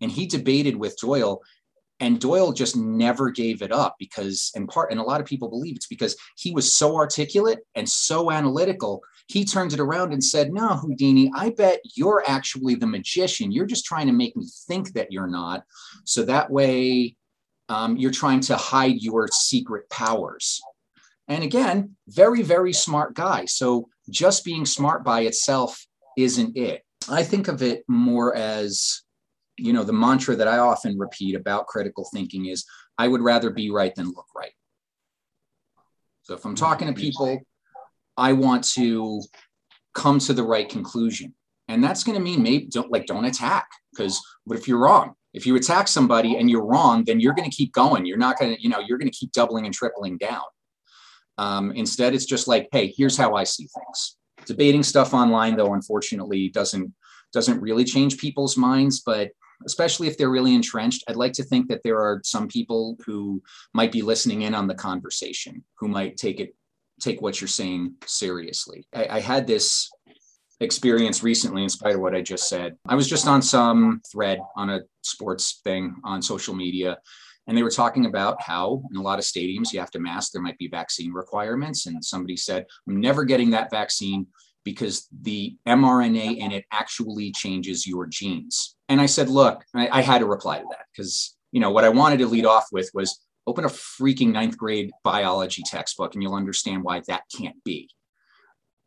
And 0.00 0.10
he 0.10 0.26
debated 0.26 0.76
with 0.76 0.96
Doyle, 0.98 1.42
and 2.02 2.20
Doyle 2.20 2.52
just 2.52 2.76
never 2.76 3.30
gave 3.30 3.62
it 3.62 3.70
up 3.70 3.94
because, 3.96 4.50
in 4.56 4.66
part, 4.66 4.90
and 4.90 4.98
a 4.98 5.04
lot 5.04 5.20
of 5.20 5.26
people 5.26 5.48
believe 5.48 5.76
it's 5.76 5.86
because 5.86 6.16
he 6.36 6.50
was 6.50 6.76
so 6.76 6.96
articulate 6.96 7.60
and 7.76 7.88
so 7.88 8.32
analytical. 8.32 9.02
He 9.28 9.44
turned 9.44 9.72
it 9.72 9.78
around 9.78 10.12
and 10.12 10.22
said, 10.22 10.52
No, 10.52 10.70
Houdini, 10.70 11.30
I 11.36 11.50
bet 11.50 11.80
you're 11.94 12.24
actually 12.26 12.74
the 12.74 12.88
magician. 12.88 13.52
You're 13.52 13.66
just 13.66 13.84
trying 13.84 14.08
to 14.08 14.12
make 14.12 14.36
me 14.36 14.48
think 14.66 14.94
that 14.94 15.12
you're 15.12 15.28
not. 15.28 15.62
So 16.04 16.24
that 16.24 16.50
way, 16.50 17.14
um, 17.68 17.96
you're 17.96 18.10
trying 18.10 18.40
to 18.40 18.56
hide 18.56 19.00
your 19.00 19.28
secret 19.28 19.88
powers. 19.90 20.60
And 21.28 21.44
again, 21.44 21.96
very, 22.08 22.42
very 22.42 22.72
smart 22.72 23.14
guy. 23.14 23.46
So 23.46 23.88
just 24.10 24.44
being 24.44 24.66
smart 24.66 25.04
by 25.04 25.20
itself 25.22 25.86
isn't 26.16 26.56
it. 26.56 26.82
I 27.08 27.22
think 27.22 27.48
of 27.48 27.62
it 27.62 27.84
more 27.88 28.34
as, 28.34 29.02
you 29.56 29.72
know, 29.72 29.84
the 29.84 29.92
mantra 29.92 30.36
that 30.36 30.48
I 30.48 30.58
often 30.58 30.98
repeat 30.98 31.34
about 31.34 31.66
critical 31.66 32.06
thinking 32.12 32.46
is 32.46 32.64
I 32.98 33.08
would 33.08 33.22
rather 33.22 33.50
be 33.50 33.70
right 33.70 33.94
than 33.94 34.06
look 34.06 34.26
right. 34.36 34.52
So 36.22 36.34
if 36.34 36.44
I'm 36.44 36.54
talking 36.54 36.88
to 36.88 36.94
people, 36.94 37.40
I 38.16 38.32
want 38.32 38.64
to 38.74 39.22
come 39.94 40.18
to 40.20 40.32
the 40.32 40.44
right 40.44 40.68
conclusion. 40.68 41.34
And 41.68 41.82
that's 41.82 42.04
going 42.04 42.16
to 42.16 42.22
mean 42.22 42.42
maybe 42.42 42.66
don't 42.66 42.92
like 42.92 43.06
don't 43.06 43.24
attack 43.24 43.68
because 43.92 44.20
what 44.44 44.58
if 44.58 44.68
you're 44.68 44.78
wrong? 44.78 45.14
If 45.34 45.46
you 45.46 45.56
attack 45.56 45.88
somebody 45.88 46.36
and 46.36 46.50
you're 46.50 46.64
wrong, 46.64 47.04
then 47.04 47.20
you're 47.20 47.34
going 47.34 47.48
to 47.48 47.56
keep 47.56 47.72
going. 47.72 48.04
You're 48.06 48.18
not 48.18 48.38
going 48.38 48.54
to, 48.54 48.62
you 48.62 48.68
know, 48.68 48.80
you're 48.80 48.98
going 48.98 49.10
to 49.10 49.16
keep 49.16 49.32
doubling 49.32 49.64
and 49.64 49.74
tripling 49.74 50.18
down. 50.18 50.42
Um, 51.38 51.72
instead, 51.72 52.14
it's 52.14 52.26
just 52.26 52.48
like, 52.48 52.68
hey, 52.72 52.92
here's 52.96 53.16
how 53.16 53.34
I 53.34 53.44
see 53.44 53.66
things. 53.66 54.16
Debating 54.44 54.82
stuff 54.82 55.14
online, 55.14 55.56
though, 55.56 55.74
unfortunately, 55.74 56.48
doesn't 56.48 56.92
doesn't 57.32 57.60
really 57.60 57.84
change 57.84 58.18
people's 58.18 58.58
minds, 58.58 59.00
but 59.00 59.30
especially 59.64 60.06
if 60.06 60.18
they're 60.18 60.28
really 60.28 60.54
entrenched, 60.54 61.04
I'd 61.08 61.16
like 61.16 61.32
to 61.34 61.44
think 61.44 61.68
that 61.68 61.80
there 61.82 61.98
are 61.98 62.20
some 62.24 62.46
people 62.46 62.98
who 63.06 63.42
might 63.72 63.92
be 63.92 64.02
listening 64.02 64.42
in 64.42 64.54
on 64.54 64.66
the 64.66 64.74
conversation, 64.74 65.64
who 65.78 65.88
might 65.88 66.16
take 66.16 66.40
it 66.40 66.54
take 67.00 67.20
what 67.20 67.40
you're 67.40 67.48
saying 67.48 67.94
seriously. 68.06 68.86
I, 68.94 69.06
I 69.16 69.20
had 69.20 69.46
this 69.46 69.90
experience 70.62 71.22
recently, 71.22 71.62
in 71.62 71.68
spite 71.68 71.94
of 71.94 72.00
what 72.00 72.14
I 72.14 72.22
just 72.22 72.48
said. 72.48 72.76
I 72.86 72.94
was 72.94 73.08
just 73.08 73.26
on 73.26 73.42
some 73.42 74.00
thread 74.10 74.40
on 74.56 74.70
a 74.70 74.80
sports 75.02 75.60
thing 75.64 75.96
on 76.04 76.22
social 76.22 76.54
media, 76.54 76.98
and 77.46 77.56
they 77.56 77.62
were 77.62 77.70
talking 77.70 78.06
about 78.06 78.40
how 78.40 78.82
in 78.90 78.96
a 78.96 79.02
lot 79.02 79.18
of 79.18 79.24
stadiums 79.24 79.72
you 79.72 79.80
have 79.80 79.90
to 79.92 79.98
mask, 79.98 80.32
there 80.32 80.42
might 80.42 80.58
be 80.58 80.68
vaccine 80.68 81.12
requirements. 81.12 81.86
And 81.86 82.04
somebody 82.04 82.36
said, 82.36 82.66
I'm 82.88 83.00
never 83.00 83.24
getting 83.24 83.50
that 83.50 83.70
vaccine 83.70 84.26
because 84.64 85.08
the 85.22 85.56
mRNA 85.66 86.38
in 86.38 86.52
it 86.52 86.64
actually 86.70 87.32
changes 87.32 87.86
your 87.86 88.06
genes. 88.06 88.76
And 88.88 89.00
I 89.00 89.06
said, 89.06 89.28
look, 89.28 89.64
I, 89.74 89.88
I 89.88 90.02
had 90.02 90.18
to 90.18 90.26
reply 90.26 90.58
to 90.58 90.66
that 90.70 90.86
because, 90.94 91.36
you 91.50 91.60
know, 91.60 91.70
what 91.72 91.84
I 91.84 91.88
wanted 91.88 92.18
to 92.18 92.26
lead 92.26 92.46
off 92.46 92.66
with 92.70 92.90
was 92.94 93.20
open 93.46 93.64
a 93.64 93.68
freaking 93.68 94.32
ninth 94.32 94.56
grade 94.56 94.92
biology 95.02 95.62
textbook 95.66 96.14
and 96.14 96.22
you'll 96.22 96.34
understand 96.34 96.84
why 96.84 97.02
that 97.08 97.22
can't 97.36 97.62
be. 97.64 97.88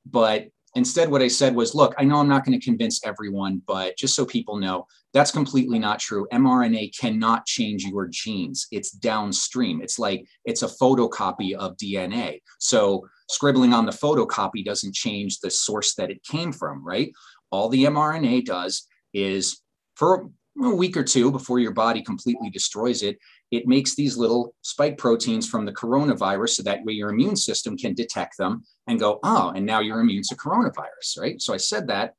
But 0.06 0.48
Instead, 0.76 1.10
what 1.10 1.22
I 1.22 1.30
said 1.30 1.56
was, 1.56 1.74
look, 1.74 1.96
I 1.98 2.04
know 2.04 2.20
I'm 2.20 2.28
not 2.28 2.44
going 2.46 2.60
to 2.60 2.64
convince 2.64 3.04
everyone, 3.06 3.62
but 3.66 3.98
just 3.98 4.14
so 4.14 4.26
people 4.26 4.58
know, 4.58 4.86
that's 5.14 5.32
completely 5.32 5.80
not 5.80 6.00
true. 6.00 6.28
mRNA 6.34 6.98
cannot 6.98 7.46
change 7.46 7.86
your 7.86 8.08
genes. 8.08 8.68
It's 8.72 8.92
downstream. 8.92 9.82
It's 9.82 9.98
like 9.98 10.26
it's 10.44 10.64
a 10.64 10.68
photocopy 10.68 11.54
of 11.54 11.78
DNA. 11.78 12.42
So 12.60 13.08
scribbling 13.30 13.74
on 13.74 13.86
the 13.86 13.94
photocopy 13.94 14.66
doesn't 14.66 14.94
change 14.94 15.40
the 15.40 15.50
source 15.50 15.96
that 15.96 16.12
it 16.12 16.22
came 16.24 16.52
from, 16.52 16.86
right? 16.86 17.14
All 17.52 17.70
the 17.70 17.86
mRNA 17.86 18.46
does 18.46 18.86
is 19.14 19.62
for 19.96 20.30
a 20.62 20.76
week 20.76 20.98
or 20.98 21.04
two 21.04 21.32
before 21.32 21.60
your 21.60 21.72
body 21.72 22.02
completely 22.02 22.50
destroys 22.50 23.02
it, 23.02 23.18
it 23.52 23.68
makes 23.68 23.96
these 23.96 24.18
little 24.18 24.54
spike 24.62 24.98
proteins 24.98 25.48
from 25.48 25.66
the 25.66 25.72
coronavirus 25.72 26.50
so 26.50 26.64
that 26.64 26.84
way 26.84 26.94
your 26.94 27.10
immune 27.10 27.36
system 27.36 27.78
can 27.78 27.94
detect 27.94 28.38
them 28.38 28.64
and 28.88 29.00
go, 29.00 29.20
oh, 29.24 29.52
and 29.56 29.66
now 29.66 29.80
you're 29.80 30.00
immune 30.00 30.24
to 30.24 30.36
coronavirus, 30.36 31.20
right? 31.20 31.42
So 31.42 31.54
I 31.54 31.58
said 31.58 31.88
that. 31.88 32.16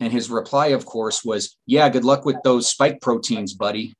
And 0.00 0.12
his 0.12 0.30
reply, 0.30 0.68
of 0.68 0.84
course, 0.84 1.24
was, 1.24 1.56
yeah, 1.66 1.88
good 1.88 2.04
luck 2.04 2.24
with 2.24 2.36
those 2.44 2.68
spike 2.68 3.00
proteins, 3.00 3.54
buddy. 3.54 3.94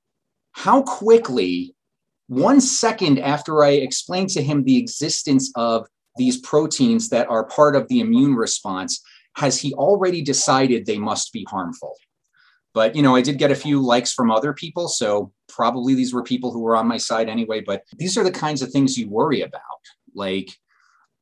How 0.53 0.83
quickly, 0.83 1.75
one 2.29 2.61
second 2.61 3.19
after 3.19 3.65
I 3.65 3.71
explained 3.71 4.31
to 4.31 4.43
him 4.43 4.65
the 4.65 4.79
existence 4.79 5.53
of 5.55 5.87
these 6.17 6.39
proteins 6.41 7.11
that 7.11 7.29
are 7.29 7.45
part 7.45 7.77
of 7.77 7.89
the 7.89 8.01
immune 8.01 8.35
response, 8.35 9.03
has 9.37 9.59
he 9.59 9.75
already 9.75 10.23
decided 10.23 10.85
they 10.85 10.99
must 10.99 11.33
be 11.33 11.47
harmful? 11.49 11.95
But 12.77 12.95
you 12.95 13.01
know, 13.01 13.17
I 13.17 13.23
did 13.23 13.39
get 13.39 13.51
a 13.51 13.55
few 13.55 13.81
likes 13.81 14.13
from 14.13 14.31
other 14.31 14.53
people, 14.53 14.87
so 14.87 15.33
probably 15.49 15.95
these 15.95 16.13
were 16.13 16.23
people 16.23 16.53
who 16.53 16.61
were 16.61 16.77
on 16.77 16.87
my 16.87 16.99
side 16.99 17.27
anyway. 17.27 17.63
But 17.63 17.85
these 17.97 18.19
are 18.19 18.23
the 18.23 18.31
kinds 18.31 18.61
of 18.61 18.71
things 18.71 18.99
you 18.99 19.09
worry 19.09 19.41
about. 19.41 19.63
Like 20.15 20.51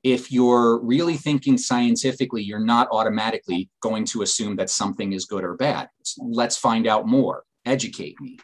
if 0.03 0.33
you're 0.33 0.81
really 0.81 1.17
thinking 1.17 1.57
scientifically, 1.57 2.43
you're 2.43 2.59
not 2.59 2.89
automatically 2.91 3.71
going 3.81 4.05
to 4.07 4.23
assume 4.23 4.57
that 4.57 4.69
something 4.69 5.13
is 5.13 5.27
good 5.27 5.45
or 5.45 5.55
bad. 5.55 5.89
Let's 6.19 6.57
find 6.57 6.89
out 6.89 7.07
more. 7.07 7.45
Educate 7.65 8.21
me. 8.21 8.41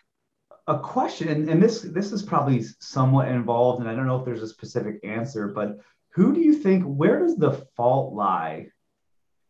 A 0.68 0.79
question, 0.79 1.49
and 1.49 1.61
this 1.61 1.81
this 1.81 2.12
is 2.12 2.23
probably 2.23 2.62
somewhat 2.79 3.27
involved, 3.27 3.81
and 3.81 3.90
I 3.90 3.96
don't 3.96 4.07
know 4.07 4.20
if 4.20 4.25
there's 4.25 4.44
a 4.44 4.46
specific 4.46 5.01
answer, 5.03 5.49
but 5.49 5.81
who 6.11 6.33
do 6.33 6.40
you 6.40 6.55
think 6.55 6.85
where 6.85 7.18
does 7.18 7.37
the 7.37 7.66
fault 7.77 8.14
lie 8.14 8.68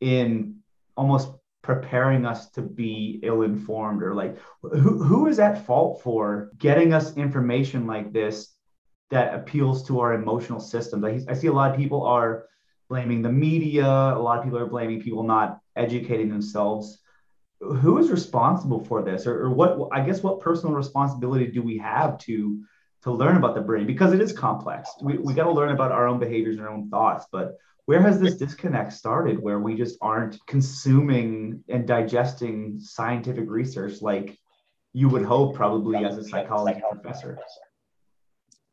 in 0.01 0.61
almost 0.96 1.29
preparing 1.62 2.25
us 2.25 2.51
to 2.51 2.62
be 2.62 3.20
ill-informed 3.23 4.03
or 4.03 4.14
like 4.14 4.38
who, 4.62 5.03
who 5.03 5.27
is 5.27 5.38
at 5.38 5.66
fault 5.66 6.03
for 6.03 6.51
getting 6.59 6.92
us 6.92 7.16
information 7.16 7.87
like 7.87 8.12
this 8.12 8.55
that 9.11 9.35
appeals 9.35 9.87
to 9.88 10.01
our 10.01 10.14
emotional 10.14 10.61
systems? 10.61 11.05
I, 11.05 11.20
I 11.31 11.35
see 11.35 11.49
a 11.49 11.53
lot 11.53 11.70
of 11.70 11.77
people 11.77 12.05
are 12.05 12.46
blaming 12.88 13.23
the 13.23 13.33
media. 13.33 13.87
A 13.87 14.18
lot 14.18 14.38
of 14.38 14.44
people 14.44 14.59
are 14.59 14.66
blaming 14.66 15.01
people 15.01 15.23
not 15.23 15.61
educating 15.77 16.29
themselves. 16.29 16.99
Who 17.61 17.99
is 17.99 18.11
responsible 18.11 18.85
for 18.85 19.03
this? 19.03 19.27
Or, 19.27 19.44
or 19.44 19.51
what 19.51 19.88
i 19.92 20.01
guess 20.01 20.23
what 20.23 20.40
personal 20.40 20.75
responsibility 20.75 21.46
do 21.46 21.62
we 21.62 21.79
have 21.79 22.18
to 22.18 22.62
to 23.03 23.11
learn 23.11 23.37
about 23.37 23.55
the 23.55 23.62
brain? 23.62 23.87
Because 23.87 24.12
it 24.12 24.20
is 24.20 24.31
complex. 24.31 24.90
We, 25.01 25.16
we 25.16 25.33
got 25.33 25.44
to 25.44 25.53
learn 25.53 25.70
about 25.70 25.90
our 25.90 26.07
own 26.07 26.18
behaviors 26.18 26.57
and 26.57 26.66
our 26.66 26.73
own 26.73 26.90
thoughts 26.90 27.27
but 27.31 27.57
where 27.90 28.03
has 28.03 28.20
this 28.20 28.37
disconnect 28.37 28.92
started 28.92 29.42
where 29.42 29.59
we 29.59 29.74
just 29.74 29.98
aren't 30.00 30.38
consuming 30.46 31.64
and 31.68 31.88
digesting 31.88 32.79
scientific 32.79 33.50
research 33.50 34.00
like 34.00 34.38
you 34.92 35.09
would 35.09 35.24
hope 35.24 35.57
probably 35.57 36.05
as 36.05 36.16
a 36.16 36.22
psychology 36.22 36.81
professor? 36.88 37.37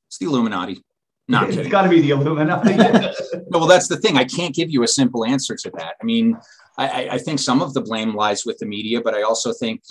It's 0.06 0.19
the 0.19 0.27
Illuminati. 0.27 0.84
Not 1.27 1.49
it's 1.49 1.67
got 1.67 1.82
to 1.82 1.89
be 1.89 1.99
the 1.99 2.12
Illuminati. 2.12 2.75
no, 3.49 3.58
well, 3.58 3.65
that's 3.65 3.88
the 3.88 3.97
thing. 3.97 4.17
I 4.17 4.23
can't 4.23 4.53
give 4.53 4.69
you 4.69 4.84
a 4.84 4.88
simple 4.88 5.25
answer 5.25 5.56
to 5.63 5.71
that. 5.80 5.95
I 5.99 6.06
mean, 6.06 6.38
I, 6.77 7.10
I, 7.13 7.17
think 7.17 7.39
some 7.39 7.63
of 7.63 7.73
the 7.73 7.82
blame 7.82 8.13
lies 8.15 8.45
with 8.45 8.60
the 8.60 8.67
media, 8.67 9.01
but 9.01 9.15
I 9.15 9.23
also 9.23 9.51
think 9.51 9.82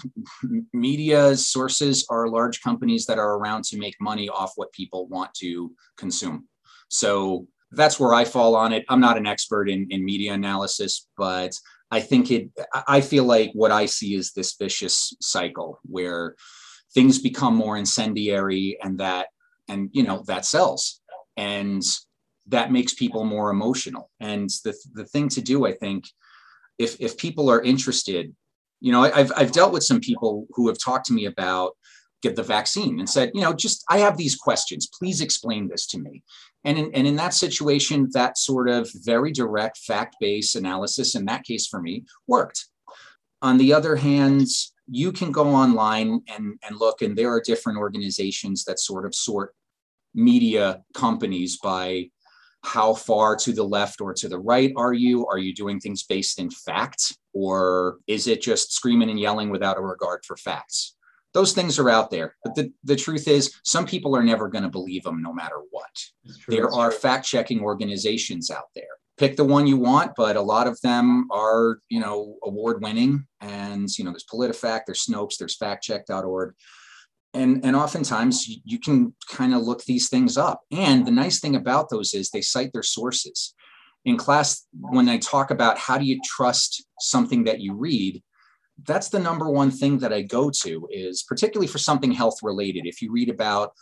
media 0.72 1.36
sources 1.36 2.06
are 2.10 2.28
large 2.28 2.62
companies 2.62 3.06
that 3.06 3.18
are 3.18 3.38
around 3.38 3.64
to 3.64 3.76
make 3.76 3.96
money 4.00 4.28
off 4.28 4.52
what 4.54 4.70
people 4.70 5.08
want 5.08 5.34
to 5.40 5.72
consume. 5.96 6.46
So 6.90 7.48
that's 7.72 7.98
where 7.98 8.14
I 8.14 8.24
fall 8.24 8.54
on 8.56 8.72
it. 8.72 8.84
I'm 8.88 9.00
not 9.00 9.16
an 9.16 9.26
expert 9.26 9.68
in, 9.68 9.86
in 9.90 10.04
media 10.04 10.32
analysis, 10.32 11.08
but 11.16 11.52
I 11.90 12.00
think 12.00 12.30
it, 12.30 12.50
I 12.88 13.00
feel 13.00 13.24
like 13.24 13.50
what 13.54 13.70
I 13.70 13.86
see 13.86 14.14
is 14.14 14.32
this 14.32 14.56
vicious 14.58 15.14
cycle 15.20 15.78
where 15.84 16.34
things 16.94 17.18
become 17.18 17.54
more 17.54 17.76
incendiary 17.76 18.78
and 18.82 18.98
that, 18.98 19.28
and 19.68 19.90
you 19.92 20.02
know, 20.02 20.22
that 20.26 20.44
sells 20.44 21.00
and 21.36 21.82
that 22.48 22.72
makes 22.72 22.94
people 22.94 23.24
more 23.24 23.50
emotional. 23.50 24.10
And 24.20 24.48
the, 24.64 24.74
the 24.94 25.04
thing 25.04 25.28
to 25.30 25.40
do, 25.40 25.66
I 25.66 25.72
think, 25.72 26.06
if, 26.78 27.00
if 27.00 27.16
people 27.16 27.50
are 27.50 27.62
interested, 27.62 28.34
you 28.80 28.92
know, 28.92 29.02
I've, 29.02 29.32
I've 29.36 29.52
dealt 29.52 29.72
with 29.72 29.82
some 29.82 30.00
people 30.00 30.46
who 30.50 30.68
have 30.68 30.78
talked 30.78 31.06
to 31.06 31.14
me 31.14 31.24
about 31.24 31.72
the 32.34 32.42
vaccine 32.42 32.98
and 32.98 33.08
said, 33.08 33.30
you 33.34 33.42
know, 33.42 33.52
just 33.52 33.84
I 33.88 33.98
have 33.98 34.16
these 34.16 34.34
questions. 34.34 34.88
Please 34.98 35.20
explain 35.20 35.68
this 35.68 35.86
to 35.88 35.98
me. 35.98 36.22
And 36.64 36.78
in, 36.78 36.90
and 36.94 37.06
in 37.06 37.16
that 37.16 37.34
situation, 37.34 38.08
that 38.12 38.38
sort 38.38 38.68
of 38.68 38.90
very 39.04 39.30
direct 39.30 39.78
fact 39.78 40.16
based 40.18 40.56
analysis, 40.56 41.14
in 41.14 41.24
that 41.26 41.44
case 41.44 41.66
for 41.66 41.80
me, 41.80 42.04
worked. 42.26 42.66
On 43.42 43.58
the 43.58 43.72
other 43.72 43.94
hand, 43.94 44.48
you 44.88 45.12
can 45.12 45.30
go 45.30 45.54
online 45.54 46.22
and, 46.28 46.58
and 46.66 46.76
look, 46.76 47.02
and 47.02 47.16
there 47.16 47.32
are 47.32 47.40
different 47.40 47.78
organizations 47.78 48.64
that 48.64 48.80
sort 48.80 49.06
of 49.06 49.14
sort 49.14 49.54
media 50.14 50.82
companies 50.94 51.58
by 51.62 52.08
how 52.64 52.94
far 52.94 53.36
to 53.36 53.52
the 53.52 53.62
left 53.62 54.00
or 54.00 54.12
to 54.12 54.28
the 54.28 54.38
right 54.38 54.72
are 54.76 54.92
you? 54.92 55.24
Are 55.26 55.38
you 55.38 55.54
doing 55.54 55.78
things 55.78 56.02
based 56.02 56.40
in 56.40 56.50
fact? 56.50 57.16
Or 57.32 57.98
is 58.08 58.26
it 58.26 58.42
just 58.42 58.72
screaming 58.72 59.08
and 59.08 59.20
yelling 59.20 59.50
without 59.50 59.78
a 59.78 59.80
regard 59.80 60.24
for 60.24 60.36
facts? 60.36 60.95
Those 61.36 61.52
things 61.52 61.78
are 61.78 61.90
out 61.90 62.10
there. 62.10 62.34
But 62.42 62.54
the, 62.54 62.72
the 62.82 62.96
truth 62.96 63.28
is, 63.28 63.54
some 63.62 63.84
people 63.84 64.16
are 64.16 64.22
never 64.22 64.48
going 64.48 64.64
to 64.64 64.70
believe 64.70 65.02
them 65.02 65.20
no 65.20 65.34
matter 65.34 65.56
what. 65.70 65.84
There 66.48 66.72
are 66.72 66.90
fact 66.90 67.26
checking 67.26 67.60
organizations 67.60 68.50
out 68.50 68.70
there. 68.74 68.84
Pick 69.18 69.36
the 69.36 69.44
one 69.44 69.66
you 69.66 69.76
want, 69.76 70.12
but 70.16 70.36
a 70.36 70.40
lot 70.40 70.66
of 70.66 70.80
them 70.80 71.28
are, 71.30 71.80
you 71.90 72.00
know, 72.00 72.36
award 72.42 72.80
winning. 72.80 73.26
And, 73.42 73.86
you 73.98 74.04
know, 74.04 74.12
there's 74.12 74.24
PolitiFact, 74.24 74.86
there's 74.86 75.04
Snopes, 75.04 75.36
there's 75.36 75.58
factcheck.org 75.58 76.54
and 77.34 77.62
and 77.64 77.76
oftentimes 77.76 78.48
you, 78.48 78.56
you 78.64 78.78
can 78.78 79.14
kind 79.30 79.54
of 79.54 79.60
look 79.60 79.84
these 79.84 80.08
things 80.08 80.38
up 80.38 80.62
and 80.70 81.06
the 81.06 81.10
nice 81.10 81.38
thing 81.38 81.54
about 81.54 81.90
those 81.90 82.14
is 82.14 82.30
they 82.30 82.40
cite 82.40 82.72
their 82.72 82.82
sources 82.82 83.54
in 84.04 84.16
class 84.16 84.64
when 84.72 85.08
i 85.08 85.18
talk 85.18 85.50
about 85.50 85.76
how 85.76 85.98
do 85.98 86.04
you 86.04 86.18
trust 86.24 86.86
something 87.00 87.44
that 87.44 87.60
you 87.60 87.74
read 87.74 88.22
that's 88.84 89.08
the 89.08 89.18
number 89.18 89.48
one 89.50 89.70
thing 89.70 89.98
that 89.98 90.12
i 90.12 90.22
go 90.22 90.50
to 90.50 90.88
is 90.90 91.22
particularly 91.22 91.66
for 91.66 91.78
something 91.78 92.12
health 92.12 92.38
related 92.42 92.86
if 92.86 93.00
you 93.02 93.10
read 93.12 93.28
about 93.28 93.72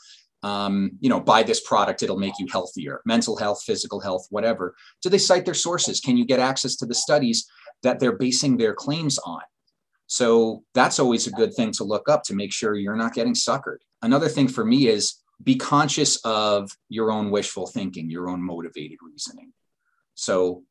um, 0.42 0.90
you 1.00 1.08
know 1.08 1.20
buy 1.20 1.42
this 1.42 1.62
product 1.62 2.02
it'll 2.02 2.18
make 2.18 2.38
you 2.38 2.46
healthier 2.50 3.00
mental 3.06 3.36
health 3.36 3.62
physical 3.64 4.00
health 4.00 4.26
whatever 4.30 4.74
do 5.02 5.08
they 5.08 5.18
cite 5.18 5.44
their 5.44 5.54
sources 5.54 6.00
can 6.00 6.16
you 6.16 6.26
get 6.26 6.38
access 6.38 6.76
to 6.76 6.86
the 6.86 6.94
studies 6.94 7.46
that 7.82 7.98
they're 7.98 8.18
basing 8.18 8.56
their 8.56 8.74
claims 8.74 9.18
on 9.24 9.40
so 10.06 10.62
that's 10.74 10.98
always 10.98 11.26
a 11.26 11.32
good 11.32 11.54
thing 11.54 11.72
to 11.72 11.84
look 11.84 12.08
up 12.08 12.22
to 12.24 12.34
make 12.34 12.52
sure 12.52 12.74
you're 12.74 12.96
not 12.96 13.14
getting 13.14 13.34
suckered. 13.34 13.78
Another 14.02 14.28
thing 14.28 14.48
for 14.48 14.64
me 14.64 14.86
is 14.86 15.20
be 15.42 15.56
conscious 15.56 16.16
of 16.24 16.70
your 16.88 17.10
own 17.10 17.30
wishful 17.30 17.66
thinking, 17.66 18.10
your 18.10 18.28
own 18.28 18.42
motivated 18.42 18.98
reasoning. 19.02 19.52
So 20.14 20.62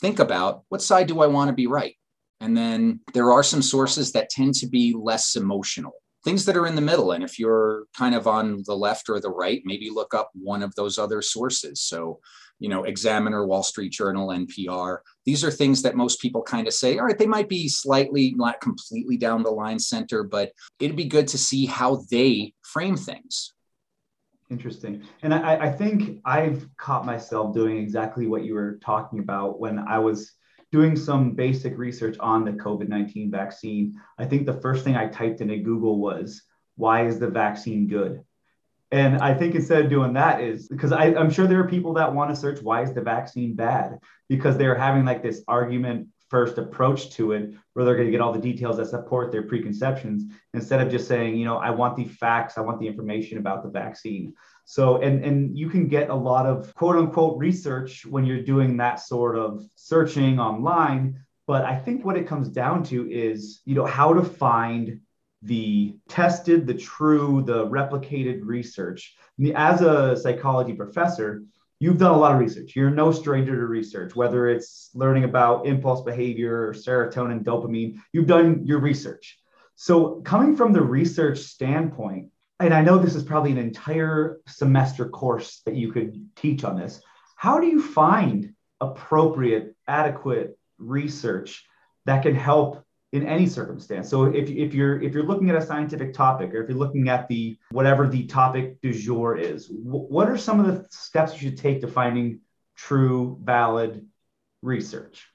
think 0.00 0.18
about 0.18 0.62
what 0.68 0.82
side 0.82 1.08
do 1.08 1.20
I 1.20 1.26
want 1.26 1.48
to 1.48 1.54
be 1.54 1.66
right? 1.66 1.96
And 2.44 2.56
then 2.56 3.00
there 3.14 3.32
are 3.32 3.42
some 3.42 3.62
sources 3.62 4.12
that 4.12 4.28
tend 4.28 4.54
to 4.56 4.66
be 4.66 4.94
less 4.96 5.34
emotional, 5.34 5.94
things 6.24 6.44
that 6.44 6.56
are 6.56 6.66
in 6.66 6.74
the 6.74 6.82
middle. 6.82 7.12
And 7.12 7.24
if 7.24 7.38
you're 7.38 7.84
kind 7.96 8.14
of 8.14 8.26
on 8.26 8.62
the 8.66 8.76
left 8.76 9.08
or 9.08 9.18
the 9.18 9.30
right, 9.30 9.62
maybe 9.64 9.88
look 9.88 10.12
up 10.12 10.30
one 10.34 10.62
of 10.62 10.74
those 10.74 10.98
other 10.98 11.22
sources. 11.22 11.80
So 11.80 12.20
you 12.60 12.68
know, 12.68 12.84
Examiner, 12.84 13.46
Wall 13.46 13.62
Street 13.62 13.92
Journal, 13.92 14.28
NPR. 14.28 14.98
These 15.24 15.44
are 15.44 15.50
things 15.50 15.82
that 15.82 15.96
most 15.96 16.20
people 16.20 16.42
kind 16.42 16.66
of 16.66 16.74
say, 16.74 16.98
all 16.98 17.06
right, 17.06 17.18
they 17.18 17.26
might 17.26 17.48
be 17.48 17.68
slightly, 17.68 18.32
not 18.36 18.60
completely 18.60 19.16
down 19.16 19.42
the 19.42 19.50
line 19.50 19.78
center, 19.78 20.22
but 20.22 20.52
it'd 20.78 20.96
be 20.96 21.04
good 21.04 21.28
to 21.28 21.38
see 21.38 21.66
how 21.66 22.04
they 22.10 22.54
frame 22.62 22.96
things. 22.96 23.54
Interesting. 24.50 25.02
And 25.22 25.34
I, 25.34 25.56
I 25.56 25.72
think 25.72 26.20
I've 26.24 26.68
caught 26.76 27.04
myself 27.04 27.54
doing 27.54 27.78
exactly 27.78 28.26
what 28.26 28.44
you 28.44 28.54
were 28.54 28.78
talking 28.84 29.18
about 29.18 29.58
when 29.58 29.78
I 29.78 29.98
was 29.98 30.32
doing 30.74 30.96
some 30.96 31.30
basic 31.30 31.78
research 31.78 32.18
on 32.18 32.44
the 32.44 32.50
COVID 32.50 32.88
19 32.88 33.30
vaccine. 33.30 33.94
I 34.18 34.24
think 34.24 34.44
the 34.44 34.60
first 34.60 34.82
thing 34.82 34.96
I 34.96 35.06
typed 35.06 35.40
into 35.40 35.56
Google 35.58 36.00
was, 36.00 36.42
why 36.74 37.06
is 37.06 37.20
the 37.20 37.28
vaccine 37.28 37.86
good? 37.86 38.24
And 38.90 39.18
I 39.18 39.34
think 39.34 39.54
instead 39.54 39.84
of 39.84 39.88
doing 39.88 40.14
that 40.14 40.40
is 40.40 40.66
because 40.66 40.90
I, 40.90 41.06
am 41.06 41.30
sure 41.30 41.46
there 41.46 41.60
are 41.60 41.68
people 41.68 41.94
that 41.94 42.12
want 42.12 42.30
to 42.30 42.36
search 42.36 42.60
why 42.60 42.82
is 42.82 42.92
the 42.92 43.02
vaccine 43.02 43.54
bad 43.54 44.00
because 44.28 44.56
they're 44.56 44.74
having 44.74 45.04
like 45.04 45.22
this 45.22 45.44
argument 45.46 46.08
first 46.28 46.58
approach 46.58 47.10
to 47.10 47.30
it 47.32 47.54
where 47.74 47.84
they're 47.84 47.94
going 47.94 48.08
to 48.08 48.10
get 48.10 48.20
all 48.20 48.32
the 48.32 48.40
details 48.40 48.78
that 48.78 48.88
support 48.88 49.30
their 49.30 49.44
preconceptions 49.44 50.24
instead 50.54 50.80
of 50.80 50.90
just 50.90 51.06
saying, 51.06 51.36
you 51.36 51.44
know, 51.44 51.58
I 51.58 51.70
want 51.70 51.94
the 51.94 52.06
facts, 52.06 52.58
I 52.58 52.62
want 52.62 52.80
the 52.80 52.88
information 52.88 53.38
about 53.38 53.62
the 53.62 53.70
vaccine. 53.70 54.34
So, 54.64 54.96
and, 55.02 55.24
and 55.24 55.56
you 55.58 55.68
can 55.68 55.88
get 55.88 56.10
a 56.10 56.14
lot 56.14 56.46
of 56.46 56.74
quote 56.74 56.96
unquote 56.96 57.38
research 57.38 58.06
when 58.06 58.24
you're 58.24 58.42
doing 58.42 58.76
that 58.78 59.00
sort 59.00 59.36
of 59.36 59.62
searching 59.74 60.40
online. 60.40 61.20
But 61.46 61.64
I 61.64 61.76
think 61.76 62.04
what 62.04 62.16
it 62.16 62.26
comes 62.26 62.48
down 62.48 62.82
to 62.84 63.10
is, 63.10 63.60
you 63.66 63.74
know, 63.74 63.84
how 63.84 64.14
to 64.14 64.24
find 64.24 65.00
the 65.42 65.94
tested, 66.08 66.66
the 66.66 66.74
true, 66.74 67.42
the 67.44 67.66
replicated 67.66 68.40
research. 68.42 69.14
As 69.54 69.82
a 69.82 70.16
psychology 70.16 70.72
professor, 70.72 71.42
you've 71.78 71.98
done 71.98 72.14
a 72.14 72.18
lot 72.18 72.32
of 72.32 72.40
research. 72.40 72.74
You're 72.74 72.90
no 72.90 73.12
stranger 73.12 73.54
to 73.54 73.66
research, 73.66 74.16
whether 74.16 74.48
it's 74.48 74.90
learning 74.94 75.24
about 75.24 75.66
impulse 75.66 76.02
behavior, 76.02 76.72
serotonin, 76.72 77.44
dopamine, 77.44 77.98
you've 78.12 78.26
done 78.26 78.64
your 78.64 78.78
research. 78.78 79.38
So, 79.76 80.22
coming 80.22 80.56
from 80.56 80.72
the 80.72 80.80
research 80.80 81.40
standpoint, 81.40 82.28
and 82.64 82.74
I 82.74 82.82
know 82.82 82.98
this 82.98 83.14
is 83.14 83.22
probably 83.22 83.52
an 83.52 83.58
entire 83.58 84.40
semester 84.46 85.08
course 85.08 85.62
that 85.66 85.74
you 85.74 85.92
could 85.92 86.28
teach 86.36 86.64
on 86.64 86.78
this, 86.78 87.00
how 87.36 87.60
do 87.60 87.66
you 87.66 87.82
find 87.82 88.54
appropriate, 88.80 89.74
adequate 89.86 90.58
research 90.78 91.64
that 92.06 92.22
can 92.22 92.34
help 92.34 92.84
in 93.12 93.26
any 93.26 93.46
circumstance. 93.46 94.08
So 94.08 94.24
if, 94.24 94.50
if 94.50 94.74
you're 94.74 95.00
if 95.00 95.14
you're 95.14 95.22
looking 95.22 95.48
at 95.48 95.54
a 95.54 95.64
scientific 95.64 96.14
topic 96.14 96.52
or 96.52 96.62
if 96.62 96.68
you're 96.68 96.76
looking 96.78 97.08
at 97.08 97.28
the 97.28 97.56
whatever 97.70 98.08
the 98.08 98.26
topic 98.26 98.80
du 98.82 98.92
jour 98.92 99.36
is, 99.36 99.68
what 99.70 100.28
are 100.28 100.36
some 100.36 100.58
of 100.58 100.66
the 100.66 100.84
steps 100.90 101.34
you 101.34 101.48
should 101.48 101.58
take 101.58 101.80
to 101.82 101.86
finding 101.86 102.40
true 102.76 103.38
valid 103.44 104.04
research? 104.62 105.28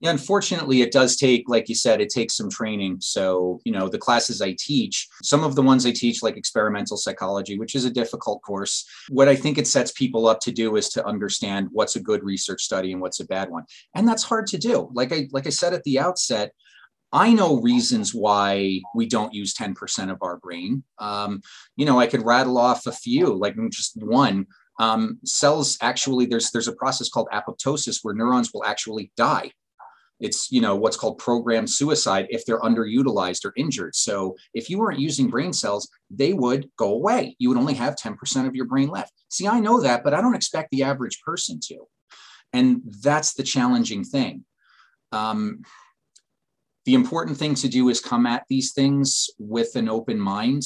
Yeah, 0.00 0.10
unfortunately, 0.10 0.82
it 0.82 0.92
does 0.92 1.16
take, 1.16 1.48
like 1.48 1.70
you 1.70 1.74
said, 1.74 2.02
it 2.02 2.10
takes 2.10 2.36
some 2.36 2.50
training. 2.50 2.98
So, 3.00 3.60
you 3.64 3.72
know, 3.72 3.88
the 3.88 3.98
classes 3.98 4.42
I 4.42 4.54
teach, 4.58 5.08
some 5.22 5.42
of 5.42 5.54
the 5.54 5.62
ones 5.62 5.86
I 5.86 5.90
teach, 5.90 6.22
like 6.22 6.36
experimental 6.36 6.98
psychology, 6.98 7.58
which 7.58 7.74
is 7.74 7.86
a 7.86 7.90
difficult 7.90 8.42
course, 8.42 8.86
what 9.08 9.26
I 9.26 9.34
think 9.34 9.56
it 9.56 9.66
sets 9.66 9.92
people 9.92 10.28
up 10.28 10.40
to 10.40 10.52
do 10.52 10.76
is 10.76 10.90
to 10.90 11.06
understand 11.06 11.68
what's 11.72 11.96
a 11.96 12.00
good 12.00 12.22
research 12.22 12.62
study 12.62 12.92
and 12.92 13.00
what's 13.00 13.20
a 13.20 13.26
bad 13.26 13.48
one. 13.48 13.64
And 13.94 14.06
that's 14.06 14.22
hard 14.22 14.46
to 14.48 14.58
do. 14.58 14.90
Like 14.92 15.12
I 15.12 15.28
like 15.32 15.46
I 15.46 15.50
said 15.50 15.72
at 15.72 15.82
the 15.84 15.98
outset, 15.98 16.52
I 17.10 17.32
know 17.32 17.62
reasons 17.62 18.14
why 18.14 18.82
we 18.94 19.06
don't 19.06 19.32
use 19.32 19.54
10% 19.54 20.10
of 20.10 20.18
our 20.20 20.36
brain. 20.36 20.84
Um, 20.98 21.40
you 21.76 21.86
know, 21.86 21.98
I 21.98 22.06
could 22.06 22.24
rattle 22.24 22.58
off 22.58 22.86
a 22.86 22.92
few, 22.92 23.32
like 23.34 23.56
just 23.70 23.96
one. 23.96 24.46
Um, 24.78 25.20
cells 25.24 25.78
actually, 25.80 26.26
there's 26.26 26.50
there's 26.50 26.68
a 26.68 26.74
process 26.74 27.08
called 27.08 27.28
apoptosis 27.32 28.00
where 28.02 28.14
neurons 28.14 28.52
will 28.52 28.64
actually 28.66 29.10
die 29.16 29.52
it's 30.20 30.50
you 30.50 30.60
know 30.60 30.74
what's 30.76 30.96
called 30.96 31.18
programmed 31.18 31.70
suicide 31.70 32.26
if 32.30 32.44
they're 32.44 32.60
underutilized 32.60 33.44
or 33.44 33.52
injured. 33.56 33.94
So 33.94 34.36
if 34.54 34.70
you 34.70 34.78
weren't 34.78 35.00
using 35.00 35.28
brain 35.28 35.52
cells 35.52 35.88
they 36.10 36.32
would 36.32 36.68
go 36.76 36.92
away. 36.92 37.34
You 37.38 37.48
would 37.48 37.58
only 37.58 37.74
have 37.74 37.96
10% 37.96 38.46
of 38.46 38.54
your 38.54 38.66
brain 38.66 38.88
left. 38.88 39.12
See 39.28 39.46
i 39.46 39.60
know 39.60 39.80
that 39.80 40.04
but 40.04 40.14
i 40.14 40.20
don't 40.20 40.34
expect 40.34 40.70
the 40.70 40.82
average 40.82 41.20
person 41.22 41.60
to. 41.68 41.86
And 42.52 42.82
that's 43.02 43.34
the 43.34 43.42
challenging 43.42 44.04
thing. 44.04 44.44
Um, 45.12 45.62
the 46.84 46.94
important 46.94 47.36
thing 47.36 47.54
to 47.56 47.68
do 47.68 47.88
is 47.88 48.00
come 48.00 48.26
at 48.26 48.44
these 48.48 48.72
things 48.72 49.28
with 49.38 49.74
an 49.74 49.88
open 49.88 50.18
mind. 50.18 50.62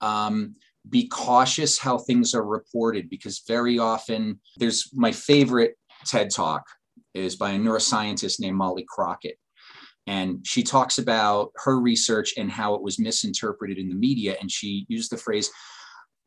Um, 0.00 0.54
be 0.88 1.08
cautious 1.08 1.78
how 1.78 1.98
things 1.98 2.34
are 2.34 2.44
reported 2.44 3.10
because 3.10 3.42
very 3.48 3.78
often 3.78 4.40
there's 4.58 4.90
my 4.94 5.10
favorite 5.10 5.74
ted 6.06 6.30
talk 6.30 6.64
is 7.14 7.36
by 7.36 7.50
a 7.50 7.58
neuroscientist 7.58 8.40
named 8.40 8.56
Molly 8.56 8.84
Crockett. 8.88 9.38
And 10.06 10.46
she 10.46 10.62
talks 10.62 10.98
about 10.98 11.52
her 11.56 11.78
research 11.78 12.34
and 12.38 12.50
how 12.50 12.74
it 12.74 12.82
was 12.82 12.98
misinterpreted 12.98 13.78
in 13.78 13.88
the 13.88 13.94
media. 13.94 14.36
And 14.40 14.50
she 14.50 14.86
used 14.88 15.12
the 15.12 15.18
phrase, 15.18 15.50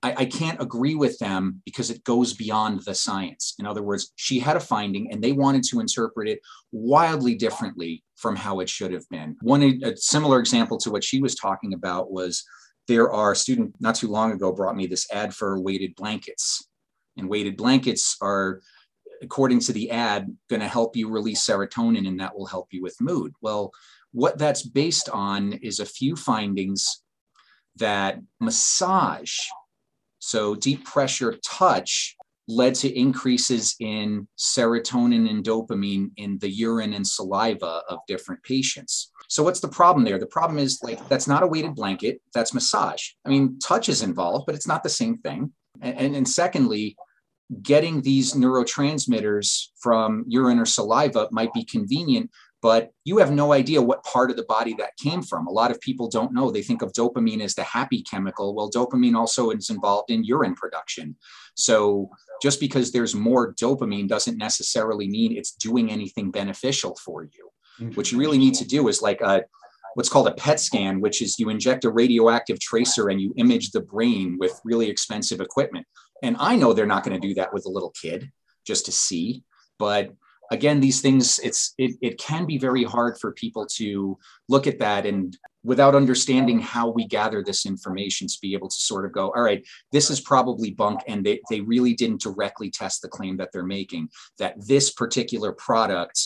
I, 0.04 0.14
I, 0.18 0.26
can't 0.26 0.62
agree 0.62 0.94
with 0.94 1.18
them 1.20 1.62
because 1.66 1.90
it 1.90 2.04
goes 2.04 2.34
beyond 2.34 2.82
the 2.86 2.94
science. 2.94 3.56
In 3.60 3.66
other 3.66 3.82
words, 3.82 4.14
she 4.16 4.40
had 4.40 4.56
a 4.56 4.60
finding 4.60 5.12
and 5.12 5.24
they 5.24 5.32
wanted 5.32 5.64
to 5.66 5.80
interpret 5.80 6.28
it 6.28 6.42
wildly 6.72 7.36
differently 7.36 8.04
from 8.16 8.36
how 8.36 8.60
it 8.60 8.70
should 8.70 8.94
have 8.94 9.08
been. 9.10 9.36
One 9.42 9.64
a 9.84 9.98
similar 9.98 10.40
example 10.40 10.78
to 10.80 10.92
what 10.92 11.04
she 11.04 11.20
was 11.20 11.36
talking 11.36 11.74
about 11.74 12.12
was 12.12 12.44
there 12.88 13.12
are 13.12 13.32
a 13.32 13.36
student 13.36 13.76
not 13.80 13.96
too 13.96 14.08
long 14.08 14.32
ago 14.32 14.52
brought 14.52 14.76
me 14.76 14.86
this 14.86 15.12
ad 15.12 15.34
for 15.34 15.60
weighted 15.60 15.96
blankets. 15.96 16.68
And 17.18 17.30
weighted 17.30 17.58
blankets 17.58 18.18
are, 18.22 18.62
according 19.22 19.60
to 19.62 19.74
the 19.74 19.92
ad, 19.92 20.36
going 20.50 20.62
to 20.62 20.68
help 20.68 20.96
you 20.96 21.10
release 21.10 21.46
serotonin 21.46 22.08
and 22.08 22.20
that 22.20 22.36
will 22.36 22.46
help 22.46 22.68
you 22.72 22.82
with 22.82 23.00
mood. 23.02 23.34
Well, 23.42 23.72
what 24.12 24.38
that's 24.38 24.64
based 24.64 25.10
on 25.10 25.54
is 25.54 25.80
a 25.80 25.86
few 25.86 26.16
findings 26.16 27.04
that 27.78 28.20
massage 28.40 29.38
so 30.22 30.54
deep 30.54 30.86
pressure 30.86 31.38
touch 31.44 32.16
led 32.48 32.76
to 32.76 33.00
increases 33.00 33.76
in 33.80 34.28
serotonin 34.38 35.30
and 35.30 35.44
dopamine 35.44 36.12
in 36.18 36.38
the 36.40 36.50
urine 36.50 36.94
and 36.94 37.06
saliva 37.06 37.82
of 37.90 38.00
different 38.08 38.42
patients. 38.44 39.12
So 39.30 39.44
what's 39.44 39.62
the 39.62 39.68
problem 39.68 40.06
there? 40.06 40.20
The 40.20 40.28
problem 40.28 40.60
is 40.60 40.80
like 40.84 41.08
that's 41.08 41.28
not 41.28 41.44
a 41.44 41.48
weighted 41.48 41.76
blanket, 41.76 42.22
that's 42.34 42.54
massage. 42.54 43.02
I 43.26 43.30
mean, 43.30 43.58
touch 43.60 43.90
is 43.90 44.04
involved, 44.04 44.46
but 44.46 44.56
it's 44.56 44.68
not 44.68 44.84
the 44.84 44.90
same 44.90 45.18
thing. 45.20 45.54
And, 45.82 45.98
and, 45.98 46.16
and 46.16 46.28
secondly, 46.28 46.96
getting 47.62 48.02
these 48.02 48.34
neurotransmitters 48.34 49.68
from 49.80 50.24
urine 50.28 50.60
or 50.60 50.66
saliva 50.66 51.28
might 51.32 51.54
be 51.54 51.66
convenient, 51.66 52.30
but 52.62 52.92
you 53.04 53.18
have 53.18 53.32
no 53.32 53.54
idea 53.54 53.82
what 53.82 54.04
part 54.04 54.30
of 54.30 54.38
the 54.38 54.44
body 54.44 54.76
that 54.78 54.96
came 54.98 55.22
from. 55.22 55.48
A 55.48 55.52
lot 55.52 55.72
of 55.72 55.82
people 55.82 56.08
don't 56.08 56.34
know. 56.34 56.52
They 56.52 56.62
think 56.62 56.82
of 56.82 56.94
dopamine 56.94 57.42
as 57.42 57.56
the 57.56 57.64
happy 57.64 58.04
chemical. 58.04 58.54
Well, 58.54 58.70
dopamine 58.70 59.16
also 59.16 59.50
is 59.50 59.70
involved 59.70 60.12
in 60.12 60.24
urine 60.24 60.56
production. 60.56 61.16
So 61.56 62.10
just 62.42 62.60
because 62.60 62.92
there's 62.92 63.16
more 63.16 63.54
dopamine 63.56 64.08
doesn't 64.08 64.38
necessarily 64.38 65.08
mean 65.08 65.36
it's 65.36 65.52
doing 65.54 65.92
anything 65.92 66.32
beneficial 66.32 66.96
for 67.04 67.24
you. 67.24 67.50
What 67.96 68.12
you 68.12 68.20
really 68.20 68.38
need 68.38 68.54
to 68.56 68.66
do 68.66 68.88
is 68.90 69.02
like 69.02 69.22
a 69.22 69.44
what's 69.96 70.10
called 70.10 70.28
a 70.28 70.34
PET 70.34 70.60
scan, 70.60 71.02
which 71.02 71.22
is 71.22 71.40
you 71.40 71.50
inject 71.50 71.84
a 71.84 71.90
radioactive 71.90 72.60
tracer 72.60 73.10
and 73.10 73.20
you 73.20 73.34
image 73.38 73.72
the 73.72 73.82
brain 73.82 74.38
with 74.40 74.60
really 74.64 74.88
expensive 74.88 75.42
equipment. 75.42 75.86
And 76.22 76.36
I 76.40 76.56
know 76.56 76.74
they're 76.74 76.86
not 76.86 77.04
going 77.04 77.20
to 77.20 77.28
do 77.28 77.34
that 77.36 77.54
with 77.54 77.66
a 77.66 77.70
little 77.70 77.92
kid 77.92 78.32
just 78.66 78.86
to 78.86 78.92
see, 78.92 79.44
but 79.80 80.12
again 80.52 80.82
these 80.82 81.02
things 81.02 81.40
it's 81.40 81.74
it, 81.78 81.96
it 82.02 82.20
can 82.20 82.46
be 82.46 82.58
very 82.58 82.84
hard 82.84 83.18
for 83.18 83.32
people 83.32 83.66
to 83.66 84.18
look 84.50 84.68
at 84.68 84.78
that 84.80 85.06
and 85.06 85.38
without 85.64 85.96
understanding 85.96 86.60
how 86.60 86.90
we 86.90 87.08
gather 87.08 87.42
this 87.42 87.66
information 87.66 88.28
to 88.28 88.38
be 88.42 88.54
able 88.54 88.68
to 88.68 88.76
sort 88.76 89.06
of 89.06 89.14
go 89.14 89.32
all 89.32 89.42
right 89.42 89.66
this 89.92 90.10
is 90.10 90.20
probably 90.20 90.72
bunk 90.72 91.00
and 91.08 91.26
they, 91.26 91.40
they 91.50 91.62
really 91.62 91.94
didn't 91.94 92.22
directly 92.22 92.70
test 92.70 93.02
the 93.02 93.08
claim 93.08 93.38
that 93.38 93.50
they're 93.54 93.64
making 93.64 94.10
that 94.38 94.56
this 94.68 94.92
particular 94.92 95.54
product 95.54 96.20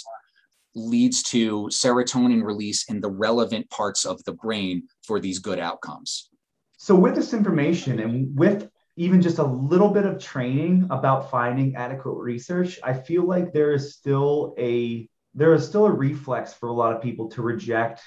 leads 0.75 1.23
to 1.23 1.69
serotonin 1.71 2.43
release 2.43 2.89
in 2.89 2.99
the 2.99 3.09
relevant 3.09 3.69
parts 3.69 4.05
of 4.05 4.21
the 4.25 4.33
brain 4.33 4.83
for 5.03 5.21
these 5.21 5.39
good 5.39 5.57
outcomes. 5.57 6.29
So 6.77 6.93
with 6.93 7.15
this 7.15 7.33
information 7.33 7.99
and 7.99 8.37
with 8.37 8.69
even 8.97 9.21
just 9.21 9.39
a 9.39 9.43
little 9.43 9.89
bit 9.89 10.05
of 10.05 10.21
training 10.21 10.87
about 10.89 11.29
finding 11.29 11.75
adequate 11.75 12.15
research, 12.15 12.79
I 12.83 12.93
feel 12.93 13.25
like 13.25 13.51
there 13.51 13.73
is 13.73 13.93
still 13.93 14.55
a 14.57 15.09
there 15.33 15.53
is 15.53 15.67
still 15.67 15.85
a 15.85 15.91
reflex 15.91 16.53
for 16.53 16.69
a 16.69 16.73
lot 16.73 16.95
of 16.95 17.01
people 17.01 17.29
to 17.31 17.41
reject 17.41 18.01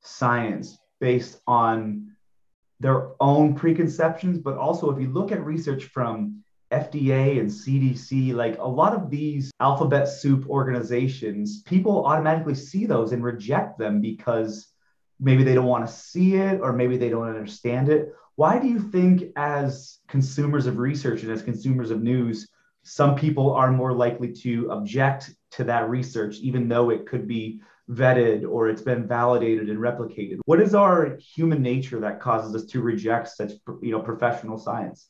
science 0.00 0.76
based 1.00 1.40
on 1.46 2.10
their 2.80 3.10
own 3.20 3.54
preconceptions. 3.54 4.38
But 4.38 4.56
also, 4.56 4.90
if 4.90 5.00
you 5.00 5.08
look 5.08 5.30
at 5.30 5.44
research 5.44 5.84
from 5.84 6.42
FDA 6.72 7.38
and 7.38 7.48
CDC, 7.48 8.34
like 8.34 8.58
a 8.58 8.66
lot 8.66 8.94
of 8.94 9.10
these 9.10 9.52
alphabet 9.60 10.08
soup 10.08 10.48
organizations, 10.48 11.62
people 11.62 12.04
automatically 12.04 12.56
see 12.56 12.84
those 12.84 13.12
and 13.12 13.22
reject 13.22 13.78
them 13.78 14.00
because 14.00 14.66
maybe 15.20 15.44
they 15.44 15.54
don't 15.54 15.66
want 15.66 15.86
to 15.86 15.92
see 15.92 16.34
it 16.34 16.60
or 16.60 16.72
maybe 16.72 16.96
they 16.96 17.10
don't 17.10 17.28
understand 17.28 17.88
it 17.88 18.12
why 18.36 18.58
do 18.58 18.68
you 18.68 18.78
think, 18.78 19.32
as 19.36 19.98
consumers 20.08 20.66
of 20.66 20.78
research 20.78 21.22
and 21.22 21.30
as 21.30 21.42
consumers 21.42 21.90
of 21.90 22.02
news, 22.02 22.48
some 22.82 23.14
people 23.14 23.52
are 23.52 23.70
more 23.70 23.92
likely 23.92 24.32
to 24.32 24.70
object 24.70 25.34
to 25.52 25.64
that 25.64 25.88
research, 25.88 26.36
even 26.38 26.68
though 26.68 26.90
it 26.90 27.06
could 27.06 27.28
be 27.28 27.60
vetted 27.90 28.48
or 28.48 28.68
it's 28.68 28.82
been 28.82 29.06
validated 29.06 29.68
and 29.68 29.78
replicated? 29.78 30.38
What 30.46 30.60
is 30.60 30.74
our 30.74 31.16
human 31.16 31.62
nature 31.62 32.00
that 32.00 32.20
causes 32.20 32.54
us 32.54 32.64
to 32.72 32.80
reject 32.80 33.28
such, 33.28 33.52
you 33.80 33.92
know, 33.92 34.00
professional 34.00 34.58
science? 34.58 35.08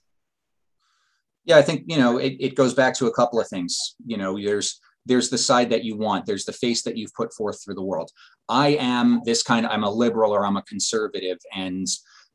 Yeah, 1.45 1.59
I 1.59 1.63
think 1.63 1.85
you 1.87 1.99
know 1.99 2.19
it, 2.19 2.37
it 2.39 2.55
goes 2.55 2.73
back 2.73 2.95
to 2.99 3.07
a 3.07 3.13
couple 3.13 3.41
of 3.41 3.49
things. 3.49 3.97
You 4.07 4.17
know, 4.17 4.41
there's 4.41 4.81
there's 5.07 5.31
the 5.31 5.39
side 5.39 5.71
that 5.71 5.85
you 5.85 5.97
want 5.97 6.27
there's 6.27 6.45
the 6.45 6.53
face 6.53 6.83
that 6.83 6.97
you've 6.97 7.15
put 7.15 7.35
forth 7.35 7.63
through 7.63 7.75
the 7.75 7.83
world 7.83 8.11
i 8.49 8.69
am 8.69 9.21
this 9.25 9.43
kind 9.43 9.67
of 9.67 9.73
i'm 9.73 9.83
a 9.83 9.91
liberal 9.91 10.33
or 10.33 10.47
i'm 10.47 10.57
a 10.57 10.63
conservative 10.63 11.39
and 11.55 11.87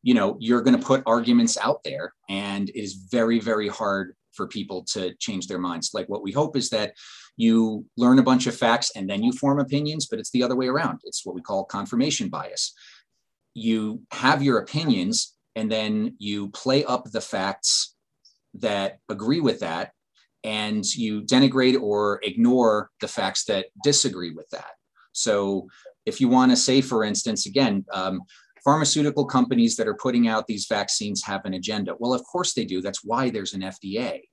you 0.03 0.13
know 0.13 0.37
you're 0.39 0.61
going 0.61 0.79
to 0.79 0.85
put 0.85 1.03
arguments 1.05 1.57
out 1.57 1.83
there 1.83 2.13
and 2.29 2.69
it 2.69 2.79
is 2.79 2.93
very 3.11 3.39
very 3.39 3.67
hard 3.67 4.15
for 4.37 4.47
people 4.47 4.83
to 4.83 5.13
change 5.15 5.47
their 5.47 5.59
minds. 5.59 5.91
Like 5.93 6.07
what 6.07 6.21
we 6.21 6.31
hope 6.31 6.55
is 6.55 6.69
that 6.69 6.93
you 7.35 7.85
learn 7.97 8.19
a 8.19 8.23
bunch 8.23 8.47
of 8.47 8.55
facts 8.55 8.91
and 8.95 9.09
then 9.09 9.23
you 9.23 9.33
form 9.33 9.59
opinions 9.59 10.05
but 10.05 10.19
it's 10.19 10.31
the 10.31 10.43
other 10.43 10.55
way 10.55 10.67
around. 10.67 10.99
It's 11.03 11.25
what 11.25 11.35
we 11.35 11.41
call 11.41 11.65
confirmation 11.65 12.29
bias. 12.29 12.73
You 13.53 14.03
have 14.11 14.41
your 14.43 14.59
opinions 14.59 15.35
and 15.55 15.69
then 15.69 16.15
you 16.19 16.49
play 16.49 16.85
up 16.85 17.05
the 17.05 17.21
facts 17.21 17.95
that 18.53 18.99
agree 19.09 19.41
with 19.41 19.59
that 19.59 19.91
and 20.43 20.85
you 20.85 21.23
denigrate 21.23 21.81
or 21.81 22.19
ignore 22.23 22.91
the 23.01 23.07
facts 23.07 23.45
that 23.45 23.65
disagree 23.83 24.31
with 24.31 24.49
that. 24.51 24.71
So 25.11 25.67
if 26.05 26.21
you 26.21 26.29
want 26.29 26.51
to 26.51 26.57
say 26.57 26.81
for 26.81 27.03
instance 27.03 27.47
again 27.47 27.85
um, 27.91 28.21
pharmaceutical 28.67 29.23
companies 29.23 29.77
that 29.77 29.87
are 29.87 29.93
putting 29.93 30.27
out 30.27 30.45
these 30.45 30.65
vaccines 30.67 31.23
have 31.23 31.45
an 31.45 31.53
agenda. 31.53 31.95
Well, 31.99 32.13
of 32.13 32.21
course 32.25 32.53
they 32.53 32.65
do. 32.65 32.81
That's 32.81 33.01
why 33.01 33.29
there's 33.29 33.53
an 33.53 33.61
FDA. 33.61 34.23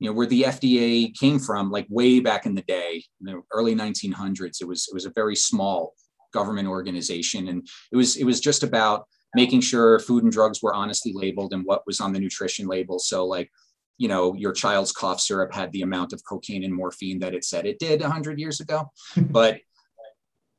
You 0.00 0.10
know, 0.10 0.12
where 0.12 0.26
the 0.26 0.42
FDA 0.42 1.14
came 1.18 1.38
from, 1.38 1.70
like 1.70 1.86
way 1.88 2.20
back 2.20 2.44
in 2.44 2.54
the 2.54 2.62
day, 2.62 3.02
in 3.20 3.26
the 3.26 3.40
early 3.50 3.74
1900s, 3.74 4.60
it 4.60 4.68
was 4.68 4.86
it 4.86 4.92
was 4.92 5.06
a 5.06 5.12
very 5.14 5.34
small 5.34 5.94
government 6.34 6.68
organization, 6.68 7.48
and 7.48 7.66
it 7.90 7.96
was 7.96 8.16
it 8.16 8.24
was 8.24 8.38
just 8.38 8.62
about 8.62 9.08
making 9.34 9.62
sure 9.62 9.98
food 9.98 10.24
and 10.24 10.32
drugs 10.32 10.62
were 10.62 10.74
honestly 10.74 11.12
labeled 11.14 11.54
and 11.54 11.64
what 11.64 11.86
was 11.86 12.00
on 12.00 12.12
the 12.12 12.20
nutrition 12.20 12.68
label. 12.68 12.98
So, 12.98 13.24
like, 13.24 13.50
you 13.96 14.08
know, 14.08 14.34
your 14.34 14.52
child's 14.52 14.92
cough 14.92 15.20
syrup 15.20 15.54
had 15.54 15.72
the 15.72 15.82
amount 15.82 16.12
of 16.12 16.22
cocaine 16.28 16.64
and 16.64 16.74
morphine 16.74 17.18
that 17.20 17.34
it 17.34 17.44
said 17.44 17.64
it 17.64 17.78
did 17.78 18.02
100 18.02 18.38
years 18.38 18.60
ago, 18.60 18.90
but 19.16 19.58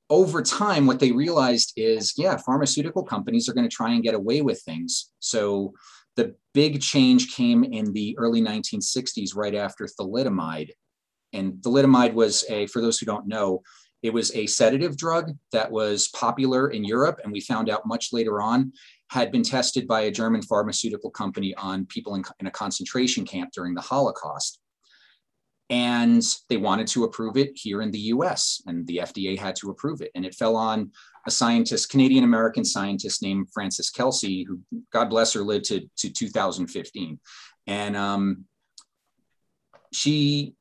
over 0.10 0.42
time, 0.42 0.88
what 0.88 1.00
they 1.00 1.12
realized 1.12 1.74
is, 1.76 2.14
yeah, 2.18 2.38
pharmaceutical 2.38 3.04
companies 3.04 3.48
are 3.48 3.54
going 3.54 3.70
to 3.70 3.76
try 3.76 3.92
and 3.94 4.04
get 4.04 4.16
away 4.16 4.42
with 4.42 4.62
things. 4.62 5.12
So 5.20 5.74
the 6.16 6.36
big 6.54 6.82
change 6.82 7.36
came 7.36 7.64
in 7.64 7.94
the 7.94 8.18
early 8.18 8.42
1960s, 8.42 9.36
right 9.36 9.56
after 9.56 9.86
thalidomide. 9.86 10.72
And 11.34 11.54
thalidomide 11.54 12.14
was 12.14 12.44
a, 12.50 12.66
for 12.68 12.82
those 12.82 12.98
who 12.98 13.06
don't 13.06 13.28
know, 13.28 13.62
it 14.02 14.14
was 14.14 14.34
a 14.34 14.48
sedative 14.48 14.98
drug 14.98 15.32
that 15.52 15.70
was 15.70 16.08
popular 16.10 16.70
in 16.70 16.84
Europe, 16.84 17.20
and 17.24 17.34
we 17.34 17.42
found 17.42 17.70
out 17.70 17.86
much 17.86 18.14
later 18.14 18.42
on 18.42 18.72
had 19.10 19.32
been 19.32 19.44
tested 19.44 19.88
by 19.88 20.02
a 20.02 20.12
German 20.12 20.42
pharmaceutical 20.42 21.10
company 21.10 21.54
on 21.56 21.86
people 21.88 22.16
in, 22.16 22.24
in 22.40 22.48
a 22.48 22.52
concentration 22.52 23.26
camp 23.26 23.52
during 23.54 23.74
the 23.74 23.82
Holocaust 23.82 24.59
and 25.70 26.24
they 26.50 26.58
wanted 26.58 26.88
to 26.88 27.04
approve 27.04 27.38
it 27.38 27.52
here 27.54 27.82
in 27.82 27.92
the 27.92 28.00
US, 28.14 28.62
and 28.66 28.86
the 28.88 28.98
FDA 28.98 29.38
had 29.38 29.56
to 29.58 29.70
approve 29.70 30.02
it. 30.02 30.12
And 30.16 30.26
it 30.26 30.36
fell 30.36 30.56
on 30.56 30.92
a 31.28 31.32
scientist, 31.32 31.90
Canadian 31.90 32.24
American 32.24 32.66
scientist 32.66 33.22
named 33.22 33.50
Frances 33.54 33.90
Kelsey, 33.90 34.44
who, 34.44 34.60
God 34.92 35.10
bless 35.10 35.34
her, 35.34 35.42
lived 35.42 35.66
to, 35.66 35.88
to 35.98 36.10
2015. 36.10 37.20
And 37.68 37.96
um, 37.96 38.46
she, 39.94 40.56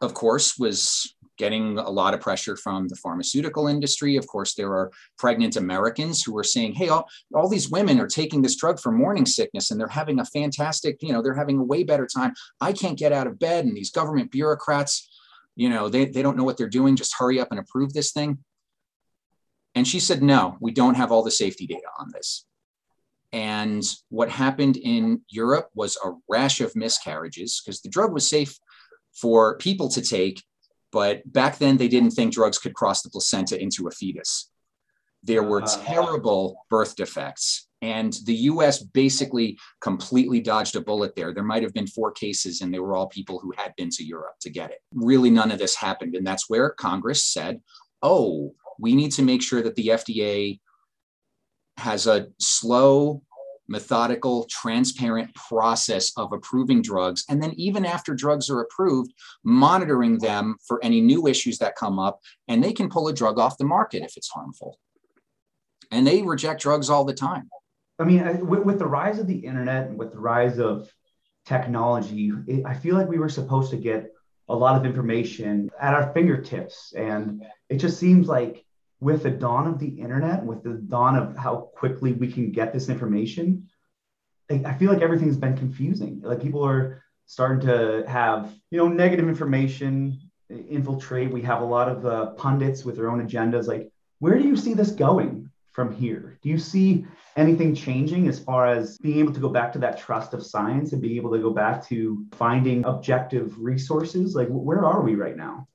of 0.00 0.14
course, 0.14 0.56
was 0.56 1.14
getting 1.38 1.78
a 1.78 1.88
lot 1.88 2.14
of 2.14 2.20
pressure 2.20 2.56
from 2.56 2.88
the 2.88 2.96
pharmaceutical 2.96 3.68
industry. 3.68 4.16
Of 4.16 4.26
course, 4.26 4.54
there 4.54 4.72
are 4.72 4.90
pregnant 5.16 5.56
Americans 5.56 6.22
who 6.22 6.36
are 6.36 6.44
saying, 6.44 6.74
hey, 6.74 6.88
all, 6.88 7.08
all 7.34 7.48
these 7.48 7.70
women 7.70 8.00
are 8.00 8.08
taking 8.08 8.42
this 8.42 8.56
drug 8.56 8.78
for 8.80 8.92
morning 8.92 9.24
sickness 9.24 9.70
and 9.70 9.80
they're 9.80 9.88
having 9.88 10.20
a 10.20 10.24
fantastic, 10.24 10.98
you 11.00 11.12
know, 11.12 11.22
they're 11.22 11.34
having 11.34 11.58
a 11.58 11.64
way 11.64 11.84
better 11.84 12.06
time. 12.06 12.34
I 12.60 12.72
can't 12.72 12.98
get 12.98 13.12
out 13.12 13.26
of 13.26 13.38
bed. 13.38 13.64
And 13.64 13.76
these 13.76 13.90
government 13.90 14.30
bureaucrats, 14.30 15.08
you 15.56 15.68
know, 15.68 15.88
they, 15.88 16.04
they 16.04 16.22
don't 16.22 16.36
know 16.36 16.44
what 16.44 16.56
they're 16.56 16.68
doing. 16.68 16.96
Just 16.96 17.16
hurry 17.16 17.40
up 17.40 17.48
and 17.50 17.60
approve 17.60 17.92
this 17.92 18.12
thing. 18.12 18.38
And 19.74 19.86
she 19.86 20.00
said, 20.00 20.22
no, 20.22 20.56
we 20.60 20.72
don't 20.72 20.96
have 20.96 21.12
all 21.12 21.22
the 21.22 21.30
safety 21.30 21.66
data 21.66 21.88
on 21.98 22.10
this. 22.12 22.44
And 23.32 23.84
what 24.08 24.30
happened 24.30 24.76
in 24.76 25.20
Europe 25.28 25.68
was 25.74 25.98
a 26.02 26.12
rash 26.28 26.60
of 26.60 26.74
miscarriages 26.74 27.60
because 27.60 27.80
the 27.80 27.90
drug 27.90 28.12
was 28.12 28.28
safe 28.28 28.58
for 29.12 29.56
people 29.58 29.88
to 29.90 30.00
take 30.00 30.42
But 30.90 31.30
back 31.30 31.58
then, 31.58 31.76
they 31.76 31.88
didn't 31.88 32.12
think 32.12 32.32
drugs 32.32 32.58
could 32.58 32.74
cross 32.74 33.02
the 33.02 33.10
placenta 33.10 33.60
into 33.60 33.88
a 33.88 33.90
fetus. 33.90 34.50
There 35.22 35.42
were 35.42 35.62
uh, 35.62 35.84
terrible 35.84 36.64
birth 36.70 36.96
defects. 36.96 37.68
And 37.80 38.18
the 38.24 38.34
US 38.34 38.82
basically 38.82 39.58
completely 39.80 40.40
dodged 40.40 40.74
a 40.76 40.80
bullet 40.80 41.14
there. 41.14 41.32
There 41.32 41.44
might 41.44 41.62
have 41.62 41.74
been 41.74 41.86
four 41.86 42.10
cases, 42.10 42.60
and 42.60 42.72
they 42.72 42.80
were 42.80 42.96
all 42.96 43.06
people 43.06 43.38
who 43.38 43.52
had 43.56 43.74
been 43.76 43.90
to 43.90 44.04
Europe 44.04 44.34
to 44.40 44.50
get 44.50 44.70
it. 44.70 44.78
Really, 44.94 45.30
none 45.30 45.52
of 45.52 45.58
this 45.58 45.76
happened. 45.76 46.16
And 46.16 46.26
that's 46.26 46.48
where 46.48 46.70
Congress 46.70 47.24
said, 47.24 47.60
oh, 48.02 48.54
we 48.78 48.94
need 48.94 49.12
to 49.12 49.22
make 49.22 49.42
sure 49.42 49.62
that 49.62 49.76
the 49.76 49.88
FDA 49.88 50.60
has 51.76 52.06
a 52.06 52.28
slow, 52.40 53.22
methodical, 53.68 54.44
transparent 54.50 55.34
process 55.34 56.12
of 56.16 56.32
approving 56.32 56.82
drugs. 56.82 57.24
And 57.28 57.42
then, 57.42 57.52
even 57.56 57.84
after 57.84 58.14
drugs 58.14 58.50
are 58.50 58.60
approved, 58.60 59.12
monitoring 59.44 60.18
them 60.18 60.56
for 60.66 60.82
any 60.82 61.00
new 61.00 61.26
issues 61.26 61.58
that 61.58 61.76
come 61.76 61.98
up. 61.98 62.20
And 62.48 62.62
they 62.62 62.72
can 62.72 62.88
pull 62.88 63.08
a 63.08 63.12
drug 63.12 63.38
off 63.38 63.58
the 63.58 63.64
market 63.64 64.02
if 64.02 64.16
it's 64.16 64.30
harmful. 64.30 64.78
And 65.90 66.06
they 66.06 66.22
reject 66.22 66.62
drugs 66.62 66.90
all 66.90 67.04
the 67.04 67.14
time. 67.14 67.48
I 67.98 68.04
mean, 68.04 68.46
with, 68.46 68.60
with 68.60 68.78
the 68.78 68.86
rise 68.86 69.18
of 69.18 69.26
the 69.26 69.38
internet 69.38 69.88
and 69.88 69.98
with 69.98 70.12
the 70.12 70.20
rise 70.20 70.58
of 70.58 70.90
technology, 71.44 72.32
it, 72.46 72.64
I 72.64 72.74
feel 72.74 72.94
like 72.94 73.08
we 73.08 73.18
were 73.18 73.28
supposed 73.28 73.70
to 73.70 73.76
get 73.76 74.12
a 74.48 74.54
lot 74.54 74.76
of 74.76 74.86
information 74.86 75.70
at 75.80 75.94
our 75.94 76.12
fingertips. 76.12 76.92
And 76.96 77.44
it 77.68 77.78
just 77.78 77.98
seems 77.98 78.28
like 78.28 78.64
with 79.00 79.22
the 79.22 79.30
dawn 79.30 79.66
of 79.66 79.78
the 79.78 79.88
internet, 79.88 80.44
with 80.44 80.62
the 80.62 80.74
dawn 80.74 81.16
of 81.16 81.36
how 81.36 81.70
quickly 81.76 82.12
we 82.12 82.30
can 82.30 82.50
get 82.50 82.72
this 82.72 82.88
information, 82.88 83.68
I 84.50 84.74
feel 84.74 84.92
like 84.92 85.02
everything's 85.02 85.36
been 85.36 85.56
confusing. 85.56 86.20
Like 86.22 86.40
people 86.40 86.64
are 86.64 87.04
starting 87.26 87.60
to 87.66 88.04
have, 88.08 88.52
you 88.70 88.78
know, 88.78 88.88
negative 88.88 89.28
information 89.28 90.18
infiltrate. 90.50 91.30
We 91.30 91.42
have 91.42 91.60
a 91.60 91.64
lot 91.64 91.88
of 91.88 92.06
uh, 92.06 92.26
pundits 92.30 92.84
with 92.84 92.96
their 92.96 93.10
own 93.10 93.26
agendas. 93.26 93.66
Like, 93.66 93.90
where 94.18 94.38
do 94.38 94.44
you 94.44 94.56
see 94.56 94.74
this 94.74 94.90
going 94.90 95.50
from 95.72 95.94
here? 95.94 96.38
Do 96.42 96.48
you 96.48 96.58
see 96.58 97.06
anything 97.36 97.74
changing 97.74 98.26
as 98.26 98.40
far 98.40 98.66
as 98.66 98.98
being 98.98 99.18
able 99.18 99.34
to 99.34 99.40
go 99.40 99.50
back 99.50 99.72
to 99.74 99.78
that 99.80 99.98
trust 99.98 100.34
of 100.34 100.44
science 100.44 100.92
and 100.92 101.02
being 101.02 101.16
able 101.16 101.30
to 101.32 101.38
go 101.38 101.50
back 101.50 101.86
to 101.88 102.26
finding 102.32 102.84
objective 102.84 103.56
resources? 103.60 104.34
Like, 104.34 104.48
where 104.48 104.84
are 104.84 105.02
we 105.02 105.14
right 105.14 105.36
now? 105.36 105.67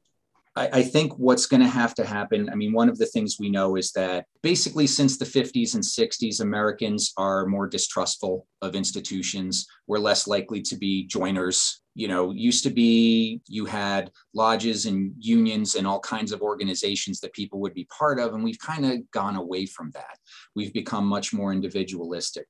I, 0.56 0.70
I 0.74 0.84
think 0.84 1.14
what's 1.18 1.46
going 1.46 1.62
to 1.62 1.68
have 1.68 1.96
to 1.96 2.06
happen. 2.06 2.50
I 2.50 2.56
mean, 2.56 2.74
one 2.74 2.90
of 2.90 2.98
the 2.98 3.06
things 3.06 3.38
we 3.40 3.50
know 3.50 3.76
is 3.76 3.92
that 3.94 4.26
basically 4.42 4.88
since 4.88 5.18
the 5.18 5.26
50s 5.26 5.74
and 5.74 5.84
60s, 5.84 6.42
Americans 6.42 7.14
are 7.18 7.46
more 7.46 7.68
distrustful 7.68 8.48
of 8.62 8.76
institutions. 8.76 9.66
We're 9.88 10.00
less 10.00 10.28
likely 10.28 10.62
to 10.64 10.76
be 10.76 11.06
joiners. 11.08 11.82
You 11.96 12.08
know, 12.08 12.32
used 12.32 12.64
to 12.64 12.72
be 12.72 13.42
you 13.48 13.66
had 13.66 14.12
lodges 14.34 14.88
and 14.88 15.14
unions 15.20 15.76
and 15.76 15.86
all 15.86 16.00
kinds 16.00 16.32
of 16.32 16.42
organizations 16.42 17.20
that 17.20 17.34
people 17.34 17.60
would 17.60 17.76
be 17.76 17.88
part 17.96 18.20
of. 18.20 18.34
And 18.34 18.44
we've 18.44 18.60
kind 18.60 18.86
of 18.86 19.12
gone 19.12 19.36
away 19.36 19.68
from 19.68 19.92
that. 19.92 20.18
We've 20.56 20.74
become 20.74 21.06
much 21.06 21.34
more 21.34 21.54
individualistic. 21.54 22.48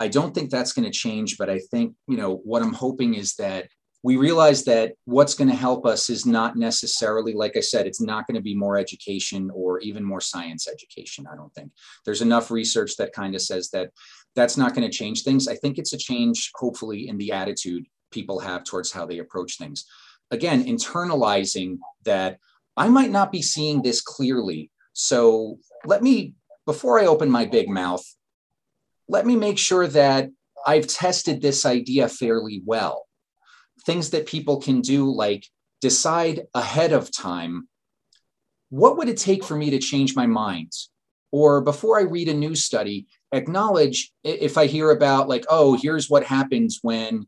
I 0.00 0.08
don't 0.08 0.34
think 0.34 0.50
that's 0.50 0.72
going 0.72 0.84
to 0.84 0.90
change, 0.90 1.38
but 1.38 1.48
I 1.48 1.60
think, 1.70 1.94
you 2.08 2.16
know, 2.16 2.36
what 2.44 2.62
I'm 2.62 2.72
hoping 2.72 3.14
is 3.14 3.34
that 3.34 3.68
we 4.04 4.16
realize 4.18 4.64
that 4.64 4.92
what's 5.06 5.32
going 5.32 5.48
to 5.48 5.56
help 5.56 5.86
us 5.86 6.10
is 6.10 6.26
not 6.26 6.56
necessarily, 6.56 7.32
like 7.32 7.56
I 7.56 7.60
said, 7.60 7.86
it's 7.86 8.02
not 8.02 8.26
going 8.26 8.34
to 8.34 8.42
be 8.42 8.54
more 8.54 8.76
education 8.76 9.50
or 9.54 9.80
even 9.80 10.04
more 10.04 10.20
science 10.20 10.68
education. 10.68 11.26
I 11.26 11.34
don't 11.34 11.52
think 11.54 11.72
there's 12.04 12.20
enough 12.20 12.50
research 12.50 12.98
that 12.98 13.14
kind 13.14 13.34
of 13.34 13.40
says 13.40 13.70
that 13.70 13.88
that's 14.36 14.58
not 14.58 14.74
going 14.74 14.86
to 14.86 14.94
change 14.94 15.22
things. 15.22 15.48
I 15.48 15.56
think 15.56 15.78
it's 15.78 15.94
a 15.94 15.98
change, 15.98 16.50
hopefully, 16.54 17.08
in 17.08 17.16
the 17.16 17.32
attitude 17.32 17.86
people 18.10 18.38
have 18.40 18.62
towards 18.62 18.92
how 18.92 19.06
they 19.06 19.20
approach 19.20 19.56
things. 19.56 19.86
Again, 20.30 20.64
internalizing 20.64 21.78
that 22.04 22.36
I 22.76 22.88
might 22.88 23.10
not 23.10 23.32
be 23.32 23.40
seeing 23.40 23.80
this 23.80 24.02
clearly. 24.02 24.70
So 24.92 25.58
let 25.86 26.02
me, 26.02 26.34
before 26.66 27.00
I 27.00 27.06
open 27.06 27.30
my 27.30 27.46
big 27.46 27.70
mouth, 27.70 28.04
let 29.08 29.24
me 29.24 29.34
make 29.34 29.56
sure 29.56 29.86
that 29.88 30.28
I've 30.66 30.88
tested 30.88 31.40
this 31.40 31.64
idea 31.64 32.06
fairly 32.06 32.60
well 32.66 33.06
things 33.86 34.10
that 34.10 34.26
people 34.26 34.60
can 34.60 34.80
do, 34.80 35.10
like 35.10 35.46
decide 35.80 36.46
ahead 36.54 36.92
of 36.92 37.14
time 37.14 37.68
what 38.74 38.96
would 38.96 39.08
it 39.08 39.16
take 39.16 39.44
for 39.44 39.54
me 39.54 39.70
to 39.70 39.78
change 39.78 40.16
my 40.16 40.26
mind? 40.26 40.72
Or 41.30 41.60
before 41.60 41.96
I 41.96 42.02
read 42.02 42.28
a 42.28 42.34
news 42.34 42.64
study, 42.64 43.06
acknowledge 43.30 44.12
if 44.24 44.58
I 44.58 44.66
hear 44.66 44.90
about, 44.90 45.28
like, 45.28 45.44
oh, 45.48 45.78
here's 45.80 46.10
what 46.10 46.24
happens 46.24 46.80
when, 46.82 47.26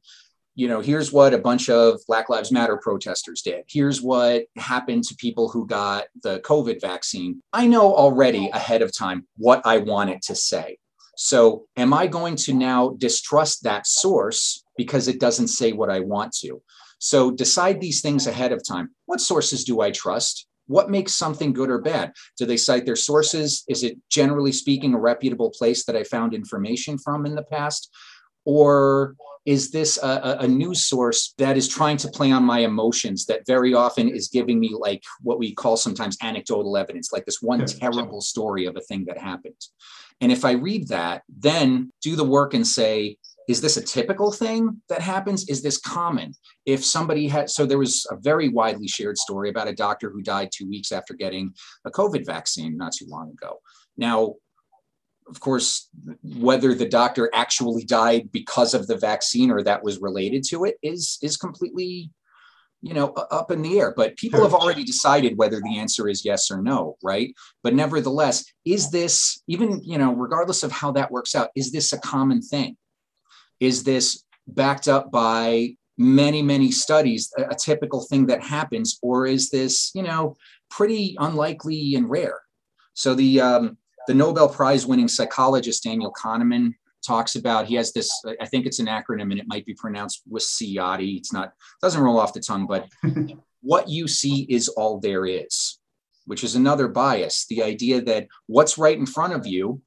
you 0.57 0.67
know, 0.67 0.81
here's 0.81 1.13
what 1.13 1.35
a 1.35 1.39
bunch 1.39 1.69
of 1.69 2.01
Black 2.09 2.29
Lives 2.29 2.51
Matter 2.51 2.77
protesters 2.77 3.43
did. 3.43 3.65
Here's 3.69 4.03
what 4.03 4.47
happened 4.57 5.05
to 5.05 5.15
people 5.15 5.49
who 5.49 5.69
got 5.69 6.07
the 6.25 6.41
COVID 6.41 6.81
vaccine. 6.81 7.43
I 7.53 7.69
know 7.69 7.95
already 7.95 8.49
ahead 8.49 8.83
of 8.83 8.97
time 8.97 9.29
what 9.37 9.63
I 9.65 9.79
want 9.79 10.11
it 10.11 10.23
to 10.23 10.35
say. 10.35 10.79
So, 11.17 11.67
am 11.77 11.95
I 11.95 12.09
going 12.09 12.35
to 12.37 12.55
now 12.55 12.91
distrust 12.99 13.63
that 13.63 13.87
source 13.87 14.65
because 14.77 15.09
it 15.09 15.21
doesn't 15.21 15.49
say 15.49 15.73
what 15.73 15.91
I 15.91 16.01
want 16.01 16.33
to. 16.41 16.63
So 16.99 17.31
decide 17.31 17.81
these 17.81 18.01
things 18.01 18.27
ahead 18.27 18.53
of 18.53 18.67
time. 18.67 18.91
What 19.07 19.21
sources 19.21 19.65
do 19.65 19.81
I 19.81 19.91
trust? 19.91 20.47
What 20.67 20.91
makes 20.91 21.15
something 21.15 21.53
good 21.53 21.71
or 21.71 21.81
bad? 21.81 22.13
Do 22.39 22.47
they 22.47 22.57
cite 22.57 22.87
their 22.87 22.97
sources? 22.97 23.65
Is 23.69 23.83
it 23.83 23.99
generally 24.11 24.53
speaking 24.53 24.95
a 24.95 24.99
reputable 24.99 25.51
place 25.51 25.85
that 25.85 25.97
I 25.97 26.03
found 26.03 26.35
information 26.35 26.99
from 26.99 27.27
in 27.27 27.35
the 27.35 27.45
past? 27.45 27.95
Or 28.45 29.15
is 29.45 29.71
this 29.71 29.97
a, 30.03 30.39
a, 30.41 30.49
news 30.49 30.85
source 30.85 31.33
that 31.39 31.57
is 31.57 31.69
trying 31.69 31.97
to 31.99 32.09
play 32.09 32.33
on 32.33 32.43
my 32.43 32.61
emotions 32.61 33.27
that 33.27 33.47
very 33.47 33.75
often 33.75 34.09
is 34.09 34.27
giving 34.27 34.59
me 34.59 34.75
like 34.77 35.05
what 35.23 35.39
we 35.39 35.55
call 35.55 35.77
sometimes 35.77 36.17
anecdotal 36.21 36.77
evidence, 36.77 37.13
like 37.13 37.25
this 37.25 37.41
one 37.41 37.65
terrible 37.65 38.21
story 38.21 38.67
of 38.67 38.77
a 38.77 38.81
thing 38.81 39.05
that 39.05 39.19
happened? 39.19 39.55
And 40.21 40.33
if 40.33 40.45
I 40.45 40.53
read 40.53 40.89
that, 40.89 41.23
then 41.29 41.93
do 42.03 42.17
the 42.17 42.25
work 42.25 42.55
and 42.55 42.67
say, 42.67 43.19
is 43.49 43.61
this 43.61 43.77
a 43.77 43.83
typical 43.83 44.33
thing 44.33 44.83
that 44.89 45.01
happens? 45.01 45.49
Is 45.49 45.63
this 45.63 45.79
common? 45.79 46.33
If 46.65 46.85
somebody 46.85 47.29
had, 47.29 47.49
so 47.49 47.65
there 47.65 47.79
was 47.79 48.07
a 48.11 48.17
very 48.17 48.49
widely 48.49 48.89
shared 48.89 49.17
story 49.17 49.51
about 49.51 49.69
a 49.69 49.75
doctor 49.75 50.11
who 50.11 50.23
died 50.23 50.51
two 50.53 50.69
weeks 50.69 50.91
after 50.91 51.15
getting 51.15 51.53
a 51.85 51.91
COVID 51.91 52.27
vaccine 52.27 52.77
not 52.77 52.93
too 52.93 53.07
long 53.09 53.31
ago. 53.31 53.61
Now, 53.97 54.35
of 55.29 55.41
course, 55.41 55.89
whether 56.23 56.75
the 56.75 56.89
doctor 56.89 57.31
actually 57.35 57.85
died 57.85 58.31
because 58.33 58.75
of 58.75 58.87
the 58.87 58.97
vaccine 58.97 59.51
or 59.51 59.63
that 59.63 59.83
was 59.83 60.01
related 60.01 60.45
to 60.45 60.65
it 60.65 60.77
is 60.83 61.19
is 61.21 61.37
completely, 61.37 62.11
you 62.81 62.95
know, 62.95 63.09
up 63.09 63.51
in 63.51 63.63
the 63.63 63.79
air. 63.81 63.93
But 63.97 64.17
people 64.17 64.43
have 64.43 64.53
hmm. 64.53 64.57
already 64.57 64.85
decided 64.85 65.37
whether 65.37 65.61
the 65.61 65.79
answer 65.79 66.09
is 66.09 66.25
yes 66.25 66.51
or 66.51 66.63
no, 66.63 66.97
right? 67.03 67.35
But 67.63 67.75
nevertheless, 67.75 68.45
is 68.65 68.91
this 68.91 69.43
even, 69.49 69.83
you 69.83 69.99
know, 69.99 70.13
regardless 70.13 70.63
of 70.63 70.71
how 70.71 70.93
that 70.93 71.11
works 71.11 71.35
out, 71.35 71.51
is 71.57 71.73
this 71.73 71.93
a 71.93 71.99
common 71.99 72.41
thing? 72.41 72.77
Is 73.61 73.85
this 73.85 74.25
backed 74.47 74.89
up 74.89 75.11
by 75.11 75.77
many, 75.99 76.43
many 76.43 76.71
studies, 76.71 77.33
a, 77.39 77.49
a 77.51 77.55
typical 77.55 78.03
thing 78.03 78.27
that 78.27 78.43
happens, 78.43 78.99
or 79.03 79.27
is 79.27 79.51
this, 79.51 79.91
you 79.95 80.03
know, 80.03 80.37
pretty 80.71 81.17
unlikely 81.19 81.95
and 81.95 82.09
rare? 82.09 82.41
So 82.95 83.15
the 83.15 83.41
um, 83.41 83.79
the 84.07 84.15
Nobel 84.15 84.49
Prize 84.49 84.87
winning 84.87 85.09
psychologist 85.09 85.85
Daniel 85.85 86.13
Kahneman 86.13 86.73
talks 87.07 87.37
about 87.37 87.67
he 87.67 87.77
has 87.77 87.93
this 87.93 88.11
i 88.41 88.47
think 88.47 88.67
it's 88.67 88.81
an 88.81 88.87
acronym 88.87 89.31
and 89.31 89.39
it 89.39 89.47
might 89.47 89.65
be 89.65 89.75
pronounced 89.75 90.23
WYSIATI 90.29 91.19
it's 91.19 91.33
not 91.33 91.53
doesn't 91.81 92.03
roll 92.03 92.19
off 92.19 92.33
the 92.33 92.41
tongue 92.41 92.67
but 92.67 92.89
what 93.61 93.89
you 93.89 94.09
see 94.09 94.47
is 94.49 94.69
all 94.69 94.99
there 94.99 95.25
is 95.25 95.79
which 96.25 96.43
is 96.43 96.57
another 96.57 96.89
bias 96.89 97.47
the 97.49 97.63
idea 97.63 98.01
that 98.03 98.27
what's 98.47 98.77
right 98.77 98.99
in 98.99 99.07
front 99.07 99.33
of 99.33 99.47
you 99.47 99.81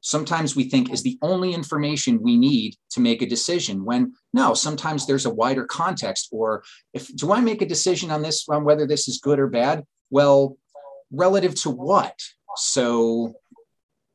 sometimes 0.00 0.54
we 0.54 0.64
think 0.64 0.90
is 0.90 1.02
the 1.02 1.18
only 1.22 1.52
information 1.52 2.22
we 2.22 2.36
need 2.36 2.74
to 2.90 3.00
make 3.00 3.22
a 3.22 3.26
decision 3.26 3.84
when 3.84 4.12
no 4.32 4.54
sometimes 4.54 5.06
there's 5.06 5.26
a 5.26 5.34
wider 5.34 5.64
context 5.64 6.28
or 6.30 6.62
if 6.94 7.14
do 7.16 7.32
i 7.32 7.40
make 7.40 7.62
a 7.62 7.66
decision 7.66 8.10
on 8.10 8.22
this 8.22 8.46
on 8.48 8.64
whether 8.64 8.86
this 8.86 9.08
is 9.08 9.18
good 9.18 9.38
or 9.38 9.48
bad? 9.48 9.84
Well 10.10 10.56
relative 11.10 11.54
to 11.62 11.70
what? 11.70 12.14
So 12.56 13.34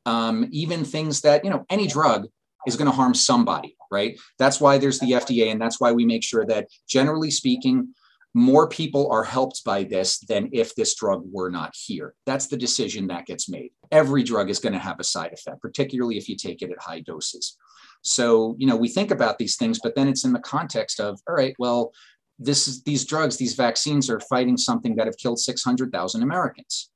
um, 0.06 0.48
even 0.50 0.84
things 0.84 1.22
that 1.22 1.44
you 1.44 1.50
know 1.50 1.64
any 1.70 1.86
drug 1.86 2.28
is 2.66 2.76
going 2.76 2.90
to 2.90 2.96
harm 2.96 3.14
somebody 3.14 3.76
right? 3.94 4.18
That's 4.40 4.60
why 4.60 4.78
there's 4.78 4.98
the 4.98 5.12
fda 5.12 5.52
and 5.52 5.60
that's 5.60 5.80
why 5.80 5.92
we 5.92 6.04
make 6.04 6.24
sure 6.24 6.44
that 6.46 6.66
generally 6.88 7.30
speaking 7.30 7.94
more 8.34 8.68
people 8.68 9.10
are 9.10 9.22
helped 9.22 9.62
by 9.64 9.84
this 9.84 10.18
than 10.18 10.50
if 10.52 10.74
this 10.74 10.96
drug 10.96 11.22
were 11.30 11.50
not 11.50 11.72
here. 11.74 12.14
That's 12.26 12.48
the 12.48 12.56
decision 12.56 13.06
that 13.06 13.26
gets 13.26 13.48
made. 13.48 13.70
Every 13.92 14.24
drug 14.24 14.50
is 14.50 14.58
going 14.58 14.72
to 14.72 14.78
have 14.78 14.98
a 14.98 15.04
side 15.04 15.32
effect, 15.32 15.62
particularly 15.62 16.18
if 16.18 16.28
you 16.28 16.36
take 16.36 16.60
it 16.60 16.72
at 16.72 16.82
high 16.82 17.00
doses. 17.00 17.56
So, 18.02 18.56
you 18.58 18.66
know, 18.66 18.76
we 18.76 18.88
think 18.88 19.12
about 19.12 19.38
these 19.38 19.56
things, 19.56 19.78
but 19.82 19.94
then 19.94 20.08
it's 20.08 20.24
in 20.24 20.32
the 20.32 20.40
context 20.40 20.98
of, 21.00 21.20
all 21.28 21.34
right, 21.34 21.54
well, 21.58 21.92
this 22.38 22.66
is 22.66 22.82
these 22.82 23.04
drugs, 23.04 23.36
these 23.36 23.54
vaccines 23.54 24.10
are 24.10 24.20
fighting 24.20 24.56
something 24.56 24.96
that 24.96 25.06
have 25.06 25.16
killed 25.16 25.38
600,000 25.38 26.22
Americans. 26.22 26.90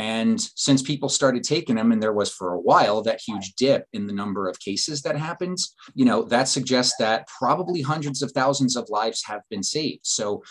And 0.00 0.40
since 0.40 0.80
people 0.80 1.10
started 1.10 1.44
taking 1.44 1.76
them, 1.76 1.92
and 1.92 2.02
there 2.02 2.14
was 2.14 2.32
for 2.32 2.54
a 2.54 2.58
while 2.58 3.02
that 3.02 3.20
huge 3.20 3.52
dip 3.56 3.84
in 3.92 4.06
the 4.06 4.14
number 4.14 4.48
of 4.48 4.58
cases 4.58 5.02
that 5.02 5.14
happens, 5.14 5.74
you 5.94 6.06
know, 6.06 6.22
that 6.22 6.48
suggests 6.48 6.94
that 6.98 7.28
probably 7.28 7.82
hundreds 7.82 8.22
of 8.22 8.32
thousands 8.32 8.76
of 8.76 8.88
lives 8.88 9.22
have 9.26 9.42
been 9.50 9.62
saved. 9.62 10.00
So 10.04 10.42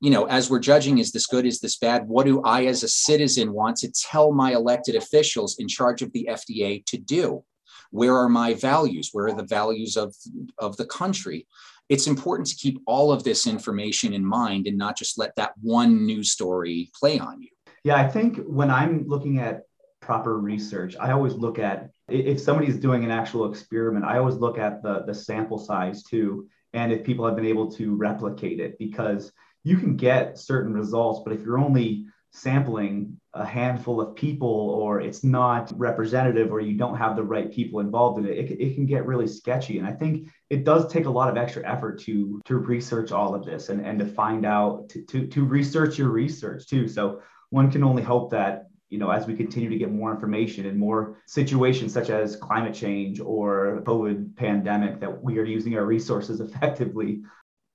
you 0.00 0.10
know, 0.10 0.26
as 0.26 0.48
we're 0.48 0.60
judging, 0.60 0.98
is 0.98 1.10
this 1.10 1.26
good? 1.26 1.46
Is 1.46 1.60
this 1.60 1.78
bad? 1.78 2.06
What 2.06 2.26
do 2.26 2.42
I, 2.42 2.66
as 2.66 2.82
a 2.82 2.88
citizen, 2.88 3.52
want 3.52 3.78
to 3.78 3.90
tell 3.90 4.32
my 4.32 4.52
elected 4.52 4.94
officials 4.94 5.56
in 5.58 5.66
charge 5.66 6.02
of 6.02 6.12
the 6.12 6.28
FDA 6.30 6.84
to 6.86 6.98
do? 6.98 7.42
Where 7.90 8.14
are 8.14 8.28
my 8.28 8.54
values? 8.54 9.10
Where 9.12 9.26
are 9.26 9.34
the 9.34 9.46
values 9.46 9.96
of, 9.96 10.14
of 10.58 10.76
the 10.76 10.84
country? 10.84 11.46
It's 11.88 12.06
important 12.06 12.48
to 12.48 12.56
keep 12.56 12.80
all 12.86 13.12
of 13.12 13.24
this 13.24 13.46
information 13.46 14.12
in 14.12 14.24
mind 14.26 14.66
and 14.66 14.76
not 14.76 14.96
just 14.96 15.18
let 15.18 15.34
that 15.36 15.52
one 15.62 16.04
news 16.04 16.30
story 16.32 16.90
play 17.00 17.18
on 17.18 17.40
you. 17.40 17.53
Yeah, 17.84 17.96
I 17.96 18.08
think 18.08 18.38
when 18.46 18.70
I'm 18.70 19.06
looking 19.06 19.38
at 19.38 19.64
proper 20.00 20.38
research, 20.38 20.96
I 20.98 21.12
always 21.12 21.34
look 21.34 21.58
at 21.58 21.90
if 22.08 22.40
somebody's 22.40 22.78
doing 22.78 23.04
an 23.04 23.10
actual 23.10 23.50
experiment, 23.50 24.06
I 24.06 24.18
always 24.18 24.36
look 24.36 24.58
at 24.58 24.82
the, 24.82 25.04
the 25.06 25.14
sample 25.14 25.58
size 25.58 26.02
too, 26.02 26.48
and 26.72 26.92
if 26.92 27.04
people 27.04 27.26
have 27.26 27.36
been 27.36 27.46
able 27.46 27.70
to 27.72 27.94
replicate 27.94 28.58
it, 28.58 28.78
because 28.78 29.32
you 29.64 29.76
can 29.76 29.96
get 29.96 30.38
certain 30.38 30.72
results, 30.72 31.20
but 31.24 31.34
if 31.34 31.42
you're 31.42 31.58
only 31.58 32.06
sampling 32.32 33.18
a 33.34 33.44
handful 33.44 34.00
of 34.00 34.16
people 34.16 34.48
or 34.48 35.00
it's 35.00 35.22
not 35.22 35.72
representative 35.78 36.50
or 36.50 36.60
you 36.60 36.76
don't 36.76 36.96
have 36.96 37.14
the 37.14 37.22
right 37.22 37.52
people 37.52 37.78
involved 37.80 38.18
in 38.18 38.26
it, 38.26 38.36
it, 38.36 38.60
it 38.60 38.74
can 38.74 38.86
get 38.86 39.06
really 39.06 39.28
sketchy. 39.28 39.78
And 39.78 39.86
I 39.86 39.92
think 39.92 40.28
it 40.50 40.64
does 40.64 40.90
take 40.92 41.06
a 41.06 41.10
lot 41.10 41.28
of 41.28 41.36
extra 41.36 41.64
effort 41.64 42.00
to 42.00 42.40
to 42.44 42.56
research 42.56 43.12
all 43.12 43.34
of 43.34 43.44
this 43.44 43.68
and, 43.68 43.84
and 43.86 43.98
to 44.00 44.06
find 44.06 44.44
out 44.44 44.88
to, 44.88 45.02
to, 45.02 45.26
to 45.28 45.44
research 45.44 45.96
your 45.96 46.08
research 46.08 46.66
too. 46.66 46.88
So 46.88 47.20
one 47.54 47.70
can 47.70 47.84
only 47.84 48.02
hope 48.02 48.30
that 48.30 48.66
you 48.90 48.98
know, 49.00 49.10
as 49.10 49.26
we 49.26 49.34
continue 49.34 49.68
to 49.70 49.78
get 49.78 49.90
more 49.90 50.12
information 50.12 50.66
and 50.66 50.78
more 50.78 51.16
situations 51.26 51.92
such 51.92 52.10
as 52.10 52.36
climate 52.36 52.74
change 52.74 53.18
or 53.18 53.82
COVID 53.84 54.36
pandemic, 54.36 55.00
that 55.00 55.22
we 55.22 55.38
are 55.40 55.44
using 55.44 55.76
our 55.76 55.84
resources 55.84 56.38
effectively 56.48 57.22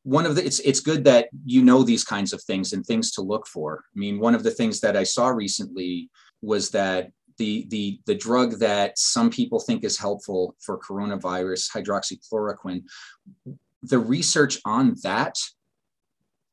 one 0.04 0.26
of 0.26 0.36
the 0.36 0.46
it's 0.46 0.60
it's 0.60 0.80
good 0.80 1.04
that 1.04 1.28
you 1.46 1.62
know 1.62 1.84
these 1.84 2.04
kinds 2.04 2.32
of 2.34 2.42
things 2.44 2.74
and 2.74 2.86
things 2.86 3.12
to 3.12 3.22
look 3.22 3.46
for. 3.46 3.84
I 3.96 4.00
mean, 4.00 4.18
one 4.20 4.34
of 4.34 4.44
the 4.44 4.52
things 4.52 4.80
that 4.80 4.96
I 4.96 5.04
saw 5.04 5.28
recently 5.28 6.10
was 6.42 6.70
that 6.72 7.12
the 7.38 7.68
the 7.70 8.00
the 8.06 8.16
drug 8.16 8.60
that 8.60 8.98
some 8.98 9.30
people 9.30 9.60
think 9.60 9.84
is 9.84 9.98
helpful 9.98 10.56
for 10.66 10.80
coronavirus, 10.80 11.70
hydroxychloroquine, 11.76 12.84
the 13.84 14.00
research 14.00 14.60
on 14.66 14.96
that 15.04 15.36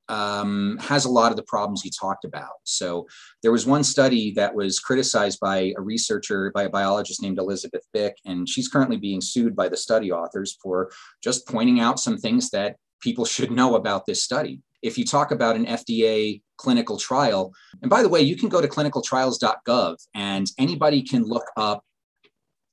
um, 0.08 0.78
has 0.80 1.04
a 1.04 1.10
lot 1.10 1.32
of 1.32 1.36
the 1.36 1.42
problems 1.42 1.84
you 1.84 1.90
talked 1.90 2.24
about. 2.24 2.54
So 2.64 3.06
there 3.42 3.52
was 3.52 3.66
one 3.66 3.84
study 3.84 4.32
that 4.32 4.54
was 4.54 4.78
criticized 4.78 5.40
by 5.40 5.72
a 5.76 5.80
researcher, 5.80 6.50
by 6.54 6.64
a 6.64 6.68
biologist 6.68 7.22
named 7.22 7.38
Elisabeth 7.38 7.82
Bik, 7.94 8.12
and 8.24 8.48
she's 8.48 8.68
currently 8.68 8.96
being 8.96 9.20
sued 9.20 9.56
by 9.56 9.68
the 9.68 9.76
study 9.76 10.12
authors 10.12 10.56
for 10.62 10.90
just 11.22 11.46
pointing 11.46 11.80
out 11.80 12.00
some 12.00 12.16
things 12.16 12.50
that 12.50 12.76
people 13.00 13.24
should 13.34 13.50
know 13.50 13.76
about 13.76 14.06
this 14.06 14.22
study. 14.22 14.60
If 14.82 14.96
you 14.98 15.04
talk 15.04 15.32
about 15.32 15.56
an 15.56 15.66
FDA 15.66 16.42
clinical 16.58 16.98
trial, 16.98 17.52
and 17.82 17.90
by 17.90 18.02
the 18.02 18.08
way, 18.08 18.20
you 18.20 18.36
can 18.36 18.48
go 18.48 18.60
to 18.60 18.68
clinicaltrials.gov 18.68 19.96
and 20.14 20.46
anybody 20.58 21.02
can 21.02 21.24
look 21.24 21.46
up 21.56 21.82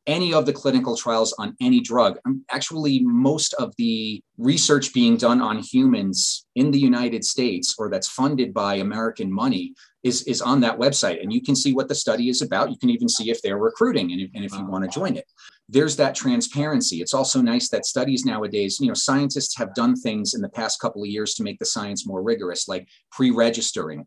any 0.05 0.33
of 0.33 0.45
the 0.45 0.53
clinical 0.53 0.97
trials 0.97 1.33
on 1.39 1.55
any 1.61 1.79
drug. 1.79 2.17
Um, 2.25 2.43
actually, 2.51 3.01
most 3.03 3.53
of 3.53 3.73
the 3.77 4.21
research 4.37 4.93
being 4.93 5.15
done 5.15 5.41
on 5.41 5.59
humans 5.59 6.45
in 6.55 6.71
the 6.71 6.79
United 6.79 7.23
States 7.23 7.75
or 7.77 7.89
that's 7.89 8.07
funded 8.07 8.53
by 8.53 8.75
American 8.75 9.31
money 9.31 9.73
is, 10.03 10.23
is 10.23 10.41
on 10.41 10.59
that 10.61 10.77
website. 10.77 11.21
And 11.21 11.31
you 11.31 11.41
can 11.41 11.55
see 11.55 11.73
what 11.73 11.87
the 11.87 11.95
study 11.95 12.27
is 12.27 12.41
about. 12.41 12.69
You 12.69 12.77
can 12.77 12.89
even 12.89 13.07
see 13.07 13.29
if 13.29 13.41
they're 13.41 13.57
recruiting 13.57 14.11
and 14.11 14.21
if, 14.21 14.29
and 14.35 14.43
if 14.43 14.51
you 14.53 14.65
want 14.65 14.83
to 14.83 14.89
join 14.89 15.15
it. 15.15 15.25
There's 15.69 15.95
that 15.95 16.15
transparency. 16.15 16.97
It's 16.97 17.13
also 17.13 17.41
nice 17.41 17.69
that 17.69 17.85
studies 17.85 18.25
nowadays, 18.25 18.79
you 18.81 18.89
know, 18.89 18.93
scientists 18.93 19.57
have 19.57 19.73
done 19.73 19.95
things 19.95 20.33
in 20.33 20.41
the 20.41 20.49
past 20.49 20.81
couple 20.81 21.01
of 21.01 21.07
years 21.07 21.35
to 21.35 21.43
make 21.43 21.59
the 21.59 21.65
science 21.65 22.05
more 22.05 22.21
rigorous, 22.21 22.67
like 22.67 22.87
pre 23.11 23.31
registering. 23.31 24.05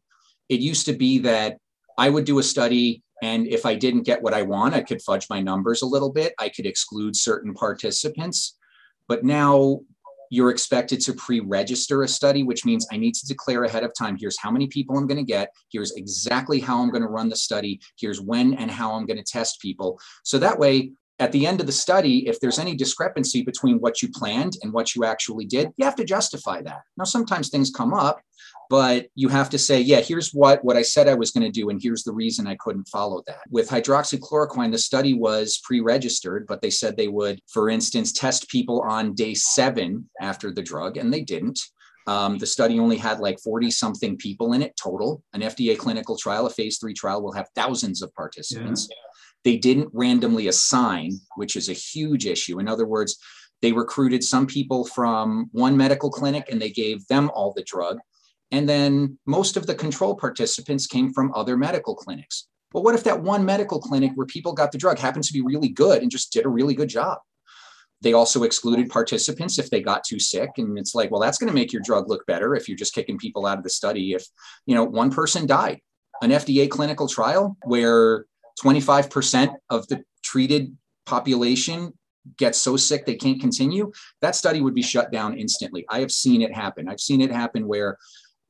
It 0.51 0.61
used 0.61 0.85
to 0.87 0.93
be 0.93 1.19
that 1.21 1.57
I 1.99 2.11
would 2.11 2.25
do 2.25 2.39
a 2.39 2.43
study 2.43 3.03
and 3.23 3.47
if 3.47 3.65
I 3.65 3.75
didn't 3.75 4.03
get 4.03 4.23
what 4.23 4.35
I 4.35 4.43
want, 4.43 4.75
I 4.75 4.83
could 4.83 5.03
fudge 5.03 5.27
my 5.31 5.41
numbers 5.41 5.83
a 5.83 5.87
little 5.87 6.13
bit. 6.13 6.35
I 6.39 6.49
could 6.49 6.67
exclude 6.67 7.17
certain 7.17 7.55
participants. 7.55 8.57
But 9.09 9.25
now 9.25 9.81
you're 10.31 10.51
expected 10.51 11.01
to 11.01 11.13
pre 11.15 11.41
register 11.41 12.03
a 12.03 12.09
study, 12.09 12.43
which 12.43 12.65
means 12.65 12.87
I 12.93 12.97
need 12.97 13.15
to 13.15 13.27
declare 13.27 13.65
ahead 13.65 13.85
of 13.85 13.93
time 13.95 14.17
here's 14.19 14.39
how 14.39 14.51
many 14.51 14.67
people 14.67 14.99
I'm 14.99 15.07
going 15.07 15.25
to 15.25 15.33
get, 15.33 15.53
here's 15.71 15.93
exactly 15.93 16.61
how 16.61 16.81
I'm 16.81 16.91
going 16.91 17.03
to 17.03 17.09
run 17.09 17.29
the 17.29 17.37
study, 17.37 17.81
here's 17.99 18.21
when 18.21 18.55
and 18.55 18.71
how 18.71 18.93
I'm 18.93 19.07
going 19.07 19.23
to 19.23 19.33
test 19.33 19.61
people. 19.61 20.01
So 20.25 20.39
that 20.39 20.59
way, 20.59 20.93
at 21.19 21.33
the 21.33 21.47
end 21.47 21.61
of 21.61 21.67
the 21.67 21.73
study, 21.73 22.29
if 22.29 22.41
there's 22.41 22.59
any 22.59 22.75
discrepancy 22.75 23.43
between 23.43 23.79
what 23.79 24.03
you 24.03 24.09
planned 24.11 24.59
and 24.63 24.73
what 24.73 24.95
you 24.95 25.05
actually 25.05 25.47
did, 25.47 25.71
you 25.77 25.85
have 25.85 25.97
to 25.97 26.05
justify 26.05 26.61
that. 26.63 26.83
Now, 26.97 27.05
sometimes 27.05 27.49
things 27.49 27.71
come 27.71 27.95
up, 27.95 28.21
but 28.69 29.07
you 29.15 29.29
have 29.29 29.49
to 29.51 29.59
say, 29.59 29.81
yeah, 29.81 30.01
here's 30.01 30.35
what, 30.35 30.63
what 30.63 30.77
I 30.77 30.83
said 30.83 31.09
I 31.09 31.15
was 31.15 31.31
going 31.31 31.45
to 31.45 31.51
do, 31.51 31.71
and 31.71 31.81
here's 31.83 32.03
the 32.03 32.13
reason 32.13 32.47
I 32.47 32.57
couldn't 32.57 32.89
follow 32.89 33.23
that. 33.27 33.41
With 33.49 33.71
hydroxychloroquine, 33.71 34.73
the 34.73 34.79
study 34.79 35.15
was 35.15 35.59
pre 35.65 35.81
registered, 35.81 36.47
but 36.47 36.61
they 36.61 36.71
said 36.71 36.97
they 36.97 37.09
would, 37.09 37.41
for 37.47 37.71
instance, 37.71 38.13
test 38.13 38.49
people 38.49 38.83
on 38.83 39.15
day 39.15 39.33
seven 39.35 40.09
after 40.21 40.53
the 40.53 40.63
drug, 40.63 40.99
and 40.99 41.13
they 41.13 41.23
didn't. 41.23 41.61
Um, 42.09 42.39
the 42.39 42.47
study 42.47 42.79
only 42.79 42.99
had 42.99 43.19
like 43.19 43.41
40 43.41 43.71
something 43.71 44.17
people 44.17 44.53
in 44.53 44.63
it 44.63 44.77
total. 44.81 45.25
An 45.33 45.41
FDA 45.41 45.77
clinical 45.77 46.17
trial, 46.17 46.47
a 46.47 46.51
phase 46.51 46.79
three 46.79 46.95
trial, 46.95 47.23
will 47.23 47.33
have 47.33 47.49
thousands 47.57 48.01
of 48.01 48.15
participants. 48.15 48.89
Yeah. 48.89 49.06
They 49.47 49.57
didn't 49.57 49.91
randomly 49.93 50.49
assign, 50.49 51.21
which 51.37 51.55
is 51.55 51.69
a 51.69 51.73
huge 51.73 52.27
issue. 52.27 52.59
In 52.59 52.67
other 52.67 52.85
words, 52.85 53.17
they 53.63 53.71
recruited 53.71 54.25
some 54.25 54.45
people 54.45 54.85
from 54.85 55.49
one 55.53 55.77
medical 55.77 56.11
clinic 56.11 56.49
and 56.51 56.61
they 56.61 56.71
gave 56.71 57.07
them 57.07 57.31
all 57.33 57.53
the 57.53 57.63
drug. 57.63 58.01
And 58.51 58.69
then 58.69 59.21
most 59.25 59.57
of 59.57 59.69
the 59.69 59.77
control 59.77 60.17
participants 60.17 60.89
came 60.89 61.13
from 61.13 61.33
other 61.33 61.57
medical 61.57 61.95
clinics. 61.95 62.49
But 62.73 62.83
what 62.83 62.97
if 62.97 63.05
that 63.05 63.23
one 63.23 63.45
medical 63.45 63.81
clinic 63.81 64.11
where 64.17 64.27
people 64.27 64.53
got 64.53 64.73
the 64.73 64.79
drug 64.79 64.99
happened 64.99 65.23
to 65.23 65.33
be 65.33 65.43
really 65.43 65.69
good 65.69 66.03
and 66.03 66.11
just 66.11 66.33
did 66.33 66.45
a 66.45 66.49
really 66.49 66.75
good 66.75 66.89
job? 66.89 67.19
They 68.01 68.15
also 68.15 68.43
excluded 68.43 68.91
participants 68.91 69.61
if 69.61 69.71
they 69.71 69.81
got 69.81 70.03
too 70.03 70.19
sick. 70.19 70.51
And 70.57 70.77
it's 70.77 70.97
like, 70.97 71.13
well, 71.13 71.21
that's 71.21 71.39
going 71.39 71.49
to 71.49 71.55
make 71.55 71.73
your 71.73 71.83
drug 71.83 72.09
look 72.09 72.27
better 72.27 72.57
if 72.57 72.69
you're 72.69 72.77
just 72.77 72.95
kicking 72.95 73.17
people 73.17 73.47
out 73.47 73.59
of 73.59 73.65
the 73.65 73.71
study. 73.71 74.13
If, 74.13 74.27
you 74.67 74.75
know, 74.75 74.83
one 74.83 75.13
person 75.13 75.47
died, 75.47 75.81
an 76.21 76.31
FDA 76.31 76.69
clinical 76.69 77.07
trial 77.07 77.57
where 77.65 78.27
25% 78.63 79.55
of 79.71 79.87
the 79.89 80.03
treated 80.23 80.77
population 81.05 81.93
gets 82.39 82.59
so 82.59 82.77
sick 82.77 83.07
they 83.07 83.15
can't 83.15 83.41
continue, 83.41 83.93
that 84.21 84.35
study 84.35 84.61
would 84.61 84.75
be 84.75 84.83
shut 84.83 85.13
down 85.13 85.39
instantly. 85.39 85.85
I 85.89 86.01
have 86.01 86.11
seen 86.11 86.43
it 86.43 86.55
happen. 86.55 86.89
I've 86.89 87.01
seen 87.01 87.21
it 87.21 87.31
happen 87.31 87.67
where 87.67 87.99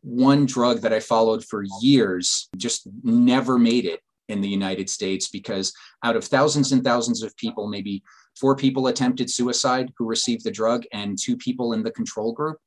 one 0.03 0.47
drug 0.47 0.81
that 0.81 0.93
I 0.93 1.01
followed 1.01 1.45
for 1.45 1.65
years 1.81 2.49
just 2.57 2.89
never 3.03 3.59
made 3.59 3.85
it 3.85 4.01
in 4.29 4.41
the 4.41 4.49
United 4.49 4.89
States 4.89 5.29
because 5.29 5.73
out 6.03 6.17
of 6.17 6.25
thousands 6.25 6.73
and 6.73 6.83
thousands 6.83 7.23
of 7.23 7.37
people, 7.37 7.69
maybe 7.69 8.03
four 8.39 8.57
people 8.57 8.87
attempted 8.89 9.31
suicide 9.31 9.93
who 9.97 10.07
received 10.07 10.45
the 10.45 10.51
drug 10.51 10.85
and 10.93 11.19
two 11.19 11.37
people 11.37 11.73
in 11.73 11.83
the 11.83 11.91
control 11.91 12.33
group. 12.33 12.59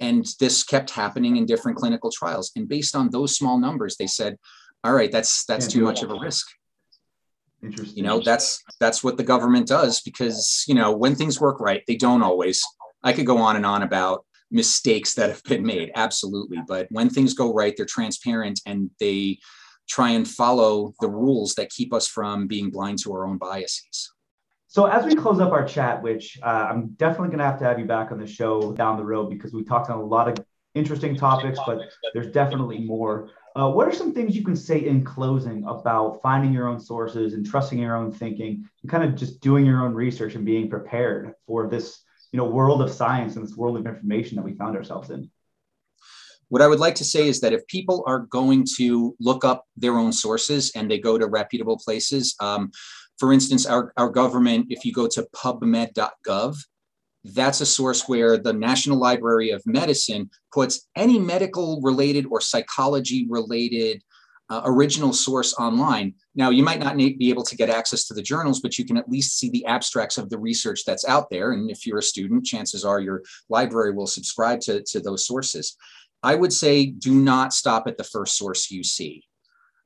And 0.00 0.26
this 0.38 0.62
kept 0.62 0.90
happening 0.90 1.36
in 1.36 1.46
different 1.46 1.76
clinical 1.76 2.10
trials. 2.10 2.52
And 2.54 2.68
based 2.68 2.94
on 2.94 3.10
those 3.10 3.36
small 3.36 3.58
numbers, 3.58 3.96
they 3.96 4.06
said, 4.06 4.36
all 4.84 4.92
right, 4.92 5.10
that's 5.10 5.44
that's 5.44 5.66
too 5.66 5.82
much 5.82 6.02
of 6.02 6.10
a 6.10 6.18
risk. 6.20 6.46
Interesting. 7.62 7.96
You 7.96 8.04
know, 8.04 8.20
that's 8.20 8.62
that's 8.80 9.02
what 9.02 9.16
the 9.16 9.24
government 9.24 9.66
does 9.66 10.00
because, 10.00 10.64
you 10.68 10.74
know, 10.74 10.92
when 10.92 11.14
things 11.14 11.40
work 11.40 11.60
right, 11.60 11.82
they 11.86 11.96
don't 11.96 12.22
always. 12.22 12.62
I 13.02 13.12
could 13.12 13.26
go 13.26 13.38
on 13.38 13.56
and 13.56 13.66
on 13.66 13.82
about 13.82 14.24
mistakes 14.50 15.14
that 15.14 15.30
have 15.30 15.42
been 15.44 15.64
made, 15.64 15.90
absolutely. 15.94 16.58
But 16.66 16.88
when 16.90 17.10
things 17.10 17.34
go 17.34 17.52
right, 17.52 17.74
they're 17.76 17.86
transparent 17.86 18.60
and 18.66 18.90
they 19.00 19.38
try 19.88 20.10
and 20.10 20.28
follow 20.28 20.92
the 21.00 21.08
rules 21.08 21.54
that 21.54 21.70
keep 21.70 21.92
us 21.92 22.06
from 22.06 22.46
being 22.46 22.70
blind 22.70 22.98
to 23.00 23.12
our 23.12 23.26
own 23.26 23.38
biases. 23.38 24.12
So, 24.68 24.84
as 24.84 25.04
we 25.04 25.14
close 25.14 25.40
up 25.40 25.50
our 25.50 25.66
chat, 25.66 26.02
which 26.02 26.38
uh, 26.42 26.68
I'm 26.70 26.88
definitely 26.90 27.28
going 27.28 27.38
to 27.38 27.44
have 27.44 27.58
to 27.60 27.64
have 27.64 27.78
you 27.78 27.86
back 27.86 28.12
on 28.12 28.18
the 28.18 28.26
show 28.26 28.72
down 28.74 28.98
the 28.98 29.04
road 29.04 29.30
because 29.30 29.52
we 29.52 29.64
talked 29.64 29.90
on 29.90 29.98
a 29.98 30.04
lot 30.04 30.28
of 30.28 30.44
interesting 30.74 31.16
topics, 31.16 31.58
but 31.66 31.80
there's 32.14 32.30
definitely 32.30 32.80
more. 32.80 33.30
Uh, 33.58 33.68
what 33.68 33.88
are 33.88 33.92
some 33.92 34.14
things 34.14 34.36
you 34.36 34.44
can 34.44 34.54
say 34.54 34.86
in 34.86 35.02
closing 35.02 35.64
about 35.64 36.22
finding 36.22 36.52
your 36.52 36.68
own 36.68 36.78
sources 36.78 37.32
and 37.32 37.44
trusting 37.44 37.76
your 37.76 37.96
own 37.96 38.12
thinking 38.12 38.64
and 38.82 38.90
kind 38.90 39.02
of 39.02 39.16
just 39.16 39.40
doing 39.40 39.66
your 39.66 39.82
own 39.84 39.92
research 39.92 40.36
and 40.36 40.44
being 40.44 40.70
prepared 40.70 41.34
for 41.44 41.66
this 41.66 42.04
you 42.30 42.36
know 42.36 42.44
world 42.44 42.80
of 42.80 42.88
science 42.88 43.34
and 43.34 43.44
this 43.44 43.56
world 43.56 43.76
of 43.76 43.84
information 43.84 44.36
that 44.36 44.44
we 44.44 44.54
found 44.54 44.76
ourselves 44.76 45.10
in? 45.10 45.28
What 46.50 46.62
I 46.62 46.68
would 46.68 46.78
like 46.78 46.94
to 46.96 47.04
say 47.04 47.26
is 47.26 47.40
that 47.40 47.52
if 47.52 47.66
people 47.66 48.04
are 48.06 48.20
going 48.20 48.64
to 48.76 49.16
look 49.18 49.44
up 49.44 49.64
their 49.76 49.98
own 49.98 50.12
sources 50.12 50.70
and 50.76 50.88
they 50.88 50.98
go 50.98 51.18
to 51.18 51.26
reputable 51.26 51.78
places, 51.78 52.36
um, 52.38 52.70
for 53.18 53.32
instance, 53.32 53.66
our, 53.66 53.92
our 53.96 54.08
government, 54.08 54.66
if 54.70 54.84
you 54.84 54.92
go 54.92 55.08
to 55.08 55.26
pubmed.gov, 55.34 56.56
that's 57.24 57.60
a 57.60 57.66
source 57.66 58.08
where 58.08 58.38
the 58.38 58.52
National 58.52 58.98
Library 58.98 59.50
of 59.50 59.62
Medicine 59.66 60.30
puts 60.52 60.88
any 60.96 61.18
medical 61.18 61.80
related 61.82 62.26
or 62.30 62.40
psychology 62.40 63.26
related 63.28 64.02
uh, 64.50 64.62
original 64.64 65.12
source 65.12 65.52
online. 65.54 66.14
Now, 66.34 66.50
you 66.50 66.62
might 66.62 66.78
not 66.78 66.96
be 66.96 67.28
able 67.28 67.42
to 67.42 67.56
get 67.56 67.68
access 67.68 68.06
to 68.06 68.14
the 68.14 68.22
journals, 68.22 68.60
but 68.60 68.78
you 68.78 68.84
can 68.84 68.96
at 68.96 69.08
least 69.08 69.38
see 69.38 69.50
the 69.50 69.66
abstracts 69.66 70.16
of 70.16 70.30
the 70.30 70.38
research 70.38 70.84
that's 70.86 71.06
out 71.06 71.28
there. 71.28 71.52
And 71.52 71.70
if 71.70 71.86
you're 71.86 71.98
a 71.98 72.02
student, 72.02 72.46
chances 72.46 72.84
are 72.84 73.00
your 73.00 73.22
library 73.50 73.92
will 73.92 74.06
subscribe 74.06 74.60
to, 74.60 74.82
to 74.84 75.00
those 75.00 75.26
sources. 75.26 75.76
I 76.22 76.34
would 76.34 76.52
say 76.52 76.86
do 76.86 77.14
not 77.14 77.52
stop 77.52 77.86
at 77.86 77.98
the 77.98 78.04
first 78.04 78.36
source 78.36 78.70
you 78.70 78.82
see. 78.82 79.24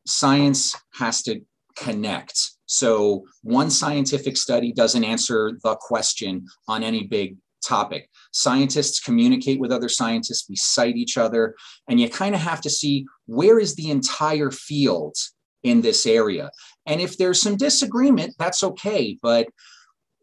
Science 0.07 0.76
has 0.95 1.22
to 1.24 1.41
connect. 1.77 2.39
So 2.66 3.25
one 3.43 3.70
scientific 3.70 4.37
study 4.37 4.73
doesn't 4.73 5.05
answer 5.05 5.59
the 5.62 5.77
question 5.77 6.47
on 6.68 6.83
any 6.83 7.05
big 7.05 7.37
topic. 7.64 8.09
Scientists 8.33 9.01
communicate 9.01 9.61
with 9.61 9.73
other 9.73 9.89
scientists, 9.89 10.49
we 10.49 10.57
cite 10.57 10.97
each 10.97 11.16
other, 11.16 11.55
and 11.89 12.01
you 12.01 12.09
kind 12.09 12.35
of 12.35 12.41
have 12.41 12.61
to 12.62 12.70
see 12.70 13.07
where 13.27 13.59
is 13.59 13.75
the 13.75 13.91
entire 13.91 14.51
field 14.51 15.14
in 15.62 15.81
this 15.81 16.07
area. 16.07 16.51
And 16.87 17.01
if 17.01 17.16
there's 17.16 17.41
some 17.41 17.57
disagreement, 17.57 18.35
that's 18.39 18.64
okay. 18.64 19.16
But 19.23 19.49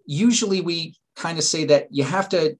usually 0.06 0.62
we 0.62 0.96
kind 1.16 1.38
of 1.38 1.44
say 1.44 1.66
that 1.66 1.88
you 1.92 2.04
have 2.04 2.30
to 2.30 2.58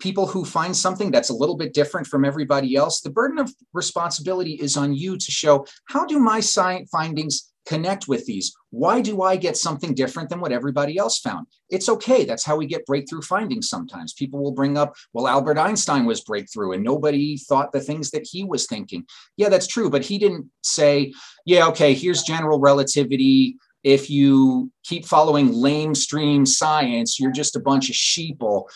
people 0.00 0.26
who 0.26 0.44
find 0.44 0.76
something 0.76 1.10
that's 1.10 1.30
a 1.30 1.34
little 1.34 1.56
bit 1.56 1.72
different 1.72 2.06
from 2.06 2.24
everybody 2.24 2.76
else, 2.76 3.00
the 3.00 3.10
burden 3.10 3.38
of 3.38 3.50
responsibility 3.72 4.52
is 4.54 4.76
on 4.76 4.92
you 4.92 5.16
to 5.16 5.30
show 5.30 5.64
how 5.86 6.04
do 6.04 6.18
my 6.18 6.40
science 6.40 6.90
findings 6.90 7.53
connect 7.66 8.08
with 8.08 8.26
these? 8.26 8.54
Why 8.70 9.00
do 9.00 9.22
I 9.22 9.36
get 9.36 9.56
something 9.56 9.94
different 9.94 10.28
than 10.28 10.40
what 10.40 10.52
everybody 10.52 10.98
else 10.98 11.18
found? 11.18 11.46
It's 11.70 11.88
okay. 11.88 12.24
That's 12.24 12.44
how 12.44 12.56
we 12.56 12.66
get 12.66 12.86
breakthrough 12.86 13.22
findings 13.22 13.68
sometimes. 13.68 14.12
People 14.12 14.42
will 14.42 14.52
bring 14.52 14.76
up, 14.76 14.94
well, 15.12 15.28
Albert 15.28 15.58
Einstein 15.58 16.04
was 16.04 16.22
breakthrough 16.22 16.72
and 16.72 16.84
nobody 16.84 17.36
thought 17.36 17.72
the 17.72 17.80
things 17.80 18.10
that 18.10 18.26
he 18.30 18.44
was 18.44 18.66
thinking. 18.66 19.04
Yeah, 19.36 19.48
that's 19.48 19.66
true. 19.66 19.90
But 19.90 20.04
he 20.04 20.18
didn't 20.18 20.50
say, 20.62 21.12
yeah, 21.46 21.66
okay, 21.68 21.94
here's 21.94 22.22
general 22.22 22.58
relativity. 22.58 23.56
If 23.82 24.08
you 24.08 24.70
keep 24.82 25.04
following 25.04 25.50
lamestream 25.52 26.48
science, 26.48 27.20
you're 27.20 27.32
just 27.32 27.56
a 27.56 27.60
bunch 27.60 27.90
of 27.90 27.94
sheeple 27.94 28.68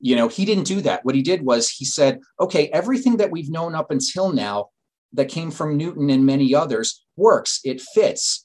you 0.00 0.16
know, 0.16 0.28
he 0.28 0.44
didn't 0.44 0.64
do 0.64 0.82
that. 0.82 1.02
What 1.02 1.14
he 1.14 1.22
did 1.22 1.40
was 1.40 1.70
he 1.70 1.86
said, 1.86 2.20
okay, 2.38 2.68
everything 2.74 3.16
that 3.16 3.30
we've 3.30 3.48
known 3.48 3.74
up 3.74 3.90
until 3.90 4.30
now 4.30 4.68
that 5.14 5.28
came 5.28 5.50
from 5.50 5.76
Newton 5.76 6.10
and 6.10 6.26
many 6.26 6.54
others 6.54 7.04
works, 7.16 7.60
it 7.64 7.80
fits. 7.80 8.44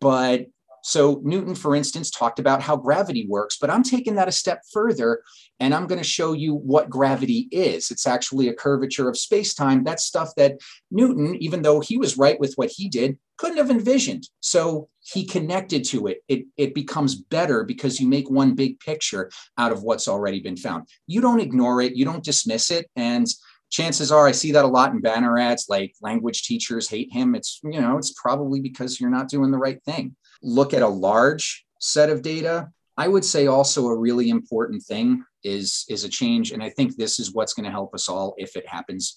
But 0.00 0.46
so 0.82 1.20
Newton, 1.24 1.54
for 1.54 1.74
instance, 1.74 2.10
talked 2.10 2.38
about 2.38 2.62
how 2.62 2.76
gravity 2.76 3.26
works, 3.28 3.58
but 3.60 3.68
I'm 3.68 3.82
taking 3.82 4.14
that 4.14 4.28
a 4.28 4.32
step 4.32 4.62
further 4.72 5.22
and 5.60 5.74
I'm 5.74 5.86
going 5.86 5.98
to 6.00 6.04
show 6.04 6.32
you 6.32 6.54
what 6.54 6.88
gravity 6.88 7.48
is. 7.50 7.90
It's 7.90 8.06
actually 8.06 8.48
a 8.48 8.54
curvature 8.54 9.08
of 9.08 9.18
space-time. 9.18 9.84
That's 9.84 10.04
stuff 10.04 10.34
that 10.36 10.58
Newton, 10.90 11.36
even 11.42 11.62
though 11.62 11.80
he 11.80 11.98
was 11.98 12.16
right 12.16 12.38
with 12.38 12.54
what 12.54 12.70
he 12.70 12.88
did, 12.88 13.18
couldn't 13.38 13.58
have 13.58 13.70
envisioned. 13.70 14.28
So 14.40 14.88
he 15.00 15.26
connected 15.26 15.84
to 15.86 16.06
it. 16.06 16.22
It, 16.28 16.44
it 16.56 16.74
becomes 16.74 17.16
better 17.16 17.64
because 17.64 18.00
you 18.00 18.06
make 18.06 18.30
one 18.30 18.54
big 18.54 18.78
picture 18.80 19.30
out 19.58 19.72
of 19.72 19.82
what's 19.82 20.08
already 20.08 20.40
been 20.40 20.56
found. 20.56 20.88
You 21.06 21.20
don't 21.20 21.40
ignore 21.40 21.82
it, 21.82 21.96
you 21.96 22.04
don't 22.04 22.24
dismiss 22.24 22.70
it. 22.70 22.88
And 22.94 23.26
chances 23.70 24.10
are 24.10 24.26
I 24.26 24.32
see 24.32 24.52
that 24.52 24.64
a 24.64 24.68
lot 24.68 24.92
in 24.92 25.00
banner 25.00 25.38
ads 25.38 25.66
like 25.68 25.94
language 26.00 26.42
teachers 26.42 26.88
hate 26.88 27.12
him. 27.12 27.34
It's, 27.34 27.60
you 27.62 27.80
know, 27.80 27.98
it's 27.98 28.14
probably 28.20 28.60
because 28.60 29.00
you're 29.00 29.10
not 29.10 29.28
doing 29.28 29.50
the 29.50 29.58
right 29.58 29.82
thing 29.84 30.16
look 30.42 30.74
at 30.74 30.82
a 30.82 30.88
large 30.88 31.64
set 31.80 32.10
of 32.10 32.22
data, 32.22 32.70
I 32.96 33.08
would 33.08 33.24
say 33.24 33.46
also 33.46 33.86
a 33.86 33.96
really 33.96 34.30
important 34.30 34.82
thing 34.82 35.24
is, 35.44 35.84
is 35.88 36.04
a 36.04 36.08
change. 36.08 36.52
And 36.52 36.62
I 36.62 36.70
think 36.70 36.96
this 36.96 37.20
is 37.20 37.32
what's 37.32 37.54
going 37.54 37.64
to 37.64 37.70
help 37.70 37.94
us 37.94 38.08
all 38.08 38.34
if 38.38 38.56
it 38.56 38.66
happens, 38.66 39.16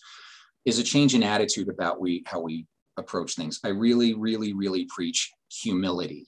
is 0.66 0.80
a 0.80 0.84
change 0.84 1.16
in 1.16 1.24
attitude 1.24 1.70
about 1.70 2.00
we 2.00 2.24
how 2.26 2.40
we 2.40 2.68
approach 2.98 3.36
things. 3.36 3.60
I 3.64 3.70
really, 3.70 4.14
really, 4.14 4.54
really 4.54 4.86
preach 4.86 5.32
humility 5.50 6.28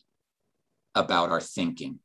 about 0.96 1.30
our 1.30 1.42
thinking 1.42 2.00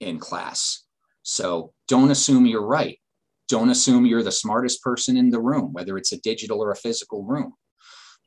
in 0.00 0.18
class. 0.18 0.82
So 1.22 1.72
don't 1.88 2.10
assume 2.10 2.44
you're 2.44 2.66
right. 2.66 2.98
Don't 3.48 3.70
assume 3.70 4.06
you're 4.06 4.22
the 4.22 4.32
smartest 4.32 4.82
person 4.82 5.16
in 5.16 5.30
the 5.30 5.40
room, 5.40 5.72
whether 5.72 5.98
it's 5.98 6.12
a 6.12 6.20
digital 6.20 6.62
or 6.62 6.70
a 6.70 6.76
physical 6.76 7.24
room. 7.24 7.52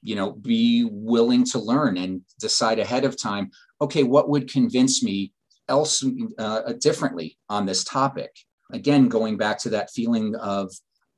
You 0.01 0.15
know, 0.15 0.33
be 0.33 0.87
willing 0.91 1.43
to 1.45 1.59
learn 1.59 1.97
and 1.97 2.21
decide 2.39 2.79
ahead 2.79 3.03
of 3.03 3.19
time 3.19 3.51
okay, 3.81 4.03
what 4.03 4.29
would 4.29 4.51
convince 4.51 5.03
me 5.03 5.31
else 5.69 6.03
uh, 6.39 6.73
differently 6.79 7.37
on 7.49 7.65
this 7.65 7.83
topic? 7.83 8.31
Again, 8.71 9.07
going 9.07 9.37
back 9.37 9.59
to 9.59 9.69
that 9.69 9.91
feeling 9.91 10.35
of 10.35 10.71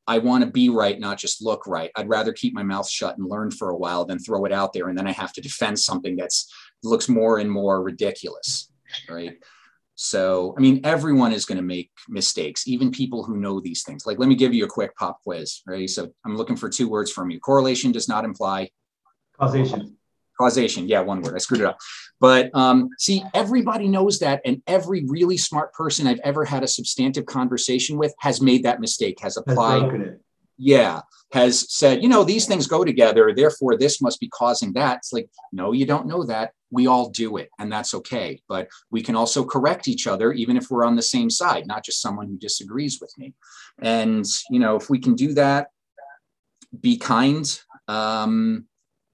I 0.08 0.18
want 0.18 0.44
to 0.44 0.50
be 0.50 0.70
right, 0.70 1.00
not 1.00 1.20
just 1.20 1.42
look 1.42 1.68
right. 1.68 1.92
I'd 1.96 2.10
rather 2.10 2.34
keep 2.34 2.54
my 2.54 2.64
mouth 2.64 2.90
shut 2.90 3.18
and 3.18 3.30
learn 3.30 3.52
for 3.52 3.70
a 3.70 3.78
while 3.78 4.06
than 4.06 4.18
throw 4.18 4.44
it 4.46 4.52
out 4.52 4.74
there 4.74 4.90
and 4.90 4.98
then 4.98 5.08
I 5.08 5.12
have 5.12 5.34
to 5.34 5.42
defend 5.42 5.80
something 5.80 6.16
that's 6.16 6.52
looks 6.84 7.10
more 7.10 7.40
and 7.40 7.52
more 7.52 7.84
ridiculous, 7.84 8.72
right? 9.10 9.38
So, 10.02 10.56
I 10.58 10.62
mean, 10.62 10.80
everyone 10.86 11.34
is 11.34 11.44
going 11.44 11.58
to 11.58 11.62
make 11.62 11.92
mistakes, 12.08 12.66
even 12.66 12.90
people 12.90 13.22
who 13.22 13.36
know 13.36 13.60
these 13.60 13.84
things. 13.84 14.06
Like, 14.06 14.18
let 14.18 14.30
me 14.30 14.36
give 14.36 14.54
you 14.54 14.64
a 14.64 14.68
quick 14.68 14.96
pop 14.96 15.22
quiz, 15.24 15.62
right? 15.68 15.90
So, 15.90 16.10
I'm 16.26 16.38
looking 16.38 16.56
for 16.56 16.70
two 16.70 16.88
words 16.88 17.12
from 17.12 17.30
you. 17.30 17.38
Correlation 17.42 17.92
does 17.92 18.08
not 18.08 18.24
imply 18.24 18.70
causation. 19.38 19.98
Causation. 20.40 20.88
Yeah, 20.88 21.02
one 21.02 21.22
word. 21.22 21.36
I 21.36 21.40
screwed 21.40 21.60
it 21.60 21.66
up. 21.66 21.80
But 22.22 22.50
um, 22.56 22.88
see, 22.98 23.26
everybody 23.34 23.90
knows 23.90 24.20
that. 24.20 24.40
And 24.46 24.62
every 24.68 25.04
really 25.06 25.36
smart 25.36 25.74
person 25.74 26.08
I've 26.08 26.22
ever 26.24 26.46
had 26.46 26.64
a 26.64 26.68
substantive 26.68 27.26
conversation 27.26 27.98
with 27.98 28.16
has 28.20 28.42
made 28.42 28.64
that 28.64 28.80
mistake, 28.80 29.20
has 29.20 29.36
applied. 29.36 29.82
Yeah, 30.58 31.02
has 31.34 31.74
said, 31.74 32.02
you 32.02 32.08
know, 32.08 32.24
these 32.24 32.46
things 32.46 32.68
go 32.68 32.86
together. 32.86 33.34
Therefore, 33.36 33.78
this 33.78 34.02
must 34.02 34.22
be 34.22 34.30
causing 34.30 34.72
that. 34.74 35.00
It's 35.00 35.12
like, 35.12 35.28
no, 35.52 35.74
you 35.74 35.86
don't 35.86 36.08
know 36.08 36.24
that. 36.24 36.54
We 36.72 36.88
all 36.88 37.10
do 37.10 37.38
it, 37.38 37.50
and 37.60 37.72
that's 37.72 37.94
okay. 37.94 38.42
But 38.48 38.68
we 38.92 39.02
can 39.02 39.16
also 39.16 39.44
correct 39.44 39.88
each 39.88 40.08
other, 40.08 40.32
even 40.32 40.58
if 40.58 40.70
we're 40.70 40.86
on 40.86 40.96
the 40.96 41.02
same 41.02 41.30
side, 41.30 41.68
not 41.68 41.84
just 41.84 42.02
someone 42.02 42.28
who 42.28 42.38
disagrees 42.38 43.00
with 43.02 43.14
me. 43.18 43.34
And, 43.82 44.26
you 44.50 44.60
know, 44.60 44.76
if 44.76 44.90
we 44.90 45.00
can 45.00 45.16
do 45.16 45.34
that, 45.34 45.68
be 46.80 46.98
kind. 46.98 47.46
Um, 47.88 48.68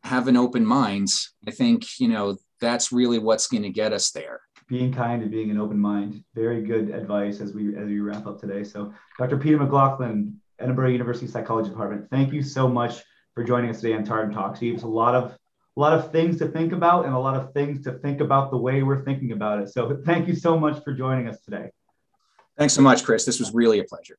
have 0.05 0.27
an 0.27 0.37
open 0.37 0.65
mind, 0.65 1.09
I 1.47 1.51
think, 1.51 1.99
you 1.99 2.07
know, 2.07 2.37
that's 2.61 2.91
really 2.91 3.19
what's 3.19 3.47
going 3.47 3.63
to 3.63 3.69
get 3.69 3.91
us 3.91 4.11
there. 4.11 4.39
Being 4.67 4.93
kind 4.93 5.21
and 5.21 5.31
being 5.31 5.51
an 5.51 5.59
open 5.59 5.79
mind. 5.79 6.23
Very 6.33 6.61
good 6.61 6.89
advice 6.89 7.41
as 7.41 7.53
we 7.53 7.75
as 7.75 7.85
we 7.85 7.99
wrap 7.99 8.25
up 8.25 8.39
today. 8.39 8.63
So 8.63 8.93
Dr. 9.19 9.37
Peter 9.37 9.57
McLaughlin, 9.57 10.39
Edinboro 10.61 10.91
University 10.91 11.27
Psychology 11.27 11.69
Department, 11.69 12.09
thank 12.09 12.33
you 12.33 12.41
so 12.41 12.67
much 12.67 13.03
for 13.33 13.43
joining 13.43 13.69
us 13.69 13.81
today 13.81 13.93
on 13.93 14.03
Tartan 14.03 14.33
Talks. 14.33 14.61
You 14.61 14.71
gave 14.71 14.79
us 14.79 14.83
a 14.83 14.87
lot 14.87 15.13
of 15.13 15.37
a 15.75 15.79
lot 15.79 15.93
of 15.93 16.11
things 16.11 16.37
to 16.39 16.47
think 16.47 16.71
about 16.71 17.05
and 17.05 17.13
a 17.13 17.19
lot 17.19 17.35
of 17.35 17.53
things 17.53 17.83
to 17.83 17.93
think 17.93 18.21
about 18.21 18.49
the 18.49 18.57
way 18.57 18.81
we're 18.83 19.03
thinking 19.03 19.31
about 19.31 19.59
it. 19.61 19.69
So 19.69 20.01
thank 20.05 20.27
you 20.27 20.35
so 20.35 20.57
much 20.57 20.83
for 20.83 20.93
joining 20.93 21.27
us 21.27 21.41
today. 21.41 21.71
Thanks 22.57 22.73
so 22.73 22.81
much, 22.81 23.03
Chris. 23.03 23.25
This 23.25 23.39
was 23.39 23.53
really 23.53 23.79
a 23.79 23.83
pleasure. 23.83 24.17